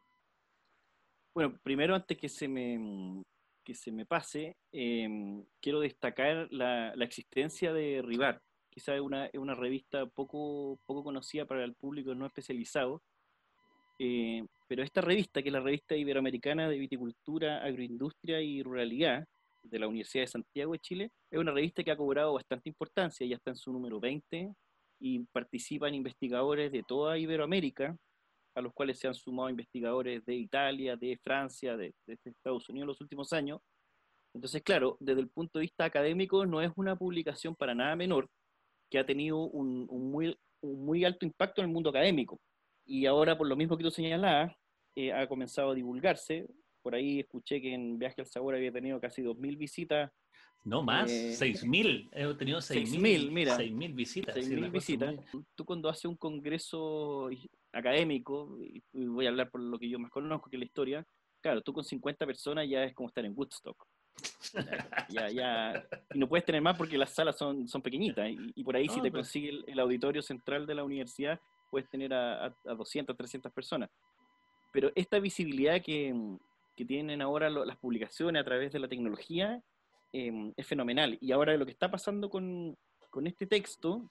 Bueno, 1.35 1.59
primero 1.63 1.95
antes 1.95 2.17
que 2.17 2.29
se 2.29 2.47
me, 2.47 3.23
que 3.63 3.73
se 3.73 3.91
me 3.91 4.05
pase, 4.05 4.57
em, 4.71 5.43
quiero 5.59 5.79
destacar 5.79 6.47
la, 6.51 6.93
la, 6.95 7.05
existencia 7.05 7.73
de 7.73 8.01
Rivar. 8.03 8.41
Quizá 8.73 8.95
es 8.95 9.01
una, 9.01 9.27
es 9.27 9.35
una 9.35 9.53
revista 9.53 10.07
poco, 10.07 10.79
poco 10.87 11.03
conocida 11.03 11.45
para 11.45 11.63
el 11.63 11.75
público 11.75 12.15
no 12.15 12.25
especializado, 12.25 13.03
eh, 13.99 14.43
pero 14.67 14.81
esta 14.81 15.01
revista, 15.01 15.43
que 15.43 15.49
es 15.49 15.53
la 15.53 15.59
revista 15.59 15.95
iberoamericana 15.95 16.67
de 16.67 16.79
viticultura, 16.79 17.63
agroindustria 17.63 18.41
y 18.41 18.63
ruralidad 18.63 19.27
de 19.61 19.77
la 19.77 19.87
Universidad 19.87 20.23
de 20.23 20.27
Santiago 20.27 20.73
de 20.73 20.79
Chile, 20.79 21.11
es 21.29 21.39
una 21.39 21.51
revista 21.51 21.83
que 21.83 21.91
ha 21.91 21.95
cobrado 21.95 22.33
bastante 22.33 22.67
importancia, 22.67 23.27
ya 23.27 23.35
está 23.35 23.51
en 23.51 23.57
su 23.57 23.71
número 23.71 23.99
20 23.99 24.51
y 24.99 25.19
participan 25.25 25.93
investigadores 25.93 26.71
de 26.71 26.81
toda 26.81 27.19
Iberoamérica, 27.19 27.95
a 28.55 28.61
los 28.61 28.73
cuales 28.73 28.97
se 28.97 29.07
han 29.07 29.13
sumado 29.13 29.51
investigadores 29.51 30.25
de 30.25 30.33
Italia, 30.33 30.95
de 30.95 31.19
Francia, 31.23 31.77
de, 31.77 31.93
Estados 32.07 32.67
Unidos 32.69 32.85
en 32.85 32.87
los 32.87 33.01
últimos 33.01 33.31
años. 33.33 33.61
Entonces, 34.33 34.63
claro, 34.63 34.97
desde 34.99 35.21
el 35.21 35.29
punto 35.29 35.59
de 35.59 35.63
vista 35.63 35.85
académico 35.85 36.47
no 36.47 36.59
es 36.59 36.71
una 36.75 36.95
publicación 36.95 37.55
para 37.55 37.75
nada 37.75 37.95
menor 37.95 38.27
que 38.89 38.99
ha 38.99 39.05
tenido 39.05 39.37
un, 39.39 39.85
muy, 39.87 40.37
un 40.61 40.85
muy 40.85 41.05
alto 41.05 41.25
impacto 41.25 41.61
en 41.61 41.67
el 41.67 41.73
mundo 41.73 41.89
académico. 41.89 42.39
Y 42.85 43.05
ahora, 43.05 43.37
por 43.37 43.47
lo 43.47 43.55
mismo 43.55 43.77
que 43.77 43.83
tú 43.83 43.91
señalabas, 43.91 44.53
eh, 44.95 45.11
ha 45.13 45.27
comenzado 45.27 45.71
a 45.71 45.75
divulgarse. 45.75 46.47
Por 46.81 46.95
ahí 46.95 47.19
escuché 47.19 47.61
que 47.61 47.73
en 47.73 47.97
Viaje 47.97 48.21
al 48.21 48.27
Sabor 48.27 48.55
había 48.55 48.71
tenido 48.71 48.99
casi 48.99 49.21
2.000 49.21 49.57
visitas. 49.57 50.11
No 50.65 50.81
más, 50.81 51.09
6.000. 51.09 52.09
Eh, 52.13 52.29
He 52.29 52.33
tenido 52.35 52.59
6.000 52.59 53.31
mira. 53.31 53.57
6.000 53.57 53.93
visitas. 53.93 54.35
6.000 54.35 54.71
visitas. 54.71 55.15
Tú 55.55 55.65
cuando 55.65 55.89
haces 55.89 56.05
un 56.05 56.15
congreso 56.15 57.29
académico, 57.71 58.57
y 58.61 58.81
voy 58.93 59.25
a 59.25 59.29
hablar 59.29 59.49
por 59.49 59.61
lo 59.61 59.77
que 59.77 59.89
yo 59.89 59.99
más 59.99 60.11
conozco, 60.11 60.49
que 60.49 60.55
es 60.55 60.59
la 60.59 60.65
historia, 60.65 61.07
claro, 61.41 61.61
tú 61.61 61.73
con 61.73 61.83
50 61.83 62.25
personas 62.25 62.69
ya 62.69 62.83
es 62.83 62.93
como 62.93 63.09
estar 63.09 63.25
en 63.25 63.33
Woodstock. 63.35 63.85
Ya, 65.09 65.29
ya, 65.29 65.87
y 66.13 66.19
no 66.19 66.27
puedes 66.27 66.45
tener 66.45 66.61
más 66.61 66.77
porque 66.77 66.97
las 66.97 67.11
salas 67.11 67.37
son, 67.37 67.67
son 67.67 67.81
pequeñitas 67.81 68.29
y, 68.29 68.63
por 68.63 68.75
ahí 68.75 68.87
si 68.87 69.01
te 69.01 69.11
consigue 69.11 69.63
el, 69.65 69.79
auditorio 69.79 70.21
central 70.21 70.65
de 70.67 70.75
la 70.75 70.83
universidad 70.83 71.39
puedes 71.69 71.89
tener 71.89 72.13
a, 72.13 72.45
a, 72.45 72.73
200, 72.75 73.17
300 73.17 73.51
personas. 73.51 73.89
Pero 74.71 74.91
esta 74.95 75.19
visibilidad 75.19 75.81
que, 75.81 76.13
que 76.75 76.85
tienen 76.85 77.21
ahora 77.21 77.49
las 77.49 77.77
publicaciones 77.77 78.41
a 78.41 78.45
través 78.45 78.71
de 78.71 78.79
la 78.79 78.87
tecnología 78.87 79.61
em, 80.11 80.53
es 80.55 80.67
fenomenal. 80.67 81.17
Y 81.19 81.31
ahora 81.31 81.55
lo 81.57 81.65
que 81.65 81.71
está 81.71 81.89
pasando 81.89 82.29
con, 82.29 82.77
con 83.09 83.27
este 83.27 83.47
texto 83.47 84.09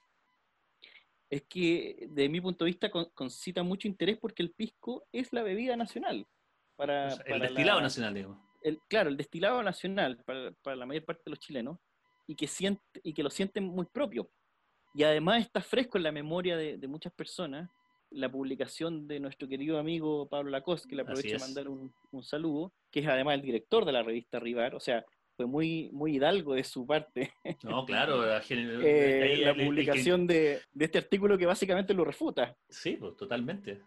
es 1.29 1.43
que, 1.43 2.07
desde 2.09 2.29
mi 2.29 2.41
punto 2.41 2.63
de 2.63 2.71
vista, 2.71 2.89
concita 2.89 3.63
mucho 3.63 3.87
interés 3.87 4.17
porque 4.17 4.43
el 4.43 4.51
pisco 4.51 5.05
es 5.11 5.33
la 5.33 5.41
bebida 5.41 5.75
nacional. 5.75 6.27
Para, 6.75 7.13
el 7.13 7.41
destilado 7.41 7.81
nacional, 7.81 8.13
digo. 8.13 8.37
El, 8.63 8.79
claro, 8.87 9.09
el 9.09 9.17
destilado 9.17 9.61
nacional 9.61 10.17
para, 10.25 10.51
para, 10.63 10.75
la 10.75 10.85
mayor 10.85 11.05
parte 11.05 11.23
de 11.25 11.31
los 11.31 11.39
chilenos 11.39 11.77
y 12.27 12.35
que, 12.35 12.47
siente, 12.47 12.81
y 13.03 13.13
que 13.13 13.23
lo 13.23 13.29
sienten 13.29 13.65
muy 13.65 13.85
propio. 13.85 14.29
Y 14.93 15.03
además 15.03 15.41
está 15.41 15.61
fresco 15.61 15.97
en 15.97 16.03
la 16.03 16.11
memoria 16.11 16.55
de, 16.55 16.87
muchas 16.87 17.13
personas 17.13 17.69
la 18.11 18.31
publicación 18.31 19.07
de 19.07 19.19
nuestro 19.19 19.47
querido 19.47 19.79
amigo 19.79 20.29
Pablo 20.29 20.51
Lacoste, 20.51 20.87
que 20.87 20.95
le 20.95 21.01
aprovecho 21.01 21.29
de 21.29 21.39
mandar 21.39 21.67
un, 21.67 21.91
saludo, 22.21 22.71
que 22.91 22.99
es 22.99 23.07
además 23.07 23.35
el 23.35 23.41
director 23.41 23.85
de 23.85 23.91
la 23.91 24.03
revista 24.03 24.39
Rivar, 24.39 24.75
o 24.75 24.79
sea, 24.79 25.03
fue 25.35 25.47
muy, 25.47 25.89
muy 25.91 26.17
hidalgo 26.17 26.53
de 26.53 26.63
su 26.63 26.85
parte. 26.85 27.33
No, 27.63 27.85
claro, 27.87 28.23
la, 28.25 28.43
eh, 28.49 29.65
publicación 29.65 30.27
de, 30.27 30.61
de, 30.71 30.85
este 30.85 30.99
artículo 30.99 31.39
que 31.39 31.47
básicamente 31.47 31.95
lo 31.95 32.05
refuta. 32.05 32.55
Sí, 32.69 32.97
pues 32.99 33.17
totalmente. 33.17 33.81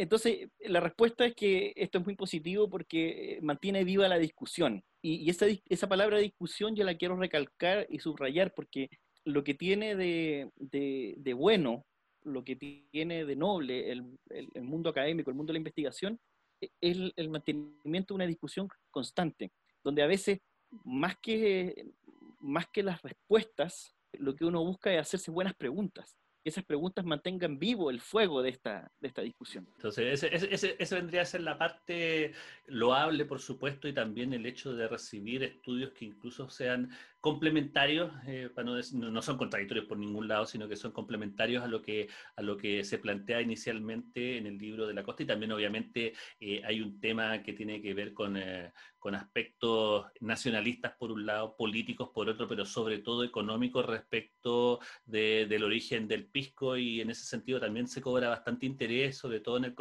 Entonces, 0.00 0.48
la 0.60 0.80
respuesta 0.80 1.26
es 1.26 1.34
que 1.34 1.74
esto 1.76 1.98
es 1.98 2.06
muy 2.06 2.14
positivo 2.14 2.70
porque 2.70 3.38
mantiene 3.42 3.84
viva 3.84 4.08
la 4.08 4.16
discusión. 4.16 4.82
Y, 5.02 5.28
esa, 5.28 5.88
palabra 5.90 6.16
discusión 6.16 6.74
yo 6.74 6.84
la 6.84 6.94
quiero 6.94 7.16
recalcar 7.16 7.86
y 7.90 7.98
subrayar 7.98 8.54
porque 8.54 8.88
lo 9.26 9.44
que 9.44 9.52
tiene 9.52 9.94
de, 9.96 11.34
bueno, 11.36 11.84
lo 12.22 12.42
que 12.44 12.56
tiene 12.56 13.26
de 13.26 13.36
noble 13.36 13.92
el, 13.92 14.18
el, 14.30 14.62
mundo 14.62 14.88
académico, 14.88 15.28
el 15.28 15.36
mundo 15.36 15.50
de 15.50 15.58
la 15.58 15.60
investigación, 15.60 16.18
e, 16.62 16.70
es 16.80 17.12
el, 17.16 17.28
mantenimiento 17.28 18.14
de 18.14 18.16
una 18.16 18.26
discusión 18.26 18.70
constante, 18.90 19.52
donde 19.84 20.02
a 20.02 20.06
veces, 20.06 20.40
más 20.82 21.18
que, 21.20 21.90
más 22.38 22.68
que 22.68 22.82
las 22.82 23.02
respuestas, 23.02 23.94
lo 24.14 24.34
que 24.34 24.46
uno 24.46 24.64
busca 24.64 24.94
es 24.94 25.00
hacerse 25.02 25.30
buenas 25.30 25.54
preguntas 25.56 26.16
que 26.42 26.48
esas 26.50 26.64
preguntas 26.64 27.04
mantengan 27.04 27.58
vivo 27.58 27.90
el 27.90 28.00
fuego 28.00 28.42
de 28.42 28.50
esta, 28.50 28.90
de 29.00 29.08
esta 29.08 29.22
discusión. 29.22 29.66
Entonces, 29.76 30.24
ese, 30.24 30.54
ese, 30.54 30.76
ese, 30.78 30.94
vendría 30.94 31.22
a 31.22 31.26
ser 31.26 31.42
la 31.42 31.58
parte 31.58 32.32
loable, 32.66 33.24
por 33.24 33.40
supuesto, 33.40 33.88
y 33.88 33.92
también 33.92 34.32
el 34.32 34.46
hecho 34.46 34.74
de 34.74 34.88
recibir 34.88 35.42
estudios 35.42 35.92
que 35.92 36.06
incluso 36.06 36.48
sean 36.48 36.90
complementarios, 37.20 38.12
eh, 38.26 38.48
para 38.54 38.64
no, 38.64 39.10
no, 39.10 39.22
son 39.22 39.36
contradictorios 39.36 39.86
por 39.86 39.98
ningún 39.98 40.26
lado, 40.26 40.46
sino 40.46 40.68
que 40.68 40.76
son 40.76 40.92
complementarios 40.92 41.62
a 41.62 41.68
lo 41.68 41.82
que, 41.82 42.08
a 42.36 42.42
lo 42.42 42.56
que 42.56 42.82
se 42.82 42.98
plantea 42.98 43.42
inicialmente 43.42 44.38
en 44.38 44.46
el 44.46 44.56
libro 44.56 44.86
de 44.86 44.94
la 44.94 45.02
costa. 45.02 45.22
Y 45.22 45.26
también 45.26 45.52
obviamente 45.52 46.14
eh, 46.40 46.62
hay 46.64 46.80
un 46.80 46.98
tema 46.98 47.42
que 47.42 47.52
tiene 47.52 47.82
que 47.82 47.92
ver 47.92 48.14
con, 48.14 48.38
eh, 48.38 48.72
con 48.98 49.14
aspectos 49.14 50.06
nacionalistas 50.20 50.92
por 50.98 51.12
un 51.12 51.26
lado, 51.26 51.56
políticos 51.56 52.10
por 52.14 52.28
otro, 52.28 52.48
pero 52.48 52.64
sobre 52.64 52.98
todo 52.98 53.22
económicos 53.22 53.84
respecto 53.84 54.80
de, 55.04 55.46
del 55.46 55.64
origen 55.64 56.08
del 56.08 56.26
pisco. 56.26 56.76
Y 56.78 57.02
en 57.02 57.10
ese 57.10 57.24
sentido 57.26 57.60
también 57.60 57.86
se 57.86 58.00
cobra 58.00 58.30
bastante 58.30 58.64
interés, 58.64 59.18
sobre 59.18 59.40
todo 59.40 59.58
en, 59.58 59.64
el, 59.64 59.74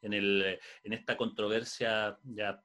en, 0.00 0.12
el, 0.12 0.58
en 0.84 0.92
esta 0.92 1.16
controversia 1.16 2.16
ya 2.22 2.62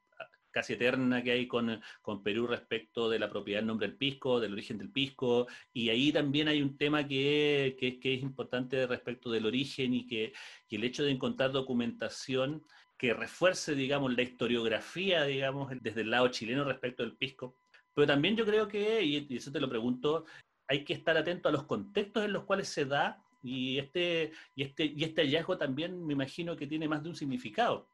casi 0.60 0.74
eterna 0.74 1.24
que 1.24 1.32
hay 1.32 1.48
con, 1.48 1.82
con, 2.02 2.22
Perú 2.22 2.46
respecto 2.46 3.10
de 3.10 3.18
la 3.18 3.30
propiedad 3.30 3.60
del 3.60 3.68
nombre 3.68 3.88
del 3.88 3.96
pisco, 3.96 4.42
del 4.42 4.52
origen 4.52 4.78
del 4.78 4.92
pisco, 4.92 5.48
y 5.72 5.88
ahí 5.88 6.12
también 6.12 6.50
hay 6.50 6.62
un 6.62 6.76
tema 6.76 7.08
que, 7.08 7.78
que, 7.80 7.98
que 7.98 8.16
es 8.16 8.22
importante 8.22 8.86
respecto 8.86 9.32
del 9.32 9.46
origen 9.46 9.94
y 9.94 10.06
que, 10.06 10.34
y 10.68 10.76
el 10.76 10.84
hecho 10.84 11.04
de 11.04 11.12
encontrar 11.12 11.54
documentación 11.54 12.62
que 12.98 13.14
refuerce, 13.14 13.74
digamos, 13.74 14.14
la 14.14 14.22
historiografía, 14.22 15.24
digamos, 15.24 15.72
desde 15.80 16.02
el 16.02 16.10
lado 16.10 16.28
chileno 16.28 16.66
respecto 16.66 17.04
del 17.04 17.16
pisco. 17.16 17.56
Pero 17.94 18.08
también 18.08 18.36
yo 18.36 18.46
creo 18.46 18.68
que, 18.68 19.02
y 19.02 19.38
eso 19.38 19.54
te 19.54 19.62
lo 19.62 19.70
pregunto, 19.70 20.26
hay 20.68 20.84
que 20.84 20.94
estar 20.94 21.16
atento 21.16 21.48
a 21.48 21.54
los 21.54 21.64
contextos 21.64 22.26
en 22.26 22.34
los 22.34 22.44
cuales 22.44 22.68
se 22.68 22.84
da 22.84 23.24
y 23.42 23.78
este, 23.78 24.34
y 24.56 24.64
este, 24.64 24.86
y 24.88 25.06
este 25.06 25.22
hallazgo 25.22 25.58
también 25.58 26.06
me 26.06 26.12
imagino 26.12 26.58
que 26.58 26.68
tiene 26.68 26.90
más 26.90 27.02
de 27.02 27.10
un 27.10 27.16
significado 27.16 27.88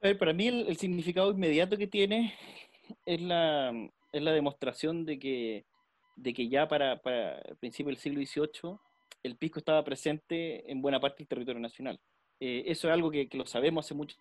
para 0.00 0.32
mí 0.32 0.48
el, 0.48 0.76
significado 0.76 1.30
inmediato 1.30 1.76
que 1.76 1.86
tiene 1.86 2.34
es 3.04 3.20
la, 3.20 3.72
es 4.12 4.22
la 4.22 4.32
demostración 4.32 5.04
de 5.04 5.18
que, 5.18 5.66
de 6.16 6.32
que 6.32 6.48
ya 6.48 6.68
para, 6.68 7.00
para 7.02 7.38
el 7.40 7.56
principio 7.56 7.90
del 7.90 7.98
siglo 7.98 8.20
XVIII 8.20 8.78
el 9.22 9.36
pisco 9.36 9.58
estaba 9.58 9.84
presente 9.84 10.70
en 10.70 10.80
buena 10.80 11.00
parte 11.00 11.18
del 11.18 11.28
territorio 11.28 11.60
nacional. 11.60 12.00
Eh, 12.40 12.64
eso 12.66 12.88
es 12.88 12.94
algo 12.94 13.10
que, 13.10 13.28
que, 13.28 13.36
lo 13.36 13.46
sabemos 13.46 13.84
hace 13.84 13.94
muchos 13.94 14.18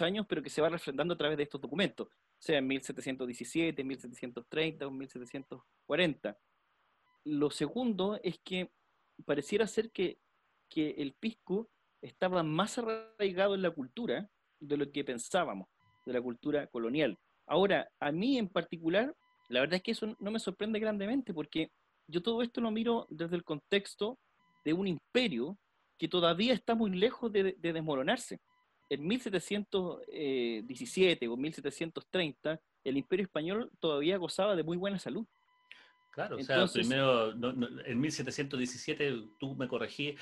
años, 0.00 0.26
pero 0.28 0.42
que 0.42 0.50
se 0.50 0.60
va 0.60 0.68
refrendando 0.68 1.14
a 1.14 1.18
través 1.18 1.36
de 1.38 1.44
estos 1.44 1.60
documentos, 1.60 2.08
sea 2.38 2.58
en 2.58 2.66
1717, 2.66 3.82
1730 3.82 4.86
o 4.86 4.90
1740. 4.90 6.38
Lo 7.24 7.50
segundo 7.50 8.20
es 8.22 8.38
que 8.40 8.70
pareciera 9.24 9.66
ser 9.66 9.90
que, 9.90 10.18
que 10.68 10.90
el 10.98 11.14
pisco 11.14 11.70
estaba 12.02 12.42
más 12.42 12.76
arraigado 12.76 13.54
en 13.54 13.62
la 13.62 13.70
cultura 13.70 14.30
de 14.66 14.76
lo 14.76 14.90
que 14.90 15.04
pensábamos 15.04 15.68
de 16.04 16.12
la 16.12 16.20
cultura 16.20 16.66
colonial. 16.66 17.16
Ahora, 17.46 17.88
a 18.00 18.12
mí 18.12 18.38
en 18.38 18.48
particular, 18.48 19.14
la 19.48 19.60
verdad 19.60 19.76
es 19.76 19.82
que 19.82 19.92
eso 19.92 20.14
no 20.18 20.30
me 20.30 20.38
sorprende 20.38 20.78
grandemente 20.78 21.34
porque 21.34 21.70
yo 22.06 22.22
todo 22.22 22.42
esto 22.42 22.60
lo 22.60 22.70
miro 22.70 23.06
desde 23.10 23.36
el 23.36 23.44
contexto 23.44 24.18
de 24.64 24.72
un 24.72 24.86
imperio 24.86 25.58
que 25.98 26.08
todavía 26.08 26.54
está 26.54 26.74
muy 26.74 26.90
lejos 26.90 27.30
de, 27.32 27.54
desmoronarse. 27.58 28.40
En 28.90 29.06
1717 29.06 31.28
o 31.28 31.36
1730, 31.36 32.60
el 32.84 32.96
imperio 32.96 33.24
español 33.24 33.70
todavía 33.80 34.16
gozaba 34.18 34.56
de 34.56 34.62
muy 34.62 34.76
buena 34.76 34.98
salud. 34.98 35.26
Claro, 36.14 36.36
o 36.36 36.42
sea, 36.44 36.64
primero, 36.72 37.32
en 37.32 38.00
1717, 38.00 39.30
tú 39.36 39.56
me 39.56 39.66
corregí, 39.66 40.14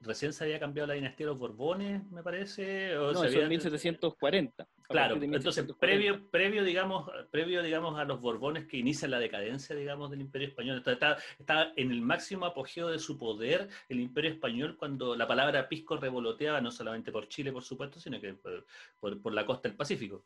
recién 0.00 0.32
se 0.32 0.44
había 0.44 0.60
cambiado 0.60 0.86
la 0.86 0.94
dinastía 0.94 1.26
de 1.26 1.32
los 1.32 1.38
Borbones, 1.40 2.08
me 2.12 2.22
parece. 2.22 2.96
O 2.96 3.12
no, 3.12 3.24
eso 3.24 3.40
en 3.40 3.48
1740. 3.48 4.68
Claro, 4.82 5.16
entonces 5.20 5.66
previo, 5.80 6.30
previo, 6.30 6.62
digamos, 6.62 7.10
previo, 7.32 7.60
digamos, 7.60 7.98
a 7.98 8.04
los 8.04 8.20
Borbones 8.20 8.66
que 8.66 8.76
inician 8.76 9.10
la 9.10 9.18
decadencia, 9.18 9.74
digamos, 9.74 10.12
del 10.12 10.20
Imperio 10.20 10.46
Español. 10.46 10.80
Estaba, 10.86 11.16
estaba 11.36 11.72
en 11.74 11.90
el 11.90 12.02
máximo 12.02 12.46
apogeo 12.46 12.88
de 12.88 13.00
su 13.00 13.18
poder 13.18 13.68
el 13.88 13.98
Imperio 13.98 14.30
Español 14.30 14.76
cuando 14.76 15.16
la 15.16 15.26
palabra 15.26 15.68
pisco 15.68 15.96
revoloteaba 15.96 16.60
no 16.60 16.70
solamente 16.70 17.10
por 17.10 17.26
Chile, 17.26 17.50
por 17.50 17.64
supuesto, 17.64 17.98
sino 17.98 18.20
que 18.20 18.34
por, 18.34 19.20
por 19.20 19.34
la 19.34 19.44
costa 19.44 19.68
del 19.68 19.76
Pacífico. 19.76 20.24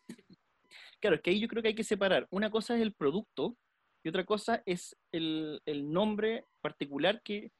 Claro, 1.00 1.16
es 1.16 1.22
que 1.22 1.30
ahí 1.30 1.40
yo 1.40 1.48
creo 1.48 1.62
que 1.62 1.68
hay 1.68 1.74
que 1.74 1.84
separar. 1.84 2.26
Una 2.30 2.50
cosa 2.50 2.76
es 2.76 2.82
el 2.82 2.92
producto 2.92 3.56
y 4.06 4.08
otra 4.08 4.22
cosa 4.22 4.62
es 4.66 4.96
el, 5.10 5.60
nombre 5.66 6.44
particular 6.60 7.22
que, 7.24 7.50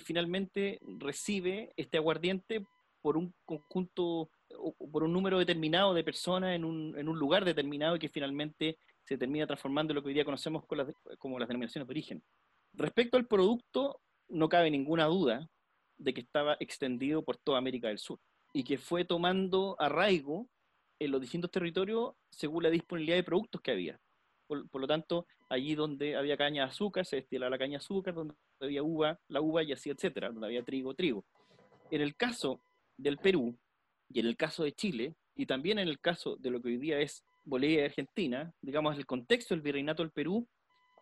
finalmente 0.00 0.80
recibe 0.98 1.72
este 1.76 1.96
aguardiente 1.96 2.66
por 3.00 3.16
un 3.16 3.32
conjunto 3.44 4.28
por 4.90 5.04
un 5.04 5.12
número 5.12 5.38
determinado 5.38 5.94
de 5.94 6.02
personas 6.02 6.56
en 6.56 6.64
un, 6.64 6.98
en 6.98 7.08
un 7.08 7.16
lugar 7.20 7.44
determinado 7.44 7.94
y 7.94 7.98
que 8.00 8.08
finalmente 8.08 8.78
se 9.04 9.16
termina 9.16 9.46
transformando 9.46 9.92
en 9.92 9.94
lo 9.94 10.02
que 10.02 10.08
hoy 10.08 10.14
día 10.14 10.24
conocemos 10.24 10.64
como 11.18 11.38
las 11.38 11.48
denominaciones 11.48 11.86
de 11.86 11.92
origen. 11.92 12.24
Respecto 12.72 13.16
al 13.16 13.28
producto, 13.28 14.00
no 14.28 14.48
cabe 14.48 14.72
ninguna 14.72 15.04
duda 15.04 15.48
de 15.98 16.14
que 16.14 16.22
estaba 16.22 16.56
extendido 16.58 17.22
por 17.22 17.36
toda 17.36 17.58
América 17.58 17.86
del 17.86 17.98
Sur 17.98 18.18
y 18.52 18.64
que 18.64 18.76
fue 18.76 19.04
tomando 19.04 19.76
arraigo 19.78 20.48
en 20.98 21.12
los 21.12 21.20
distintos 21.20 21.52
territorios 21.52 22.14
según 22.28 22.64
la 22.64 22.70
disponibilidad 22.70 23.18
de 23.18 23.22
productos 23.22 23.60
que 23.60 23.70
había. 23.70 24.00
Por, 24.70 24.80
lo 24.80 24.86
tanto, 24.86 25.26
allí 25.48 25.74
donde 25.74 26.16
había 26.16 26.36
caña 26.36 26.64
de 26.64 26.70
azúcar, 26.70 27.06
se 27.06 27.16
destilaba 27.16 27.50
la 27.50 27.58
caña 27.58 27.72
de 27.72 27.84
azúcar, 27.84 28.14
donde 28.14 28.34
había 28.60 28.82
uva, 28.82 29.18
la 29.28 29.40
uva 29.40 29.62
y 29.62 29.72
así, 29.72 29.90
etcétera, 29.90 30.30
donde 30.30 30.46
había 30.46 30.62
trigo, 30.62 30.94
trigo. 30.94 31.24
En 31.90 32.00
el 32.00 32.16
caso 32.16 32.60
del 32.96 33.18
Perú 33.18 33.56
y 34.08 34.20
en 34.20 34.26
el 34.26 34.36
caso 34.36 34.64
de 34.64 34.72
Chile, 34.72 35.14
y 35.34 35.46
también 35.46 35.78
en 35.78 35.88
el 35.88 35.98
caso 36.00 36.36
de 36.36 36.50
lo 36.50 36.60
que 36.60 36.68
hoy 36.68 36.76
día 36.76 37.00
es 37.00 37.24
Bolivia 37.44 37.82
y 37.82 37.84
Argentina, 37.84 38.52
digamos, 38.60 38.96
el 38.96 39.06
contexto 39.06 39.54
del 39.54 39.62
virreinato 39.62 40.02
del 40.02 40.12
Perú, 40.12 40.46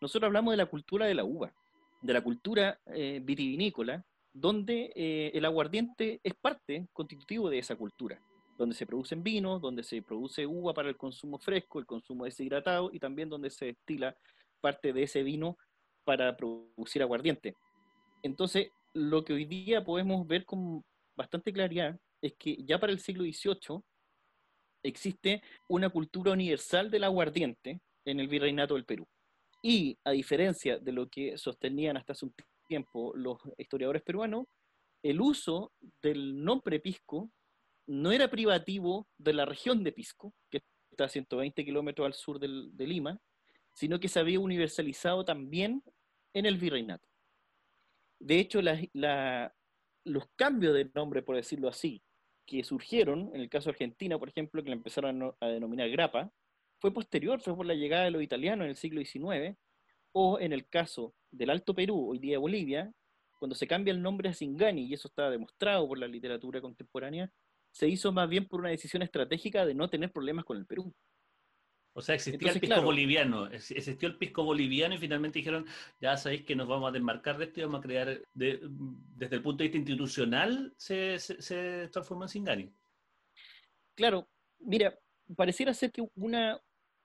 nosotros 0.01 0.29
hablamos 0.29 0.53
de 0.53 0.57
la 0.57 0.67
cultura 0.67 1.07
de 1.07 1.15
la 1.15 1.25
uva, 1.25 1.53
de 2.01 2.13
la 2.13 2.23
cultura 2.23 2.81
eh, 2.87 3.21
vitivinícola, 3.23 4.05
donde 4.33 4.93
eh, 4.95 5.33
el 5.35 5.45
aguardiente 5.45 6.21
es 6.23 6.35
parte 6.35 6.87
constitutivo 6.93 7.51
de 7.51 7.59
esa 7.59 7.77
cultura, 7.77 8.23
donde 8.61 8.77
se 8.77 8.85
producen 8.85 9.23
vinos, 9.23 9.63
donde 9.63 9.83
se 9.83 10.03
produce 10.03 10.47
uva 10.47 10.75
para 10.75 10.91
el 10.91 10.97
consumo 10.99 11.39
fresco, 11.39 11.79
el 11.79 11.87
consumo 11.87 12.27
deshidratado 12.27 12.91
y 12.93 12.99
también 12.99 13.31
donde 13.31 13.49
se 13.49 13.65
destila 13.65 14.15
parte 14.61 14.93
de 14.93 15.05
ese 15.05 15.23
vino 15.23 15.57
para 16.05 16.37
producir 16.37 17.01
aguardiente. 17.01 17.55
Entonces, 18.23 18.69
lo 18.93 19.25
que 19.25 19.33
hoy 19.33 19.47
día 19.47 19.83
podemos 19.83 20.27
ver 20.27 20.45
con 20.45 20.85
bastante 21.17 21.55
claridad 21.55 21.99
es 22.21 22.35
que 22.39 22.63
ya 22.63 22.79
para 22.79 22.93
el 22.93 23.01
siglo 23.01 23.25
XVIII 23.25 23.81
existe 24.83 25.43
una 25.67 25.89
cultura 25.89 26.33
universal 26.33 26.91
del 26.91 27.05
aguardiente 27.05 27.81
en 28.05 28.21
el 28.21 28.29
virreinato 28.29 28.75
del 28.75 28.85
Perú. 28.85 29.09
Y 29.63 29.97
a 30.05 30.11
diferencia 30.11 30.79
de 30.79 30.93
lo 30.93 31.09
que 31.09 31.39
sostenían 31.39 31.97
hasta 31.97 32.13
hace 32.13 32.27
un 32.27 32.35
tiempo 32.69 33.13
los 33.17 33.39
historiadores 33.57 34.03
peruanos, 34.03 34.45
el 35.03 35.19
uso 35.19 35.73
del 36.03 36.45
nombre 36.45 36.79
Pisco 36.79 37.31
no 37.91 38.13
era 38.13 38.31
privativo 38.31 39.09
de 39.19 39.33
la 39.33 39.45
región 39.45 39.83
de 39.83 39.91
Pisco, 39.91 40.33
que 40.49 40.63
está 40.93 41.07
a 41.07 41.09
120 41.09 41.65
kilómetros 41.65 42.07
al 42.07 42.15
sur 42.15 42.39
de 42.39 42.87
Lima, 42.87 43.21
sino 43.75 43.99
que 43.99 44.07
se 44.07 44.21
había 44.21 44.39
universalizado 44.39 45.25
también 45.25 45.83
en 46.33 46.47
el 46.47 46.57
virreinato. 46.57 47.09
De 48.21 48.39
hecho, 48.39 48.61
los 48.63 50.25
cambios 50.37 50.75
de 50.75 50.89
nombre, 50.95 51.23
por 51.23 51.35
decirlo 51.35 51.69
así, 51.69 52.01
que 52.47 52.63
surgieron, 52.63 53.33
en 53.35 53.41
el 53.41 53.49
caso 53.49 53.65
de 53.65 53.73
Argentina, 53.73 54.19
por 54.21 54.29
ejemplo, 54.29 54.63
que 54.63 54.71
la 54.71 54.77
empezaron 54.77 55.35
a 55.41 55.47
denominar 55.49 55.91
grapa, 55.91 56.33
fue 56.79 56.95
posterior, 56.95 57.41
fue 57.41 57.57
por 57.57 57.67
la 57.67 57.75
llegada 57.75 58.05
de 58.05 58.13
los 58.13 58.23
italianos 58.23 58.67
en 58.67 58.71
el 58.71 58.77
siglo 58.77 59.01
XIX, 59.05 59.57
o 60.13 60.39
en 60.39 60.53
el 60.53 60.69
caso 60.69 61.13
del 61.33 61.51
Alto 61.51 61.75
Perú, 61.75 62.11
hoy 62.11 62.21
día 62.21 62.39
Bolivia, 62.39 62.93
cuando 63.41 63.57
se 63.57 63.67
cambia 63.67 63.93
el 63.93 64.01
nombre 64.01 64.29
a 64.29 64.33
Singani, 64.33 64.85
y 64.85 64.95
eso 64.95 65.09
está 65.09 65.29
demostrado 65.29 65.89
por 65.89 65.99
la 65.99 66.07
literatura 66.07 66.61
contemporánea, 66.61 67.33
se 67.73 67.89
hizo 67.89 68.13
más 68.13 68.29
bien 68.29 68.47
por 68.47 68.61
una 68.61 68.71
decisión 68.71 69.03
estratégica 69.03 69.65
de 69.67 69.75
no 69.75 69.89
tener 69.89 70.11
problemas 70.13 70.45
con 70.45 70.57
el 70.57 70.67
Perú. 70.67 70.93
O 71.93 72.03
sea, 72.03 72.15
existía 72.15 72.53
el 72.53 72.61
pisco 72.61 72.83
boliviano, 72.83 73.49
existió 73.49 74.09
el 74.09 74.17
pisco 74.17 74.45
boliviano 74.45 74.95
y 74.95 74.99
finalmente 74.99 75.41
dijeron, 75.41 75.67
ya 76.01 76.17
sabéis 76.17 76.45
que 76.45 76.55
nos 76.55 76.69
vamos 76.69 76.89
a 76.89 76.93
desmarcar 76.93 77.37
de 77.37 77.47
esto 77.47 77.61
y 77.61 77.65
vamos 77.65 77.81
a 77.81 77.83
crear, 77.83 78.23
desde 78.33 79.37
el 79.37 79.43
punto 79.43 79.59
de 79.59 79.65
vista 79.65 79.79
institucional, 79.79 80.73
se, 80.77 81.19
se, 81.19 81.89
transformó 81.89 82.25
en 82.25 82.29
Singani. 82.29 82.73
Claro, 83.97 84.29
mira, 84.61 84.97
pareciera 85.37 85.75
ser 85.75 85.91
que 85.91 86.07
una, 86.15 86.61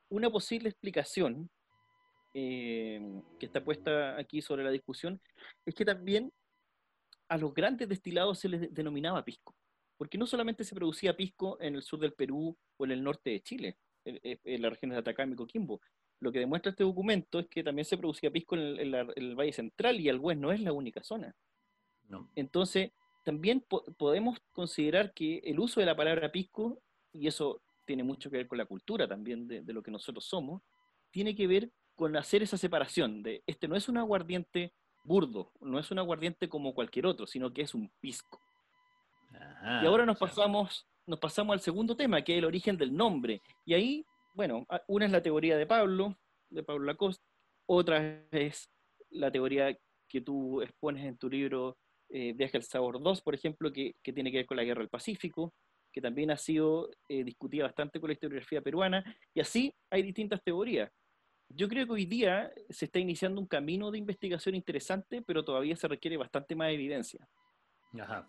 una 0.10 0.30
posible 0.30 0.70
explicación 0.70 1.50
eh, 2.36 3.02
que 3.40 3.48
está 3.48 3.64
puesta 3.64 4.18
aquí 4.20 4.42
sobre 4.42 4.64
la 4.64 4.70
discusión 4.70 5.20
es 5.66 5.74
que 5.74 5.84
también 5.84 6.32
a 7.28 7.38
los 7.38 7.54
grandes 7.56 7.90
destilados 7.90 8.40
se 8.40 8.50
les 8.50 8.74
denominaba 8.74 9.26
pisco, 9.26 9.56
porque 9.98 10.18
no 10.18 10.26
solamente 10.26 10.64
se 10.64 10.76
producía 10.76 11.16
pisco 11.16 11.58
en 11.62 11.76
el 11.76 11.82
sur 11.82 12.00
del 12.00 12.14
Perú 12.14 12.58
o 12.78 12.86
en 12.86 12.92
el 12.92 13.04
norte 13.04 13.30
de 13.30 13.42
Chile, 13.42 13.78
en, 14.04 14.62
las 14.62 14.72
regiones 14.72 14.96
de 14.96 15.00
Atacama 15.00 15.34
y 15.34 15.36
Coquimbo. 15.36 15.82
Lo 16.20 16.32
que 16.32 16.40
demuestra 16.40 16.72
este 16.72 16.84
documento 16.84 17.40
es 17.40 17.48
que 17.48 17.64
también 17.64 17.86
se 17.86 17.98
producía 17.98 18.32
pisco 18.32 18.56
en 18.56 18.62
el, 18.80 19.36
Valle 19.36 19.54
Central 19.54 20.00
y 20.00 20.10
Algüez 20.10 20.38
no 20.38 20.52
es 20.52 20.60
la 20.62 20.74
única 20.74 21.04
zona. 21.04 21.36
Entonces, 22.36 22.92
también 23.24 23.66
podemos 23.98 24.40
considerar 24.52 25.14
que 25.14 25.40
el 25.40 25.60
uso 25.60 25.80
de 25.80 25.88
la 25.88 25.96
palabra 25.96 26.32
pisco, 26.32 26.82
y 27.12 27.28
eso 27.28 27.62
tiene 27.86 28.04
mucho 28.04 28.30
que 28.30 28.38
ver 28.38 28.48
con 28.48 28.58
la 28.58 28.66
cultura 28.66 29.08
también 29.08 29.48
de, 29.48 29.74
lo 29.74 29.82
que 29.82 29.92
nosotros 29.92 30.26
somos, 30.26 30.62
tiene 31.12 31.36
que 31.36 31.48
ver 31.48 31.72
con 31.96 32.16
hacer 32.18 32.44
esa 32.44 32.58
separación 32.58 33.24
de 33.24 33.42
este 33.48 33.68
no 33.68 33.76
es 33.76 33.88
un 33.88 33.98
aguardiente 33.98 34.74
burdo, 35.06 35.52
no 35.62 35.80
es 35.80 35.90
un 35.92 36.00
aguardiente 36.00 36.50
como 36.50 36.74
cualquier 36.74 37.06
otro, 37.06 37.26
sino 37.26 37.54
que 37.54 37.62
es 37.62 37.74
un 37.74 37.92
pisco. 38.00 38.45
Y 39.82 39.86
ahora 39.86 40.06
nos 40.06 40.18
pasamos 40.18 40.88
nos 41.08 41.20
pasamos 41.20 41.54
al 41.54 41.60
segundo 41.60 41.96
tema, 41.96 42.24
que 42.24 42.34
es 42.34 42.40
el 42.40 42.46
origen 42.46 42.78
del 42.78 42.96
nombre. 42.96 43.42
Y 43.66 43.74
ahí, 43.74 44.06
bueno, 44.34 44.66
una 44.88 45.06
es 45.06 45.12
la 45.12 45.22
teoría 45.22 45.58
de 45.58 45.66
Pablo, 45.66 46.18
de 46.50 46.64
Pablo 46.64 46.86
Lacoste, 46.86 47.24
otra 47.68 48.26
es 48.32 48.70
la 49.10 49.32
teoría 49.32 49.78
que 50.08 50.22
tú 50.22 50.62
expones 50.62 51.06
en 51.06 51.18
tu 51.18 51.30
libro 51.30 51.78
eh, 52.10 52.34
Viaje 52.34 52.58
al 52.58 52.64
Sabor 52.64 53.02
2, 53.02 53.22
por 53.22 53.36
ejemplo, 53.36 53.72
que, 53.72 53.96
tiene 54.04 54.32
que 54.32 54.38
ver 54.38 54.46
con 54.46 54.58
la 54.58 54.64
Guerra 54.64 54.82
del 54.82 54.90
Pacífico, 54.90 55.54
que 55.92 56.02
también 56.02 56.32
ha 56.32 56.38
sido 56.38 56.90
eh, 57.10 57.24
discutida 57.24 57.64
bastante 57.64 58.00
con 58.00 58.10
la 58.10 58.14
historiografía 58.14 58.62
peruana, 58.62 59.04
y 59.34 59.40
así 59.40 59.74
hay 59.90 60.04
distintas 60.04 60.44
teorías. 60.44 60.92
Yo 61.50 61.68
creo 61.68 61.86
que 61.86 61.94
hoy 61.94 62.06
día 62.06 62.52
se 62.70 62.86
está 62.86 63.00
iniciando 63.00 63.40
un 63.40 63.48
camino 63.48 63.92
de 63.92 64.00
investigación 64.00 64.56
interesante, 64.56 65.22
pero 65.22 65.46
todavía 65.46 65.76
se 65.76 65.88
requiere 65.88 66.18
bastante 66.18 66.56
más 66.56 66.72
evidencia 66.72 67.28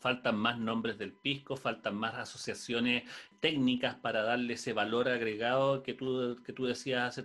faltan 0.00 0.36
más 0.36 0.58
nombres 0.58 0.98
del 0.98 1.12
pisco, 1.12 1.56
faltan 1.56 1.94
más 1.94 2.14
asociaciones 2.14 3.04
técnicas 3.40 3.94
para 3.96 4.22
darle 4.22 4.54
ese 4.54 4.72
valor 4.72 5.08
agregado 5.08 5.82
que 5.82 5.94
tú, 5.94 6.36
que 6.44 6.52
tú 6.52 6.66
decías 6.66 7.18
hace. 7.18 7.24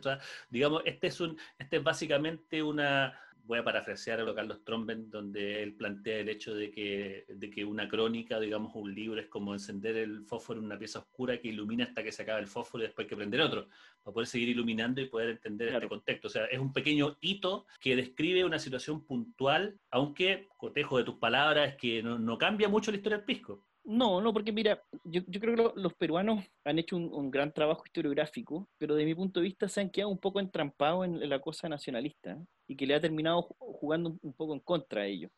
Digamos, 0.49 0.81
este 0.85 1.07
es, 1.07 1.19
un, 1.19 1.37
este 1.59 1.77
es 1.77 1.83
básicamente 1.83 2.63
una, 2.63 3.19
voy 3.51 3.59
a 3.59 3.65
parafrasear 3.65 4.21
a 4.21 4.23
lo 4.23 4.33
Carlos 4.33 4.63
Tromben, 4.63 5.09
donde 5.09 5.61
él 5.61 5.73
plantea 5.73 6.19
el 6.19 6.29
hecho 6.29 6.55
de 6.55 6.71
que, 6.71 7.25
de 7.27 7.49
que 7.49 7.65
una 7.65 7.89
crónica, 7.89 8.39
digamos, 8.39 8.73
un 8.75 8.95
libro 8.95 9.19
es 9.19 9.27
como 9.27 9.53
encender 9.53 9.97
el 9.97 10.23
fósforo 10.23 10.61
en 10.61 10.67
una 10.67 10.79
pieza 10.79 10.99
oscura 10.99 11.37
que 11.37 11.49
ilumina 11.49 11.83
hasta 11.83 12.01
que 12.01 12.13
se 12.13 12.21
acaba 12.23 12.39
el 12.39 12.47
fósforo 12.47 12.81
y 12.81 12.87
después 12.87 13.03
hay 13.03 13.09
que 13.09 13.17
prender 13.17 13.41
otro, 13.41 13.67
para 14.03 14.13
poder 14.13 14.27
seguir 14.27 14.47
iluminando 14.47 15.01
y 15.01 15.07
poder 15.07 15.31
entender 15.31 15.67
este 15.67 15.89
contexto. 15.89 16.29
O 16.29 16.31
sea, 16.31 16.45
es 16.45 16.59
un 16.59 16.71
pequeño 16.71 17.17
hito 17.19 17.65
que 17.81 17.97
describe 17.97 18.45
una 18.45 18.57
situación 18.57 19.03
puntual, 19.03 19.77
aunque, 19.89 20.47
cotejo 20.55 20.97
de 20.97 21.03
tus 21.03 21.15
palabras, 21.15 21.71
es 21.71 21.75
que 21.75 22.01
no, 22.01 22.17
no 22.17 22.37
cambia 22.37 22.69
mucho 22.69 22.89
la 22.89 22.97
historia 22.97 23.17
del 23.17 23.25
pisco. 23.25 23.65
No, 23.83 24.21
no, 24.21 24.31
porque 24.31 24.51
mira, 24.51 24.81
yo, 25.03 25.23
creo 25.25 25.73
que 25.73 25.81
los 25.81 25.93
peruanos 25.95 26.45
han 26.63 26.77
hecho 26.77 26.95
un, 26.97 27.31
gran 27.31 27.51
trabajo 27.51 27.83
historiográfico, 27.85 28.69
pero 28.77 28.93
de 28.95 29.05
mi 29.05 29.15
punto 29.15 29.39
de 29.39 29.45
vista 29.45 29.67
se 29.67 29.81
han 29.81 29.89
quedado 29.89 30.11
un 30.11 30.19
poco 30.19 30.39
entrampados 30.39 31.05
en, 31.05 31.27
la 31.27 31.39
cosa 31.39 31.67
nacionalista 31.67 32.37
y 32.71 32.75
que 32.77 32.87
le 32.87 32.95
ha 32.95 33.01
terminado 33.01 33.41
jugando 33.59 34.17
un, 34.21 34.31
poco 34.31 34.53
en 34.53 34.61
contra 34.61 35.01
a 35.01 35.05
ellos. 35.05 35.29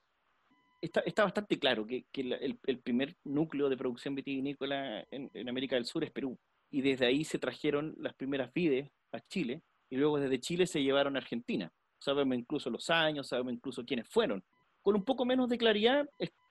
Está, 0.80 1.24
bastante 1.24 1.58
claro 1.58 1.88
que, 1.88 2.06
el, 2.14 2.80
primer 2.84 3.16
núcleo 3.24 3.70
de 3.70 3.78
producción 3.78 4.14
vitivinícola 4.14 5.04
en, 5.10 5.32
en, 5.34 5.50
América 5.50 5.76
del 5.76 5.86
Sur 5.86 6.04
es 6.04 6.12
Perú, 6.12 6.38
y 6.70 6.82
desde 6.82 7.08
ahí 7.08 7.24
se 7.24 7.40
trajeron 7.40 7.96
las 7.98 8.14
primeras 8.14 8.54
vides 8.54 8.92
a 9.12 9.20
Chile, 9.20 9.64
y 9.90 9.98
luego 9.98 10.20
desde 10.20 10.40
Chile 10.40 10.68
se 10.68 10.84
llevaron 10.84 11.16
a 11.16 11.20
Argentina. 11.22 11.72
Sabemos 11.98 12.38
incluso 12.38 12.70
los 12.70 12.92
años, 12.92 13.30
sabemos 13.30 13.54
incluso 13.54 13.84
quiénes 13.84 14.08
fueron. 14.08 14.44
Con 14.84 14.96
un 14.96 15.04
poco 15.04 15.26
menos 15.26 15.50
de 15.50 15.58
claridad 15.58 16.08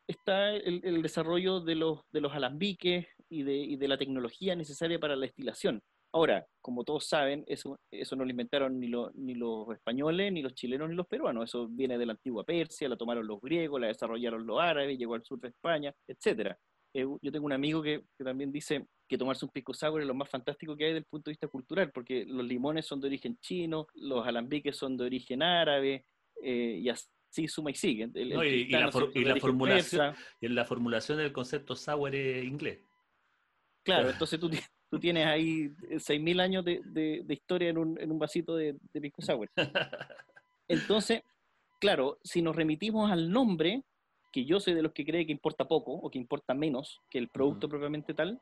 está 0.08 0.50
el, 0.50 1.00
desarrollo 1.00 1.60
de 1.60 1.76
los, 1.76 2.00
de 2.10 2.22
los 2.22 2.32
alambiques 2.32 3.06
y 3.28 3.44
de, 3.44 3.76
de, 3.78 3.88
la 3.88 3.98
tecnología 3.98 4.56
necesaria 4.56 4.98
para 4.98 5.14
la 5.14 5.26
destilación. 5.26 5.80
Ahora, 6.14 6.46
como 6.60 6.84
todos 6.84 7.06
saben, 7.06 7.42
eso, 7.46 7.78
eso 7.90 8.16
no 8.16 8.24
lo 8.24 8.30
inventaron 8.30 8.78
ni, 8.78 8.90
ni 9.14 9.34
los 9.34 9.68
españoles, 9.72 10.32
ni 10.32 10.42
los 10.42 10.54
chilenos, 10.54 10.90
ni 10.90 10.94
los 10.94 11.06
peruanos. 11.06 11.44
Eso 11.44 11.68
viene 11.68 11.96
de 11.96 12.06
la 12.06 12.12
antigua 12.12 12.44
Persia, 12.44 12.88
la 12.88 12.96
tomaron 12.96 13.26
los 13.26 13.40
griegos, 13.40 13.80
la 13.80 13.86
desarrollaron 13.86 14.46
los 14.46 14.60
árabes, 14.60 14.98
llegó 14.98 15.14
al 15.14 15.24
sur 15.24 15.40
de 15.40 15.48
España, 15.48 15.94
etc. 16.06 16.54
Eh, 16.94 17.06
yo 17.22 17.32
tengo 17.32 17.46
un 17.46 17.52
amigo 17.52 17.82
que, 17.82 18.04
que, 18.18 18.24
también 18.24 18.52
dice 18.52 18.86
que 19.08 19.16
tomarse 19.16 19.46
un 19.46 19.50
pisco 19.50 19.72
sour 19.72 20.02
es 20.02 20.06
lo 20.06 20.14
más 20.14 20.28
fantástico 20.28 20.76
que 20.76 20.84
hay 20.84 20.90
desde 20.90 20.98
el 20.98 21.06
punto 21.06 21.30
de 21.30 21.32
vista 21.32 21.48
cultural, 21.48 21.90
porque 21.90 22.26
los 22.26 22.44
limones 22.44 22.84
son 22.86 23.00
de 23.00 23.06
origen 23.06 23.38
chino, 23.40 23.86
los 23.94 24.26
alambiques 24.26 24.76
son 24.76 24.98
de 24.98 25.04
origen 25.04 25.42
árabe, 25.42 26.04
eh, 26.42 26.78
y 26.82 26.88
así 26.90 27.06
sí, 27.32 27.48
suma 27.48 27.70
y 27.70 27.74
sigue. 27.74 28.10
y, 28.14 28.24
la, 28.68 28.92
formulación, 28.92 30.14
y 30.40 30.48
la 30.48 30.64
formulación 30.66 31.18
del 31.18 31.32
concepto 31.32 31.74
sour 31.74 32.14
es 32.14 32.44
inglés. 32.44 32.80
Claro, 33.82 34.10
entonces 34.10 34.38
tú, 34.38 34.50
tú 34.92 35.00
tienes 35.00 35.26
ahí 35.26 35.70
6.000 35.88 36.38
años 36.42 36.62
de, 36.66 36.82
de, 36.84 37.32
historia 37.32 37.70
en 37.70 37.78
un, 37.78 37.98
en 37.98 38.12
un 38.12 38.18
vasito 38.18 38.54
de, 38.54 38.76
de 38.92 39.00
pisco 39.00 39.22
sour. 39.22 39.48
Entonces, 40.68 41.22
claro, 41.80 42.18
si 42.22 42.42
nos 42.42 42.54
remitimos 42.54 43.10
al 43.10 43.30
nombre, 43.30 43.84
que 44.30 44.44
yo 44.44 44.60
soy 44.60 44.74
de 44.74 44.82
los 44.82 44.92
que 44.92 45.06
cree 45.06 45.24
que 45.24 45.32
importa 45.32 45.66
poco 45.66 45.92
o 45.92 46.10
que 46.10 46.18
importa 46.18 46.52
menos 46.52 47.00
que 47.08 47.16
el 47.16 47.30
producto 47.30 47.70
propiamente 47.70 48.12
tal, 48.12 48.38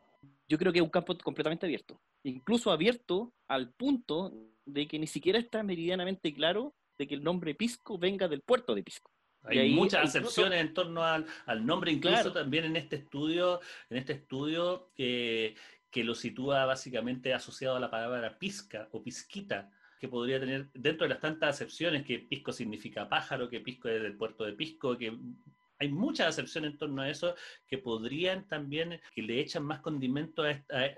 yo 0.49 0.59
creo 0.59 0.73
que 0.73 0.81
es 0.81 0.85
un 0.85 0.91
campo 0.91 1.17
completamente 1.19 1.67
abierto. 1.67 2.01
Incluso 2.25 2.73
abierto 2.73 3.33
al 3.47 3.71
punto 3.73 4.33
de 4.67 4.89
que 4.89 4.99
ni 4.99 5.07
siquiera 5.07 5.39
está 5.39 5.63
meridianamente 5.63 6.35
claro 6.35 6.75
de 6.99 7.07
que 7.07 7.15
el 7.15 7.23
nombre 7.23 7.55
Pisco 7.55 7.97
venga 7.97 8.27
del 8.27 8.41
puerto 8.41 8.75
de 8.75 8.83
Pisco. 8.83 9.09
Hay 9.45 9.73
muchas 9.73 10.05
acepciones 10.05 10.61
en 10.61 10.75
torno 10.75 11.05
al, 11.05 11.25
nombre, 11.65 11.93
incluso 11.93 12.33
también 12.33 12.65
en 12.65 12.77
este 12.77 12.97
estudio, 12.97 13.61
en 13.89 13.99
este 13.99 14.15
estudio 14.15 14.91
que, 14.97 15.55
que 15.91 16.05
lo 16.05 16.15
sitúa 16.15 16.65
básicamente 16.67 17.35
asociado 17.35 17.77
a 17.77 17.81
la 17.81 17.91
palabra 17.91 18.39
pisca 18.39 18.89
o 18.93 19.03
pisquita, 19.03 19.71
que 19.99 20.09
podría 20.09 20.41
tener 20.41 20.71
dentro 20.73 21.05
de 21.05 21.11
las 21.11 21.21
tantas 21.21 21.57
acepciones 21.57 22.05
que 22.05 22.21
pisco 22.21 22.53
significa 22.53 23.09
pájaro, 23.09 23.51
que 23.51 23.61
pisco 23.61 23.89
es 23.89 24.03
del 24.03 24.17
puerto 24.17 24.45
de 24.45 24.55
Pisco, 24.55 24.97
que 24.97 25.19
hay 25.79 25.89
muchas 25.89 26.29
acepciones 26.29 26.73
en 26.73 26.79
torno 26.79 27.03
a 27.03 27.11
eso 27.11 27.35
que 27.67 27.79
podrían 27.79 28.47
también, 28.47 29.01
que 29.15 29.23
le 29.23 29.41
echan 29.41 29.65
más 29.65 29.81
condimento 29.81 30.43
a, 30.43 30.51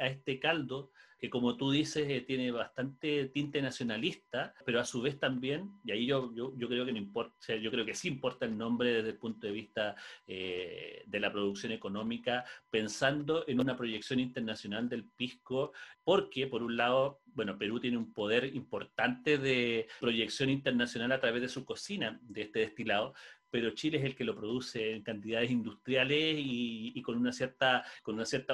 este 0.06 0.38
caldo, 0.38 0.90
que 1.22 1.30
como 1.30 1.56
tú 1.56 1.70
dices, 1.70 2.10
eh, 2.10 2.22
tiene 2.22 2.50
bastante 2.50 3.26
tinte 3.26 3.62
nacionalista, 3.62 4.52
pero 4.66 4.80
a 4.80 4.84
su 4.84 5.00
vez 5.00 5.20
también, 5.20 5.70
y 5.84 5.92
ahí 5.92 6.04
yo, 6.04 6.34
yo, 6.34 6.68
creo 6.68 6.84
que 6.84 6.90
no 6.90 6.98
importa, 6.98 7.54
yo 7.54 7.70
creo 7.70 7.86
que 7.86 7.94
sí 7.94 8.08
importa 8.08 8.44
el 8.44 8.58
nombre 8.58 8.92
desde 8.92 9.10
el 9.10 9.18
punto 9.18 9.46
de 9.46 9.52
vista 9.52 9.94
eh, 10.26 11.04
de 11.06 11.20
la 11.20 11.30
producción 11.30 11.70
económica, 11.70 12.44
pensando 12.68 13.44
en 13.46 13.60
una 13.60 13.76
proyección 13.76 14.18
internacional 14.18 14.88
del 14.88 15.04
pisco, 15.04 15.72
porque 16.02 16.48
por 16.48 16.64
un 16.64 16.76
lado, 16.76 17.20
bueno, 17.26 17.56
Perú 17.56 17.78
tiene 17.78 17.98
un 17.98 18.12
poder 18.12 18.56
importante 18.56 19.38
de 19.38 19.86
proyección 20.00 20.50
internacional 20.50 21.12
a 21.12 21.20
través 21.20 21.40
de 21.40 21.48
su 21.48 21.64
cocina 21.64 22.18
de 22.20 22.42
este 22.42 22.58
destilado, 22.58 23.14
pero 23.52 23.70
Chile 23.72 23.98
es 23.98 24.04
el 24.04 24.16
que 24.16 24.24
lo 24.24 24.34
produce 24.34 24.92
en 24.92 25.02
cantidades 25.02 25.50
industriales 25.50 26.36
y, 26.38 27.02
con, 27.02 27.18
una 27.18 27.32
cierta, 27.32 27.84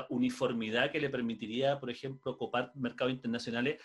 uniformidad 0.09 0.90
que 0.90 1.01
le 1.01 1.09
permitiría, 1.09 1.78
por 1.78 1.88
ejemplo, 1.88 2.36
copar 2.36 2.72
mercados 2.74 3.12
internacionales 3.12 3.80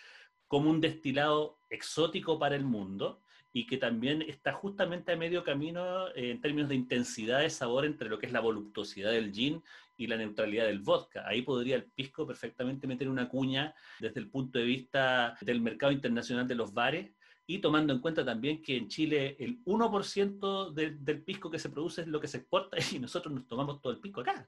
como 0.48 0.72
un 0.72 0.82
destilado 0.82 1.60
exótico 1.70 2.40
para 2.40 2.56
el 2.56 2.66
mundo 2.66 3.22
y 3.54 3.68
que 3.68 3.78
también 3.78 4.24
está 4.24 4.54
justamente 4.54 5.12
a 5.12 5.16
medio 5.16 5.44
camino 5.44 6.08
eh, 6.16 6.32
en 6.32 6.42
términos 6.42 6.70
de 6.70 6.76
intensidad 6.76 7.42
de 7.42 7.52
sabor 7.52 7.86
entre 7.86 8.10
lo 8.10 8.18
que 8.18 8.26
es 8.26 8.32
la 8.32 8.40
voluptuosidad 8.40 9.12
del 9.12 9.32
gin 9.32 9.62
y 9.96 10.08
la 10.08 10.18
neutralidad 10.18 10.66
del 10.66 10.80
vodka. 10.80 11.28
Ahí 11.28 11.44
podría 11.44 11.76
el 11.76 11.84
pisco 11.84 12.26
perfectamente 12.26 12.88
meter 12.88 13.08
una 13.08 13.30
cuña 13.30 13.76
desde 14.00 14.20
el 14.20 14.32
punto 14.32 14.58
de 14.58 14.66
vista 14.66 15.38
del 15.42 15.62
mercado 15.62 15.92
internacional 15.92 16.48
de 16.48 16.56
los 16.56 16.74
bares 16.74 17.12
y 17.46 17.60
tomando 17.60 17.94
en 17.94 18.00
cuenta 18.00 18.24
también 18.24 18.62
que 18.62 18.78
en 18.78 18.88
Chile 18.88 19.36
el 19.40 19.64
1% 19.66 20.72
del 20.72 21.24
pisco 21.24 21.50
que 21.52 21.60
se 21.60 21.70
produce 21.70 22.02
es 22.02 22.08
lo 22.08 22.20
que 22.20 22.28
se 22.28 22.38
exporta 22.38 22.78
y 22.92 23.00
nosotros 23.00 23.34
nos 23.34 23.48
tomamos 23.48 23.82
todo 23.82 23.94
el 23.94 24.00
pisco 24.00 24.22
acá. 24.22 24.48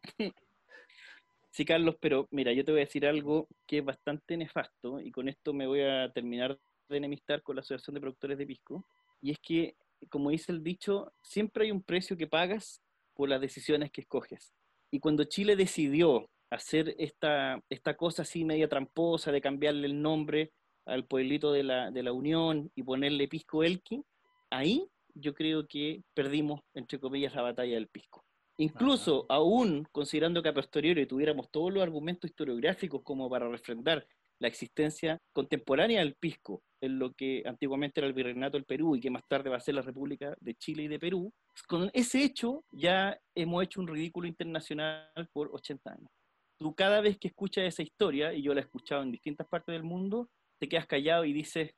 Sí, 1.51 1.63
Carlos, 1.63 1.95
pero 2.01 2.27
mira, 2.31 2.51
yo 2.51 2.65
te 2.65 2.71
voy 2.71 2.81
a 2.81 2.85
decir 2.85 3.05
algo 3.05 3.47
que 3.65 3.77
es 3.77 3.85
bastante 3.85 4.35
nefasto 4.35 4.99
y 4.99 5.11
con 5.11 5.29
esto 5.29 5.53
me 5.53 5.67
voy 5.67 5.81
a 5.81 6.11
terminar 6.11 6.59
de 6.89 6.97
enemistar 6.97 7.41
con 7.41 7.55
la 7.55 7.61
Asociación 7.61 7.93
de 7.93 8.01
Productores 8.01 8.37
de 8.37 8.45
Pisco, 8.45 8.85
y 9.21 9.31
es 9.31 9.39
que, 9.39 9.75
como 10.09 10.29
dice 10.29 10.51
el 10.51 10.63
dicho, 10.63 11.13
siempre 11.21 11.65
hay 11.65 11.71
un 11.71 11.81
precio 11.81 12.17
que 12.17 12.27
pagas 12.27 12.81
por 13.13 13.29
las 13.29 13.41
decisiones 13.41 13.91
que 13.91 14.01
escoges. 14.01 14.53
Y 14.91 14.99
cuando 14.99 15.23
Chile 15.23 15.55
decidió 15.55 16.29
hacer 16.49 16.95
esta, 16.99 17.59
esta 17.69 17.95
cosa 17.95 18.21
así 18.21 18.45
media 18.45 18.69
tramposa 18.69 19.31
de 19.31 19.41
cambiarle 19.41 19.87
el 19.87 20.01
nombre 20.01 20.51
al 20.85 21.05
pueblito 21.05 21.51
de 21.51 21.63
la, 21.63 21.91
de 21.91 22.03
la 22.03 22.13
Unión 22.13 22.71
y 22.75 22.83
ponerle 22.83 23.27
Pisco 23.27 23.63
Elqui, 23.63 24.03
ahí 24.49 24.87
yo 25.13 25.33
creo 25.33 25.67
que 25.67 26.03
perdimos, 26.13 26.61
entre 26.73 26.99
comillas, 26.99 27.33
la 27.35 27.41
batalla 27.41 27.75
del 27.75 27.87
Pisco. 27.87 28.23
Incluso, 28.57 29.25
aún 29.27 29.85
considerando 29.91 30.41
que 30.41 30.49
a 30.49 30.53
posteriori 30.53 31.05
tuviéramos 31.05 31.49
todos 31.51 31.73
los 31.73 31.83
argumentos 31.83 32.29
historiográficos 32.29 33.01
como 33.03 33.29
para 33.29 33.49
refrendar 33.49 34.07
la 34.39 34.47
existencia 34.47 35.21
contemporánea 35.33 35.99
del 35.99 36.15
pisco 36.15 36.61
en 36.81 36.99
lo 36.99 37.13
que 37.13 37.43
antiguamente 37.45 37.99
era 37.99 38.07
el 38.07 38.13
virreinato 38.13 38.57
del 38.57 38.65
Perú 38.65 38.95
y 38.95 38.99
que 38.99 39.09
más 39.09 39.23
tarde 39.27 39.49
va 39.49 39.57
a 39.57 39.61
ser 39.61 39.75
la 39.75 39.81
República 39.81 40.35
de 40.39 40.55
Chile 40.55 40.83
y 40.83 40.87
de 40.87 40.99
Perú, 40.99 41.33
con 41.67 41.89
ese 41.93 42.23
hecho 42.23 42.63
ya 42.71 43.17
hemos 43.33 43.63
hecho 43.63 43.79
un 43.79 43.87
ridículo 43.87 44.27
internacional 44.27 45.29
por 45.31 45.49
80 45.53 45.91
años. 45.91 46.09
Tú 46.57 46.73
cada 46.75 47.01
vez 47.01 47.17
que 47.17 47.29
escuchas 47.29 47.65
esa 47.65 47.83
historia, 47.83 48.33
y 48.33 48.41
yo 48.41 48.53
la 48.53 48.61
he 48.61 48.63
escuchado 48.63 49.03
en 49.03 49.11
distintas 49.11 49.47
partes 49.47 49.73
del 49.73 49.83
mundo, 49.83 50.29
te 50.65 50.69
quedas 50.69 50.87
callado 50.87 51.25
y 51.25 51.33
dices... 51.33 51.73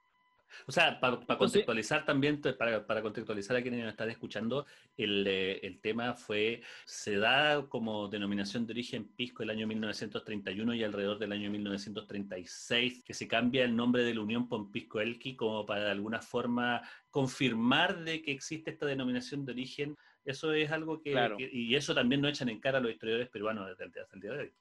O 0.65 0.71
sea, 0.71 0.97
para, 1.01 1.17
contextualizar 1.37 2.05
también, 2.05 2.41
para, 2.41 2.87
para, 2.87 3.01
contextualizar 3.01 3.57
a 3.57 3.61
quienes 3.61 3.81
nos 3.81 3.91
están 3.91 4.09
escuchando, 4.09 4.65
el, 4.95 5.27
eh, 5.27 5.59
el, 5.61 5.81
tema 5.81 6.13
fue, 6.13 6.61
se 6.85 7.17
da 7.17 7.67
como 7.67 8.07
denominación 8.07 8.65
de 8.65 8.71
origen 8.71 9.09
Pisco 9.09 9.43
el 9.43 9.49
año 9.49 9.67
1931 9.67 10.73
y 10.73 10.83
alrededor 10.85 11.19
del 11.19 11.33
año 11.33 11.51
1936, 11.51 13.03
que 13.03 13.13
se 13.13 13.27
cambia 13.27 13.65
el 13.65 13.75
nombre 13.75 14.03
de 14.03 14.15
la 14.15 14.21
Unión 14.21 14.47
por 14.47 14.71
Pisco 14.71 15.01
Elqui 15.01 15.35
como 15.35 15.65
para 15.65 15.83
de 15.83 15.91
alguna 15.91 16.21
forma 16.21 16.81
confirmar 17.11 18.05
de 18.05 18.21
que 18.21 18.31
existe 18.31 18.71
esta 18.71 18.85
denominación 18.85 19.45
de 19.45 19.51
origen. 19.51 19.97
Eso 20.23 20.53
es 20.53 20.71
algo 20.71 21.01
que, 21.01 21.13
y 21.51 21.75
eso 21.75 21.93
también 21.93 22.21
no 22.21 22.29
echan 22.29 22.47
en 22.47 22.61
cara 22.61 22.77
a 22.77 22.81
los 22.81 22.91
historiadores 22.91 23.29
peruanos 23.29 23.67
desde, 23.67 23.85
desde 23.91 24.13
el 24.13 24.21
día 24.21 24.31
de 24.31 24.39
hoy. 24.39 24.53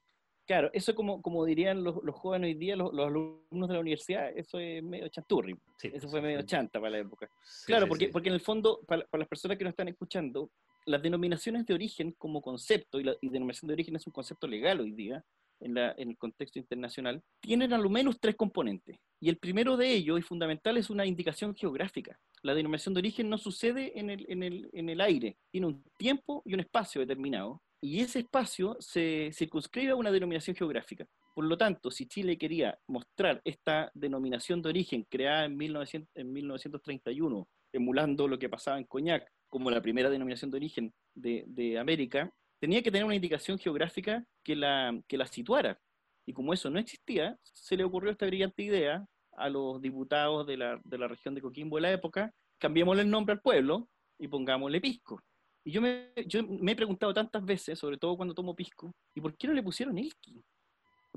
Claro, 0.46 0.70
eso 0.72 0.94
como, 0.94 1.20
como 1.20 1.44
dirían 1.44 1.82
los, 1.82 1.96
los 2.04 2.14
jóvenes 2.14 2.48
hoy 2.48 2.54
día, 2.54 2.76
los, 2.76 2.92
alumnos 2.92 3.68
de 3.68 3.74
la 3.74 3.80
universidad, 3.80 4.30
eso 4.36 4.60
es 4.60 4.80
medio 4.80 5.08
chanturri. 5.08 5.56
eso 5.82 6.08
fue 6.08 6.22
medio 6.22 6.42
chanta 6.42 6.78
para 6.80 6.90
la 6.90 6.98
época. 6.98 7.28
claro, 7.66 7.88
porque, 7.88 8.08
porque 8.08 8.28
en 8.28 8.34
el 8.36 8.40
fondo, 8.40 8.80
para, 8.86 9.04
las 9.12 9.28
personas 9.28 9.58
que 9.58 9.64
nos 9.64 9.72
están 9.72 9.88
escuchando, 9.88 10.50
las 10.84 11.02
denominaciones 11.02 11.66
de 11.66 11.74
origen 11.74 12.12
como 12.12 12.40
concepto, 12.40 13.00
y 13.00 13.04
la 13.04 13.16
denominación 13.20 13.66
de 13.66 13.74
origen 13.74 13.96
es 13.96 14.06
un 14.06 14.12
concepto 14.12 14.46
legal 14.46 14.80
hoy 14.80 14.92
día, 14.92 15.24
en, 15.58 15.74
la, 15.74 15.92
en, 15.96 16.10
el 16.10 16.16
contexto 16.16 16.60
internacional, 16.60 17.20
tienen 17.40 17.72
al 17.72 17.88
menos 17.90 18.20
tres 18.20 18.36
componentes. 18.36 18.98
Y 19.18 19.28
el 19.28 19.38
primero 19.38 19.76
de 19.76 19.90
ellos, 19.90 20.20
y 20.20 20.22
fundamental, 20.22 20.76
es 20.76 20.90
una 20.90 21.06
indicación 21.06 21.56
geográfica. 21.56 22.20
La 22.42 22.54
denominación 22.54 22.94
de 22.94 23.00
origen 23.00 23.28
no 23.28 23.38
sucede 23.38 23.98
en 23.98 24.10
el, 24.10 24.26
en 24.28 24.44
el, 24.44 24.70
en 24.72 24.90
el 24.90 25.00
aire, 25.00 25.38
tiene 25.50 25.66
un 25.66 25.82
tiempo 25.98 26.42
y 26.44 26.54
un 26.54 26.60
espacio 26.60 27.00
determinado 27.00 27.62
y 27.86 28.00
ese 28.00 28.18
espacio 28.18 28.76
se 28.80 29.30
circunscribe 29.32 29.92
a 29.92 29.96
una 29.96 30.10
denominación 30.10 30.56
geográfica. 30.56 31.06
Por 31.32 31.44
lo 31.44 31.56
tanto, 31.56 31.88
si 31.88 32.08
Chile 32.08 32.36
quería 32.36 32.76
mostrar 32.88 33.40
esta 33.44 33.92
denominación 33.94 34.60
de 34.60 34.70
origen 34.70 35.06
creada 35.08 35.44
en, 35.44 35.56
1931, 35.56 37.48
emulando 37.72 38.26
lo 38.26 38.40
que 38.40 38.48
pasaba 38.48 38.78
en 38.78 38.86
Coñac 38.86 39.30
como 39.48 39.70
la 39.70 39.80
primera 39.80 40.10
denominación 40.10 40.50
de 40.50 40.56
origen 40.56 40.94
de, 41.14 41.78
América, 41.78 42.28
tenía 42.58 42.82
que 42.82 42.90
tener 42.90 43.04
una 43.04 43.14
indicación 43.14 43.56
geográfica 43.56 44.26
que 44.42 44.56
la, 44.56 44.98
que 45.06 45.16
la 45.16 45.26
situara. 45.26 45.78
Y 46.26 46.32
como 46.32 46.52
eso 46.52 46.68
no 46.70 46.80
existía, 46.80 47.38
se 47.44 47.76
le 47.76 47.84
ocurrió 47.84 48.10
esta 48.10 48.26
brillante 48.26 48.64
idea 48.64 49.06
a 49.36 49.48
los 49.48 49.80
diputados 49.80 50.44
de 50.44 50.56
la, 50.56 50.80
de 50.84 50.98
la 50.98 51.06
región 51.06 51.36
de 51.36 51.42
Coquimbo 51.42 51.76
de 51.76 51.82
la 51.82 51.92
época, 51.92 52.34
cambiémosle 52.58 53.02
el 53.02 53.10
nombre 53.10 53.34
al 53.34 53.40
pueblo 53.40 53.88
y 54.18 54.26
pongámosle 54.26 54.80
Pisco. 54.80 55.22
Y 55.66 55.72
yo 55.72 55.82
me, 55.82 56.12
yo 56.26 56.44
me 56.44 56.72
he 56.72 56.76
preguntado 56.76 57.12
tantas 57.12 57.44
veces, 57.44 57.76
sobre 57.76 57.98
todo 57.98 58.16
cuando 58.16 58.34
tomo 58.34 58.54
pisco, 58.54 58.94
¿y 59.16 59.20
por 59.20 59.36
qué 59.36 59.48
no 59.48 59.52
le 59.52 59.64
pusieron 59.64 59.98
Elki? 59.98 60.40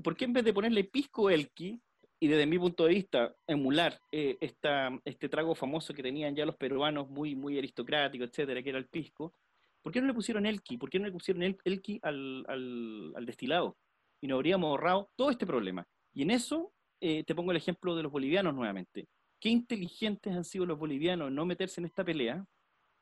¿Por 0.02 0.16
qué 0.16 0.24
en 0.24 0.32
vez 0.32 0.44
de 0.44 0.52
ponerle 0.52 0.82
pisco 0.82 1.30
Elki, 1.30 1.80
y 2.18 2.26
desde 2.26 2.46
mi 2.46 2.58
punto 2.58 2.84
de 2.84 2.94
vista 2.94 3.32
emular 3.46 3.96
eh, 4.10 4.36
esta, 4.40 4.90
este 5.04 5.28
trago 5.28 5.54
famoso 5.54 5.94
que 5.94 6.02
tenían 6.02 6.34
ya 6.34 6.44
los 6.44 6.56
peruanos, 6.56 7.08
muy, 7.08 7.36
muy 7.36 7.58
aristocrático, 7.58 8.24
etcétera, 8.24 8.60
que 8.60 8.70
era 8.70 8.78
el 8.80 8.88
pisco, 8.88 9.32
¿por 9.82 9.92
qué 9.92 10.00
no 10.00 10.08
le 10.08 10.14
pusieron 10.14 10.44
Elki? 10.44 10.76
¿Por 10.78 10.90
qué 10.90 10.98
no 10.98 11.06
le 11.06 11.12
pusieron 11.12 11.44
el, 11.44 11.56
Elki 11.64 12.00
al, 12.02 12.44
al, 12.48 13.12
al, 13.14 13.26
destilado? 13.26 13.78
Y 14.20 14.26
nos 14.26 14.34
habríamos 14.34 14.68
ahorrado 14.68 15.12
todo 15.14 15.30
este 15.30 15.46
problema. 15.46 15.86
Y 16.12 16.22
en 16.22 16.32
eso 16.32 16.72
eh, 17.00 17.22
te 17.22 17.36
pongo 17.36 17.52
el 17.52 17.56
ejemplo 17.56 17.94
de 17.94 18.02
los 18.02 18.10
bolivianos 18.10 18.52
nuevamente. 18.52 19.06
Qué 19.38 19.48
inteligentes 19.48 20.34
han 20.34 20.44
sido 20.44 20.66
los 20.66 20.76
bolivianos 20.76 21.28
en 21.28 21.36
no 21.36 21.46
meterse 21.46 21.80
en 21.80 21.86
esta 21.86 22.04
pelea, 22.04 22.44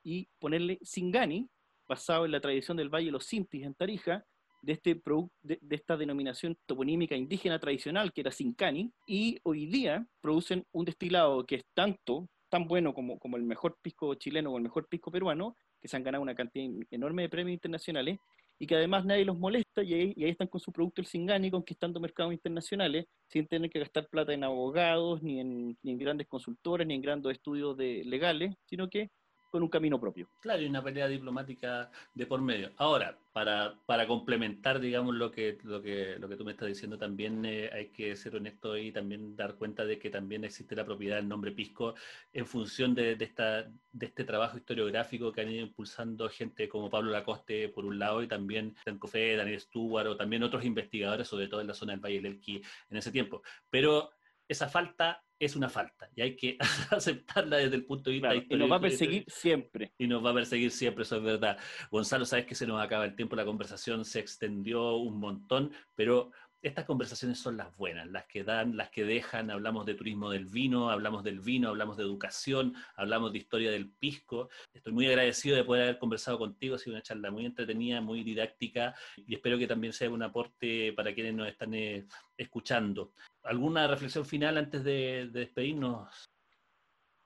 y 0.02 0.28
ponerle 0.38 0.78
Singani, 0.82 1.48
basado 1.88 2.24
en 2.24 2.32
la 2.32 2.40
tradición 2.40 2.76
del 2.76 2.88
Valle 2.88 3.06
de 3.06 3.12
los 3.12 3.24
Sintis 3.24 3.64
en 3.64 3.74
Tarija, 3.74 4.24
de, 4.62 4.72
este 4.72 5.00
de, 5.42 5.58
de, 5.60 5.76
esta 5.76 5.96
denominación 5.96 6.56
toponímica 6.66 7.14
indígena 7.14 7.58
tradicional 7.58 8.12
que 8.12 8.22
era 8.22 8.30
Sincani, 8.30 8.92
y 9.06 9.38
hoy 9.44 9.66
día 9.66 10.06
producen 10.20 10.64
un 10.72 10.84
destilado 10.84 11.44
que 11.46 11.56
es 11.56 11.64
tanto, 11.74 12.28
tan 12.48 12.66
bueno 12.66 12.94
como, 12.94 13.18
como 13.18 13.36
el 13.36 13.42
mejor 13.42 13.78
pisco 13.80 14.14
chileno 14.14 14.50
o 14.50 14.56
el 14.56 14.62
mejor 14.62 14.88
pisco 14.88 15.10
peruano, 15.10 15.56
que 15.80 15.88
se 15.88 15.96
han 15.96 16.02
ganado 16.02 16.22
una 16.22 16.34
cantidad 16.34 16.68
enorme 16.90 17.22
de 17.22 17.28
premios 17.28 17.54
internacionales, 17.54 18.18
y 18.58 18.66
que 18.66 18.74
además 18.74 19.04
nadie 19.04 19.24
los 19.24 19.38
molesta 19.38 19.82
y 19.82 19.94
ahí, 19.94 20.14
están 20.16 20.48
con 20.48 20.60
su 20.60 20.72
producto 20.72 21.00
el 21.00 21.06
Singani 21.06 21.50
conquistando 21.50 22.00
mercados 22.00 22.32
internacionales 22.32 23.06
sin 23.28 23.46
tener 23.46 23.70
que 23.70 23.78
gastar 23.78 24.08
plata 24.08 24.32
en 24.32 24.42
abogados, 24.42 25.22
ni 25.22 25.40
en, 25.40 25.78
ni 25.82 25.92
en 25.92 25.98
grandes 25.98 26.26
consultores, 26.26 26.86
ni 26.86 26.94
en 26.94 27.02
grandes 27.02 27.32
estudios 27.32 27.76
de, 27.76 28.02
legales, 28.04 28.56
sino 28.66 28.88
que 28.90 29.10
con 29.50 29.62
un 29.62 29.68
camino 29.68 30.00
propio. 30.00 30.28
Claro, 30.40 30.62
y 30.62 30.66
una 30.66 30.82
pelea 30.82 31.08
diplomática 31.08 31.90
de 32.14 32.26
por 32.26 32.40
medio. 32.40 32.72
Ahora, 32.76 33.18
para, 33.32 33.78
para 33.86 34.06
complementar, 34.06 34.80
digamos, 34.80 35.14
lo 35.14 35.30
que, 35.30 35.58
lo, 35.62 35.80
que, 35.80 36.16
lo 36.18 36.28
que 36.28 36.36
tú 36.36 36.44
me 36.44 36.52
estás 36.52 36.68
diciendo, 36.68 36.98
también 36.98 37.44
eh, 37.44 37.70
hay 37.72 37.88
que 37.88 38.16
ser 38.16 38.36
honesto 38.36 38.76
y 38.76 38.92
también 38.92 39.36
dar 39.36 39.54
cuenta 39.54 39.84
de 39.84 39.98
que 39.98 40.10
también 40.10 40.44
existe 40.44 40.74
la 40.74 40.84
propiedad 40.84 41.16
del 41.16 41.28
nombre 41.28 41.52
Pisco 41.52 41.94
en 42.32 42.46
función 42.46 42.94
de, 42.94 43.16
de, 43.16 43.24
esta, 43.24 43.62
de 43.92 44.06
este 44.06 44.24
trabajo 44.24 44.56
historiográfico 44.56 45.32
que 45.32 45.40
han 45.40 45.50
ido 45.50 45.66
impulsando 45.66 46.28
gente 46.28 46.68
como 46.68 46.90
Pablo 46.90 47.10
Lacoste, 47.10 47.68
por 47.68 47.84
un 47.84 47.98
lado, 47.98 48.22
y 48.22 48.28
también 48.28 48.74
Cofé, 48.98 49.36
Daniel 49.36 49.60
Stewart, 49.60 50.08
o 50.08 50.16
también 50.16 50.42
otros 50.42 50.64
investigadores, 50.64 51.28
sobre 51.28 51.48
todo 51.48 51.60
en 51.60 51.68
la 51.68 51.74
zona 51.74 51.92
del 51.92 52.00
Valle 52.00 52.20
del 52.20 52.32
Elqui 52.32 52.62
en 52.90 52.96
ese 52.96 53.12
tiempo. 53.12 53.42
Pero 53.70 54.10
esa 54.48 54.68
falta 54.68 55.22
es 55.38 55.56
una 55.56 55.68
falta 55.68 56.10
y 56.14 56.22
hay 56.22 56.36
que 56.36 56.56
aceptarla 56.90 57.58
desde 57.58 57.76
el 57.76 57.84
punto 57.84 58.10
de 58.10 58.14
vista 58.14 58.34
histórico. 58.34 58.54
Y 58.54 58.58
nos 58.58 58.70
va 58.70 58.76
a 58.76 58.80
perseguir 58.80 59.24
siempre. 59.28 59.92
Y 59.98 60.06
nos 60.06 60.24
va 60.24 60.30
a 60.30 60.34
perseguir 60.34 60.70
siempre, 60.70 61.02
eso 61.02 61.16
es 61.16 61.22
verdad. 61.22 61.58
Gonzalo, 61.90 62.24
sabes 62.24 62.46
que 62.46 62.54
se 62.54 62.66
nos 62.66 62.80
acaba 62.80 63.04
el 63.04 63.14
tiempo, 63.14 63.36
la 63.36 63.44
conversación 63.44 64.04
se 64.04 64.20
extendió 64.20 64.96
un 64.96 65.18
montón, 65.18 65.72
pero 65.94 66.32
estas 66.60 66.84
conversaciones 66.86 67.38
son 67.38 67.56
las 67.56 67.76
buenas, 67.76 68.08
las 68.08 68.26
que 68.26 68.42
dan, 68.42 68.76
las 68.76 68.90
que 68.90 69.04
dejan, 69.04 69.50
hablamos 69.50 69.86
de 69.86 69.94
turismo 69.94 70.28
del 70.28 70.46
vino, 70.46 70.90
hablamos 70.90 71.22
del 71.22 71.40
vino, 71.40 71.68
hablamos 71.68 71.96
de 71.96 72.02
educación, 72.02 72.74
hablamos 72.96 73.32
de 73.32 73.38
historia 73.38 73.70
del 73.70 73.90
pisco. 73.90 74.48
Estoy 74.74 74.92
muy 74.92 75.06
agradecido 75.06 75.56
de 75.56 75.62
poder 75.62 75.84
haber 75.84 75.98
conversado 75.98 76.38
contigo, 76.38 76.74
ha 76.74 76.78
sido 76.78 76.96
una 76.96 77.02
charla 77.02 77.30
muy 77.30 77.46
entretenida, 77.46 78.00
muy 78.00 78.24
didáctica 78.24 78.94
y 79.16 79.34
espero 79.34 79.56
que 79.56 79.68
también 79.68 79.92
sea 79.92 80.10
un 80.10 80.22
aporte 80.22 80.92
para 80.94 81.14
quienes 81.14 81.34
nos 81.34 81.46
están 81.46 81.74
eh, 81.74 82.06
escuchando. 82.36 83.12
¿Alguna 83.48 83.86
reflexión 83.86 84.24
final 84.24 84.58
antes 84.58 84.84
de, 84.84 85.28
despedirnos? 85.32 86.28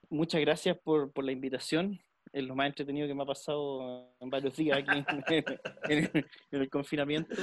Muchas 0.09 0.41
gracias 0.41 0.77
por, 0.77 1.11
por 1.11 1.25
la 1.25 1.31
invitación 1.31 1.99
es 2.33 2.43
lo 2.43 2.55
más 2.55 2.67
entretenido 2.67 3.07
que 3.07 3.13
me 3.13 3.21
ha 3.21 3.27
pasado 3.27 4.15
en 4.19 4.29
varios 4.29 4.55
días 4.55 4.79
aquí 4.79 5.03
en, 5.89 6.09
el 6.51 6.69
confinamiento. 6.69 7.35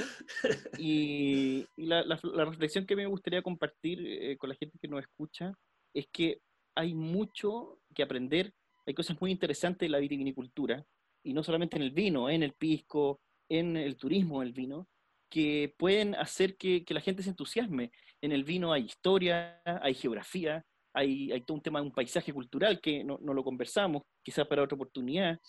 Y, 0.77 1.65
la, 1.77 2.03
reflexión 2.45 2.85
que 2.85 2.97
me 2.97 3.05
gustaría 3.05 3.41
compartir 3.41 4.05
eh, 4.05 4.37
con 4.37 4.49
la 4.49 4.55
gente 4.55 4.77
que 4.79 4.89
nos 4.89 5.01
escucha 5.01 5.53
es 5.93 6.07
que 6.11 6.41
hay 6.75 6.93
mucho 6.93 7.79
que 7.95 8.03
aprender, 8.03 8.53
hay 8.85 8.93
cosas 8.93 9.19
muy 9.21 9.31
interesantes 9.31 9.85
en 9.85 9.93
la 9.93 9.99
vitivinicultura, 9.99 10.85
y 11.23 11.33
no 11.33 11.43
solamente 11.43 11.77
en 11.77 11.83
el 11.83 11.91
vino, 11.91 12.29
en 12.29 12.43
el 12.43 12.53
pisco, 12.53 13.21
en 13.49 13.77
el 13.77 13.95
turismo 13.95 14.41
del 14.41 14.51
vino, 14.51 14.87
que 15.31 15.73
pueden 15.77 16.13
hacer 16.15 16.57
que, 16.57 16.83
que 16.83 16.93
la 16.93 17.01
gente 17.01 17.23
se 17.23 17.29
entusiasme. 17.29 17.91
En 18.21 18.33
el 18.33 18.43
vino 18.43 18.73
hay 18.73 18.83
historia, 18.83 19.61
hay 19.65 19.95
geografía, 19.95 20.63
hay, 20.93 21.31
hay 21.31 21.41
todo 21.41 21.55
un 21.55 21.63
tema 21.63 21.79
de 21.79 21.85
un 21.85 21.93
paisaje 21.93 22.33
cultural 22.33 22.79
que 22.81 23.03
no, 23.03 23.17
no 23.21 23.33
lo 23.33 23.43
conversamos, 23.43 24.03
quizás 24.21 24.45
para 24.45 24.61
otra 24.61 24.75
oportunidad, 24.75 25.39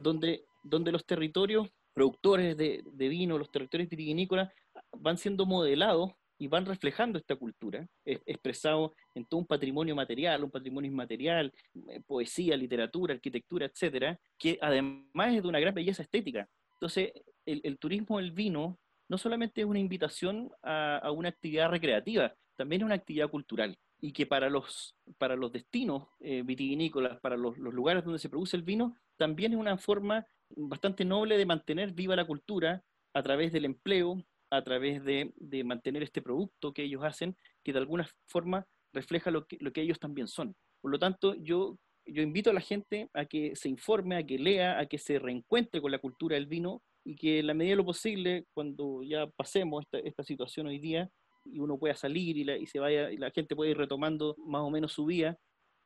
donde, 0.00 0.44
donde 0.62 0.92
los 0.92 1.04
territorios 1.04 1.68
productores 1.92 2.56
de, 2.56 2.82
de, 2.90 3.08
vino, 3.08 3.36
los 3.36 3.50
territorios 3.50 3.90
vitivinícolas, 3.90 4.50
van 4.96 5.18
siendo 5.18 5.44
modelados 5.44 6.12
y 6.38 6.48
van 6.48 6.64
reflejando 6.64 7.18
esta 7.18 7.36
cultura, 7.36 7.86
expresado 8.04 8.94
en 9.14 9.26
todo 9.26 9.40
un 9.40 9.46
patrimonio 9.46 9.94
material, 9.94 10.44
un 10.44 10.50
patrimonio 10.50 10.90
inmaterial, 10.90 11.52
eh, 11.88 12.00
poesía, 12.06 12.56
literatura, 12.56 13.14
arquitectura, 13.14 13.66
etcétera, 13.66 14.18
que 14.38 14.58
además 14.62 15.34
es 15.34 15.42
de 15.42 15.48
una 15.48 15.60
gran 15.60 15.74
belleza 15.74 16.02
estética. 16.02 16.48
Entonces, 16.74 17.12
el, 17.44 17.60
el 17.62 17.78
turismo 17.78 18.18
del 18.18 18.32
vino 18.32 18.78
no 19.12 19.18
solamente 19.18 19.60
es 19.60 19.66
una 19.66 19.78
invitación 19.78 20.50
a, 20.62 21.10
una 21.14 21.28
actividad 21.28 21.68
recreativa, 21.68 22.34
también 22.56 22.80
es 22.80 22.86
una 22.86 22.94
actividad 22.94 23.28
cultural 23.28 23.76
y 24.00 24.10
que 24.10 24.24
para 24.24 24.48
los, 24.48 24.96
para 25.18 25.36
los 25.36 25.52
destinos 25.52 26.08
eh, 26.20 26.40
vitivinícolas, 26.42 27.20
para 27.20 27.36
los, 27.36 27.58
los, 27.58 27.74
lugares 27.74 28.04
donde 28.04 28.18
se 28.18 28.30
produce 28.30 28.56
el 28.56 28.62
vino, 28.62 28.96
también 29.18 29.52
es 29.52 29.58
una 29.58 29.76
forma 29.76 30.26
bastante 30.56 31.04
noble 31.04 31.36
de 31.36 31.44
mantener 31.44 31.92
viva 31.92 32.16
la 32.16 32.24
cultura 32.24 32.82
a 33.12 33.22
través 33.22 33.52
del 33.52 33.66
empleo, 33.66 34.24
a 34.48 34.64
través 34.64 35.04
de, 35.04 35.34
de 35.36 35.62
mantener 35.62 36.02
este 36.02 36.22
producto 36.22 36.72
que 36.72 36.84
ellos 36.84 37.04
hacen, 37.04 37.36
que 37.62 37.74
de 37.74 37.80
alguna 37.80 38.08
forma 38.28 38.66
refleja 38.94 39.30
lo 39.30 39.46
que, 39.46 39.58
lo 39.60 39.74
que 39.74 39.82
ellos 39.82 40.00
también 40.00 40.26
son. 40.26 40.56
Por 40.80 40.90
lo 40.90 40.98
tanto, 40.98 41.34
yo, 41.34 41.78
yo 42.06 42.22
invito 42.22 42.48
a 42.48 42.54
la 42.54 42.62
gente 42.62 43.10
a 43.12 43.26
que 43.26 43.56
se 43.56 43.68
informe, 43.68 44.16
a 44.16 44.24
que 44.24 44.38
lea, 44.38 44.78
a 44.78 44.86
que 44.86 44.96
se 44.96 45.18
reencuentre 45.18 45.82
con 45.82 45.90
la 45.90 45.98
cultura 45.98 46.36
del 46.36 46.46
vino 46.46 46.82
y 47.04 47.16
que 47.16 47.40
en 47.40 47.46
la 47.48 47.54
medida 47.54 47.72
de 47.72 47.76
lo 47.76 47.84
posible, 47.84 48.46
cuando 48.54 49.02
ya 49.02 49.26
pasemos 49.26 49.84
esta, 49.84 49.98
esta 49.98 50.22
situación 50.22 50.66
hoy 50.66 50.78
día, 50.78 51.10
y 51.44 51.58
uno 51.58 51.78
pueda 51.78 51.94
salir 51.94 52.36
y 52.36 52.44
la, 52.44 52.54
se 52.66 52.78
vaya, 52.78 53.10
y 53.10 53.16
la 53.16 53.30
gente 53.30 53.56
puede 53.56 53.72
ir 53.72 53.78
retomando 53.78 54.36
más 54.46 54.62
o 54.62 54.70
menos 54.70 54.92
su 54.92 55.04
vida, 55.04 55.36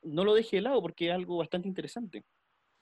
no 0.02 0.24
lo 0.24 0.34
deje 0.34 0.56
de 0.56 0.62
lado 0.62 0.80
porque 0.82 1.08
es 1.08 1.14
algo 1.14 1.38
bastante 1.38 1.68
interesante. 1.68 2.24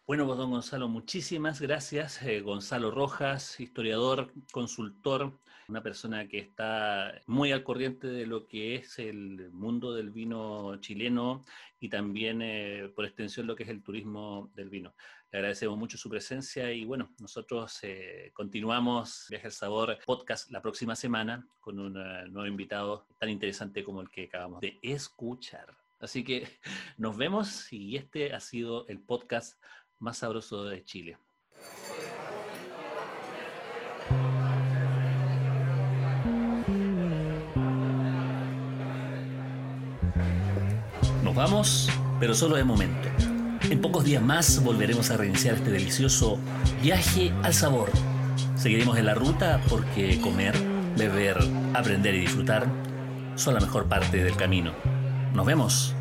Bueno, 0.07 0.26
pues 0.26 0.37
don 0.37 0.51
Gonzalo, 0.51 0.87
muchísimas 0.87 1.62
gracias. 1.62 2.22
Eh, 2.22 2.43
Gonzalo 2.43 2.91
Rojas, 2.91 3.59
historiador, 3.59 4.32
consultor, 4.53 5.41
una 5.66 5.82
persona 5.82 6.28
que 6.28 6.39
está 6.39 7.22
muy 7.26 7.53
al 7.53 7.64
corriente 7.64 8.09
de 8.09 8.26
lo 8.26 8.47
que 8.47 8.74
es 8.74 8.99
el 8.99 9.51
mundo 9.51 9.95
del 9.95 10.11
vino 10.11 10.76
chileno 10.80 11.43
y 11.80 11.89
también 11.89 12.43
eh, 12.43 12.93
por 12.95 13.07
extensión 13.07 13.47
lo 13.47 13.57
que 13.57 13.62
es 13.62 13.70
el 13.70 13.82
turismo 13.82 14.51
del 14.55 14.68
vino. 14.68 14.95
Agradecemos 15.35 15.76
mucho 15.76 15.99
su 15.99 16.09
presencia 16.09 16.70
y 16.70 16.85
bueno, 16.85 17.12
nosotros 17.18 17.80
eh, 17.82 18.30
continuamos 18.35 19.26
Viaje 19.28 19.49
al 19.49 19.53
Sabor 19.53 19.99
podcast 20.07 20.49
la 20.53 20.62
próxima 20.62 20.95
semana 20.95 21.45
con 21.61 21.80
un 21.80 21.95
nuevo 21.95 22.47
invitado 22.47 23.09
tan 23.18 23.30
interesante 23.30 23.82
como 23.82 24.01
el 24.01 24.11
que 24.11 24.26
acabamos 24.26 24.61
de 24.61 24.78
escuchar. 24.80 25.76
Así 25.99 26.22
que 26.22 26.47
nos 26.99 27.16
vemos 27.16 27.72
y 27.72 27.97
este 27.97 28.32
ha 28.32 28.39
sido 28.39 28.87
el 28.87 29.01
podcast 29.01 29.61
más 29.99 30.18
sabroso 30.18 30.66
de 30.66 30.85
Chile. 30.85 31.18
Nos 41.24 41.35
vamos, 41.35 41.89
pero 42.20 42.35
solo 42.35 42.55
de 42.55 42.62
momento. 42.62 43.34
En 43.75 43.81
pocos 43.81 44.05
días 44.05 44.22
más 44.22 44.62
volveremos 44.62 45.11
a 45.11 45.16
reiniciar 45.16 45.57
este 45.57 45.72
delicioso 45.72 46.39
viaje 46.81 47.33
al 47.43 47.53
sabor. 47.53 47.91
Seguiremos 48.55 48.97
en 48.99 49.07
la 49.07 49.14
ruta 49.14 49.61
porque 49.68 50.20
comer, 50.20 50.55
beber, 50.97 51.39
aprender 51.75 52.14
y 52.14 52.20
disfrutar 52.20 52.68
son 53.35 53.55
la 53.55 53.59
mejor 53.59 53.87
parte 53.87 54.22
del 54.22 54.37
camino. 54.37 54.72
Nos 55.35 55.45
vemos. 55.45 55.97